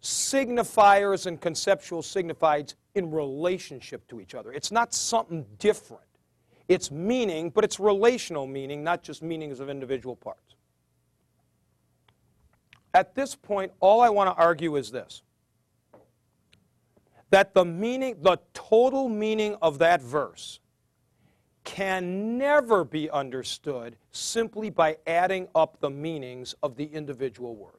signifiers 0.01 1.25
and 1.25 1.39
conceptual 1.39 2.01
signifieds 2.01 2.75
in 2.95 3.09
relationship 3.09 4.05
to 4.09 4.19
each 4.19 4.36
other. 4.36 4.51
It's 4.51 4.71
not 4.71 4.93
something 4.93 5.45
different. 5.59 6.03
It's 6.67 6.91
meaning, 6.91 7.49
but 7.49 7.63
it's 7.63 7.79
relational 7.79 8.47
meaning, 8.47 8.84
not 8.84 9.03
just 9.03 9.21
meanings 9.21 9.59
of 9.59 9.69
individual 9.69 10.15
parts. 10.15 10.55
At 12.93 13.15
this 13.15 13.36
point, 13.36 13.71
all 13.79 14.01
I 14.01 14.09
want 14.09 14.36
to 14.36 14.41
argue 14.41 14.75
is 14.75 14.91
this 14.91 15.21
that 17.29 17.53
the 17.53 17.63
meaning, 17.63 18.17
the 18.21 18.38
total 18.53 19.07
meaning 19.07 19.55
of 19.61 19.79
that 19.79 20.01
verse 20.01 20.59
can 21.64 22.38
never 22.38 22.84
be 22.84 23.09
understood 23.09 23.95
simply 24.12 24.70
by 24.70 24.97
adding 25.05 25.47
up 25.53 25.80
the 25.80 25.89
meanings 25.89 26.55
of 26.64 26.76
the 26.76 26.86
individual 26.86 27.55
words. 27.55 27.76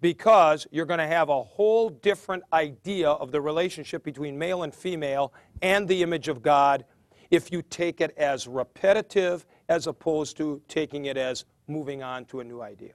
Because 0.00 0.66
you're 0.70 0.86
going 0.86 0.98
to 0.98 1.06
have 1.06 1.28
a 1.28 1.42
whole 1.42 1.88
different 1.88 2.42
idea 2.52 3.10
of 3.10 3.32
the 3.32 3.40
relationship 3.40 4.02
between 4.02 4.38
male 4.38 4.62
and 4.62 4.74
female 4.74 5.32
and 5.62 5.88
the 5.88 6.02
image 6.02 6.28
of 6.28 6.42
God 6.42 6.84
if 7.30 7.50
you 7.50 7.62
take 7.62 8.00
it 8.00 8.16
as 8.16 8.46
repetitive 8.46 9.46
as 9.68 9.86
opposed 9.86 10.36
to 10.36 10.62
taking 10.68 11.06
it 11.06 11.16
as 11.16 11.44
moving 11.66 12.02
on 12.02 12.24
to 12.26 12.40
a 12.40 12.44
new 12.44 12.62
idea. 12.62 12.92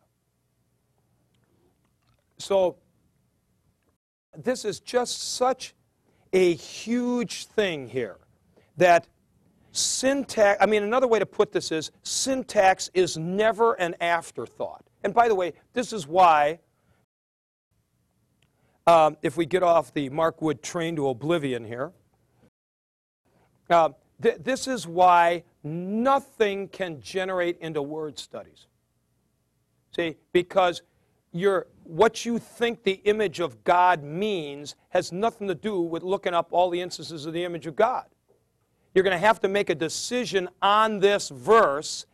So, 2.38 2.78
this 4.38 4.64
is 4.64 4.80
just 4.80 5.36
such 5.36 5.76
a 6.34 6.54
huge 6.54 7.46
thing 7.48 7.89
here 7.89 8.21
that 8.78 9.08
syntax, 9.72 10.58
I 10.62 10.66
mean, 10.66 10.84
another 10.84 11.08
way 11.08 11.20
to 11.20 11.26
put 11.26 11.52
this 11.52 11.72
is 11.72 11.92
syntax 12.04 12.90
is 12.94 13.18
never 13.18 13.74
an 13.74 13.96
afterthought. 14.02 14.84
And 15.04 15.14
by 15.14 15.28
the 15.28 15.36
way, 15.36 15.54
this 15.74 15.94
is 15.94 16.08
why, 16.08 16.60
um, 18.88 19.18
if 19.22 19.38
we 19.38 19.46
get 19.46 19.64
off 19.64 19.94
the 19.94 20.10
Mark 20.10 20.42
Wood 20.42 20.62
train 20.62 20.96
to 20.98 21.10
oblivion 21.10 21.64
here, 21.64 21.92
uh, 23.70 23.90
th- 24.22 24.38
this 24.44 24.68
is 24.68 24.88
why 24.88 25.44
nothing 25.64 26.68
can 26.68 27.00
generate 27.02 27.58
into 27.60 27.82
word 27.82 28.20
studies. 28.20 28.68
See, 29.96 30.18
because 30.34 30.82
your, 31.32 31.68
what 31.84 32.26
you 32.26 32.40
think 32.40 32.84
the 32.84 33.02
image 33.06 33.40
of 33.40 33.64
God 33.64 34.04
means 34.04 34.76
has 34.90 35.12
nothing 35.12 35.48
to 35.48 35.56
do 35.56 35.80
with 35.82 36.04
looking 36.04 36.34
up 36.34 36.50
all 36.52 36.70
the 36.70 36.82
instances 36.82 37.26
of 37.26 37.34
the 37.34 37.44
image 37.44 37.68
of 37.68 37.76
God. 37.76 38.06
You're 38.94 39.04
going 39.04 39.20
to 39.20 39.26
have 39.26 39.39
to 39.42 39.48
make 39.48 39.70
a 39.70 39.76
decision 39.76 40.50
on 40.62 41.00
this 41.00 41.30
verse 41.30 42.06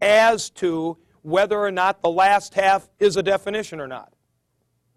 as 0.00 0.50
to 0.50 0.98
whether 1.22 1.58
or 1.58 1.70
not 1.70 2.02
the 2.02 2.10
last 2.10 2.54
half 2.54 2.88
is 2.98 3.16
a 3.16 3.22
definition 3.22 3.80
or 3.80 3.88
not. 3.88 4.12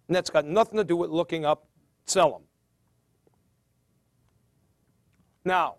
And 0.07 0.15
that's 0.15 0.29
got 0.29 0.45
nothing 0.45 0.77
to 0.77 0.83
do 0.83 0.95
with 0.97 1.09
looking 1.09 1.45
up 1.45 1.67
Tselem. 2.05 2.41
Now, 5.45 5.75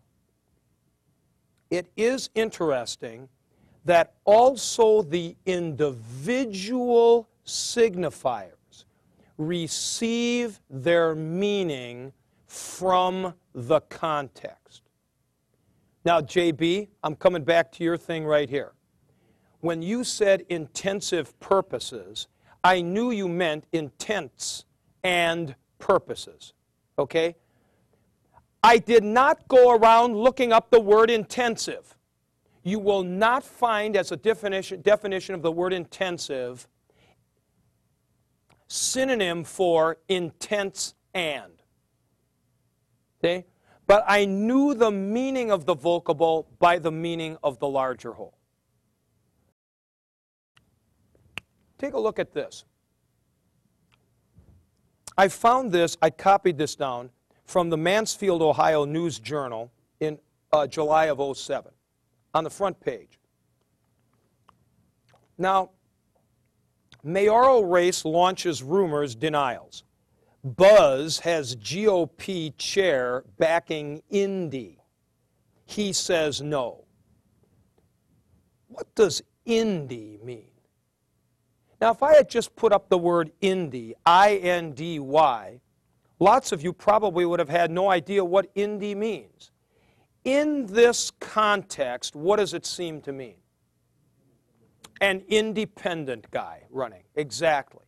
it 1.70 1.90
is 1.96 2.30
interesting 2.34 3.28
that 3.84 4.14
also 4.24 5.02
the 5.02 5.36
individual 5.46 7.28
signifiers 7.46 8.84
receive 9.38 10.60
their 10.68 11.14
meaning 11.14 12.12
from 12.46 13.34
the 13.54 13.80
context. 13.82 14.82
Now, 16.04 16.20
JB, 16.20 16.88
I'm 17.02 17.14
coming 17.14 17.44
back 17.44 17.72
to 17.72 17.84
your 17.84 17.96
thing 17.96 18.24
right 18.24 18.48
here. 18.48 18.72
When 19.60 19.82
you 19.82 20.04
said 20.04 20.44
intensive 20.48 21.38
purposes, 21.40 22.28
I 22.64 22.80
knew 22.80 23.10
you 23.10 23.28
meant 23.28 23.64
intents 23.72 24.64
and 25.04 25.54
purposes. 25.78 26.54
Okay? 26.98 27.36
I 28.62 28.78
did 28.78 29.04
not 29.04 29.46
go 29.48 29.74
around 29.74 30.16
looking 30.16 30.52
up 30.52 30.70
the 30.70 30.80
word 30.80 31.10
intensive. 31.10 31.96
You 32.62 32.78
will 32.78 33.02
not 33.02 33.42
find, 33.42 33.96
as 33.96 34.12
a 34.12 34.16
definition, 34.16 34.82
definition 34.82 35.34
of 35.34 35.42
the 35.42 35.52
word 35.52 35.72
intensive, 35.72 36.68
synonym 38.68 39.44
for 39.44 39.98
intense 40.08 40.94
and. 41.14 41.52
Okay? 43.18 43.46
But 43.90 44.04
I 44.06 44.24
knew 44.24 44.72
the 44.72 44.92
meaning 44.92 45.50
of 45.50 45.66
the 45.66 45.74
vocable 45.74 46.46
by 46.60 46.78
the 46.78 46.92
meaning 46.92 47.36
of 47.42 47.58
the 47.58 47.66
larger 47.66 48.12
whole. 48.12 48.38
Take 51.76 51.94
a 51.94 51.98
look 51.98 52.20
at 52.20 52.32
this. 52.32 52.64
I 55.18 55.26
found 55.26 55.72
this, 55.72 55.96
I 56.00 56.10
copied 56.10 56.56
this 56.56 56.76
down 56.76 57.10
from 57.46 57.68
the 57.68 57.76
Mansfield, 57.76 58.42
Ohio 58.42 58.84
News 58.84 59.18
Journal 59.18 59.72
in 59.98 60.20
uh, 60.52 60.68
July 60.68 61.06
of 61.06 61.36
07 61.36 61.72
on 62.32 62.44
the 62.44 62.50
front 62.50 62.78
page. 62.78 63.18
Now, 65.36 65.70
mayoral 67.02 67.64
race 67.64 68.04
launches 68.04 68.62
rumors, 68.62 69.16
denials. 69.16 69.82
Buzz 70.42 71.18
has 71.20 71.56
GOP 71.56 72.56
chair 72.56 73.24
backing 73.38 74.02
Indy. 74.10 74.78
He 75.66 75.92
says 75.92 76.40
no. 76.40 76.84
What 78.68 78.94
does 78.94 79.22
Indy 79.44 80.18
mean? 80.22 80.46
Now, 81.80 81.92
if 81.92 82.02
I 82.02 82.14
had 82.14 82.28
just 82.28 82.54
put 82.56 82.72
up 82.72 82.88
the 82.88 82.98
word 82.98 83.32
Indy, 83.40 83.94
I 84.04 84.36
N 84.36 84.72
D 84.72 84.98
Y, 84.98 85.60
lots 86.18 86.52
of 86.52 86.62
you 86.62 86.72
probably 86.72 87.24
would 87.24 87.38
have 87.38 87.48
had 87.48 87.70
no 87.70 87.90
idea 87.90 88.24
what 88.24 88.50
Indy 88.54 88.94
means. 88.94 89.50
In 90.24 90.66
this 90.66 91.10
context, 91.20 92.14
what 92.14 92.36
does 92.36 92.52
it 92.52 92.66
seem 92.66 93.00
to 93.02 93.12
mean? 93.12 93.36
An 95.00 95.22
independent 95.28 96.30
guy 96.30 96.64
running. 96.70 97.04
Exactly. 97.14 97.84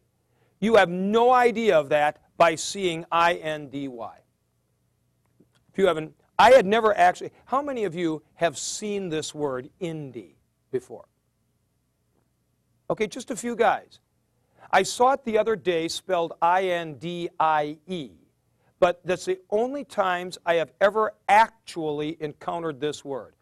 You 0.61 0.77
have 0.77 0.89
no 0.89 1.33
idea 1.33 1.79
of 1.79 1.91
that 1.91 2.22
by 2.43 2.57
seeing 2.57 3.05
I 3.13 3.35
N 3.35 3.69
D 3.69 3.87
Y. 3.87 4.17
If 5.71 5.79
you 5.79 5.87
haven't, 5.87 6.13
I 6.37 6.51
had 6.51 6.67
never 6.67 6.93
actually, 6.99 7.31
how 7.45 7.63
many 7.63 7.85
of 7.85 7.95
you 7.95 8.21
have 8.35 8.59
seen 8.59 9.11
this 9.11 9.33
word 9.33 9.71
Indy 9.79 10.35
before? 10.73 11.05
Okay, 12.91 13.07
just 13.07 13.31
a 13.31 13.37
few 13.37 13.55
guys. 13.55 14.01
I 14.73 14.83
saw 14.83 15.13
it 15.13 15.25
the 15.25 15.39
other 15.39 15.55
day 15.55 15.87
spelled 15.87 16.33
I 16.43 16.65
N 16.65 16.95
D 16.95 17.29
I 17.39 17.79
E, 17.87 18.11
but 18.81 19.01
that's 19.05 19.25
the 19.25 19.39
only 19.51 19.85
times 19.85 20.37
I 20.45 20.55
have 20.55 20.73
ever 20.81 21.15
actually 21.29 22.17
encountered 22.19 22.81
this 22.81 23.05
word. 23.05 23.37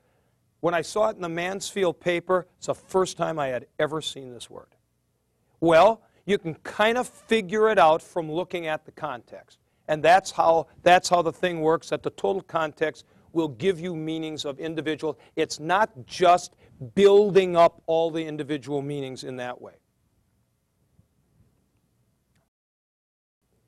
When 0.60 0.74
I 0.74 0.82
saw 0.82 1.08
it 1.08 1.16
in 1.16 1.22
the 1.22 1.28
Mansfield 1.30 2.00
paper, 2.00 2.46
it's 2.58 2.66
the 2.66 2.74
first 2.74 3.16
time 3.16 3.38
I 3.38 3.46
had 3.46 3.64
ever 3.78 4.02
seen 4.02 4.34
this 4.34 4.50
word. 4.50 4.74
Well, 5.58 6.02
you 6.30 6.38
can 6.38 6.54
kind 6.62 6.96
of 6.96 7.08
figure 7.08 7.68
it 7.68 7.78
out 7.78 8.00
from 8.00 8.30
looking 8.30 8.68
at 8.68 8.86
the 8.86 8.92
context. 8.92 9.58
And 9.88 10.02
that's 10.02 10.30
how, 10.30 10.68
that's 10.84 11.08
how 11.08 11.20
the 11.20 11.32
thing 11.32 11.60
works, 11.60 11.88
that 11.90 12.04
the 12.04 12.10
total 12.10 12.40
context 12.40 13.04
will 13.32 13.48
give 13.48 13.80
you 13.80 13.96
meanings 13.96 14.44
of 14.44 14.60
individual. 14.60 15.18
It's 15.34 15.58
not 15.58 15.90
just 16.06 16.54
building 16.94 17.56
up 17.56 17.82
all 17.86 18.10
the 18.10 18.24
individual 18.24 18.80
meanings 18.80 19.24
in 19.24 19.36
that 19.36 19.60
way. 19.60 19.74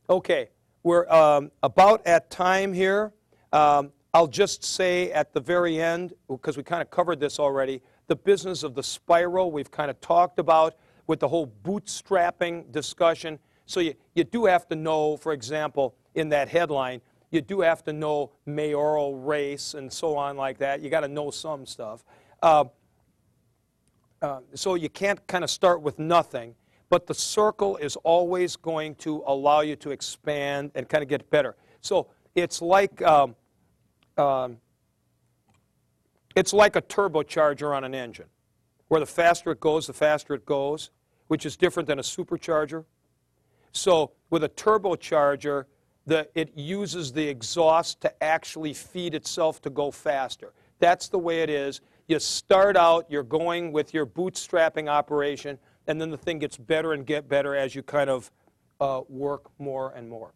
Okay, 0.08 0.50
we're 0.82 1.08
um, 1.08 1.50
about 1.62 2.06
at 2.06 2.30
time 2.30 2.72
here. 2.72 3.12
Um, 3.52 3.92
I'll 4.14 4.26
just 4.26 4.62
say 4.62 5.10
at 5.10 5.32
the 5.32 5.40
very 5.40 5.80
end, 5.80 6.12
because 6.28 6.56
we 6.56 6.62
kind 6.62 6.82
of 6.82 6.90
covered 6.90 7.18
this 7.18 7.40
already, 7.40 7.82
the 8.06 8.16
business 8.16 8.62
of 8.62 8.74
the 8.74 8.82
spiral 8.82 9.50
we've 9.50 9.70
kind 9.70 9.90
of 9.90 10.00
talked 10.00 10.38
about 10.38 10.76
with 11.06 11.20
the 11.20 11.28
whole 11.28 11.52
bootstrapping 11.64 12.70
discussion. 12.72 13.38
So 13.66 13.80
you, 13.80 13.94
you 14.14 14.24
do 14.24 14.46
have 14.46 14.68
to 14.68 14.76
know, 14.76 15.16
for 15.16 15.32
example, 15.32 15.94
in 16.14 16.28
that 16.30 16.48
headline, 16.48 17.00
you 17.30 17.40
do 17.40 17.60
have 17.62 17.82
to 17.84 17.92
know 17.92 18.32
mayoral 18.44 19.16
race 19.16 19.74
and 19.74 19.92
so 19.92 20.16
on 20.16 20.36
like 20.36 20.58
that. 20.58 20.82
You 20.82 20.90
got 20.90 21.00
to 21.00 21.08
know 21.08 21.30
some 21.30 21.64
stuff. 21.66 22.04
Uh, 22.42 22.64
uh, 24.20 24.40
so 24.54 24.74
you 24.74 24.88
can't 24.88 25.26
kind 25.26 25.42
of 25.42 25.50
start 25.50 25.82
with 25.82 25.98
nothing, 25.98 26.54
but 26.90 27.06
the 27.06 27.14
circle 27.14 27.76
is 27.78 27.96
always 27.96 28.54
going 28.54 28.94
to 28.96 29.24
allow 29.26 29.62
you 29.62 29.76
to 29.76 29.90
expand 29.90 30.70
and 30.74 30.88
kind 30.88 31.02
of 31.02 31.08
get 31.08 31.28
better. 31.30 31.56
So 31.80 32.08
it's 32.34 32.62
like 32.62 33.02
um, 33.02 33.34
um, 34.16 34.58
it's 36.36 36.52
like 36.52 36.76
a 36.76 36.82
turbocharger 36.82 37.74
on 37.74 37.84
an 37.84 37.94
engine, 37.94 38.26
where 38.92 39.00
the 39.00 39.06
faster 39.06 39.52
it 39.52 39.58
goes, 39.58 39.86
the 39.86 39.92
faster 39.94 40.34
it 40.34 40.44
goes, 40.44 40.90
which 41.28 41.46
is 41.46 41.56
different 41.56 41.86
than 41.86 41.98
a 41.98 42.02
supercharger. 42.02 42.84
So 43.72 44.12
with 44.28 44.44
a 44.44 44.50
turbocharger, 44.50 45.64
the, 46.04 46.28
it 46.34 46.52
uses 46.58 47.10
the 47.10 47.26
exhaust 47.26 48.02
to 48.02 48.22
actually 48.22 48.74
feed 48.74 49.14
itself 49.14 49.62
to 49.62 49.70
go 49.70 49.90
faster. 49.90 50.52
That's 50.78 51.08
the 51.08 51.18
way 51.18 51.40
it 51.40 51.48
is. 51.48 51.80
You 52.06 52.18
start 52.18 52.76
out, 52.76 53.06
you're 53.08 53.22
going 53.22 53.72
with 53.72 53.94
your 53.94 54.04
bootstrapping 54.04 54.90
operation, 54.90 55.58
and 55.86 55.98
then 55.98 56.10
the 56.10 56.18
thing 56.18 56.38
gets 56.38 56.58
better 56.58 56.92
and 56.92 57.06
get 57.06 57.30
better 57.30 57.56
as 57.56 57.74
you 57.74 57.82
kind 57.82 58.10
of 58.10 58.30
uh, 58.78 59.00
work 59.08 59.48
more 59.58 59.94
and 59.96 60.06
more. 60.06 60.34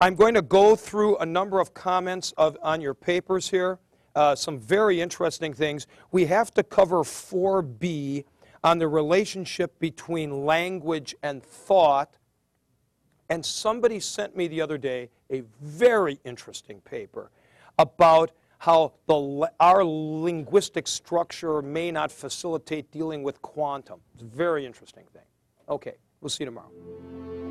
I'm 0.00 0.14
going 0.14 0.34
to 0.34 0.42
go 0.42 0.76
through 0.76 1.16
a 1.16 1.26
number 1.26 1.58
of 1.58 1.74
comments 1.74 2.32
of, 2.36 2.56
on 2.62 2.80
your 2.80 2.94
papers 2.94 3.50
here, 3.50 3.80
uh, 4.14 4.34
some 4.34 4.58
very 4.58 5.00
interesting 5.00 5.52
things. 5.52 5.86
We 6.10 6.26
have 6.26 6.52
to 6.54 6.62
cover 6.62 6.98
4B 6.98 8.24
on 8.64 8.78
the 8.78 8.88
relationship 8.88 9.78
between 9.78 10.44
language 10.44 11.14
and 11.22 11.42
thought. 11.42 12.16
And 13.28 13.44
somebody 13.44 13.98
sent 13.98 14.36
me 14.36 14.46
the 14.46 14.60
other 14.60 14.78
day 14.78 15.08
a 15.30 15.42
very 15.60 16.20
interesting 16.24 16.80
paper 16.82 17.30
about 17.78 18.32
how 18.58 18.92
the, 19.06 19.50
our 19.58 19.84
linguistic 19.84 20.86
structure 20.86 21.62
may 21.62 21.90
not 21.90 22.12
facilitate 22.12 22.90
dealing 22.92 23.22
with 23.22 23.42
quantum. 23.42 24.00
It's 24.14 24.22
a 24.22 24.26
very 24.26 24.64
interesting 24.64 25.04
thing. 25.12 25.22
Okay, 25.68 25.94
we'll 26.20 26.28
see 26.28 26.44
you 26.44 26.46
tomorrow. 26.46 27.41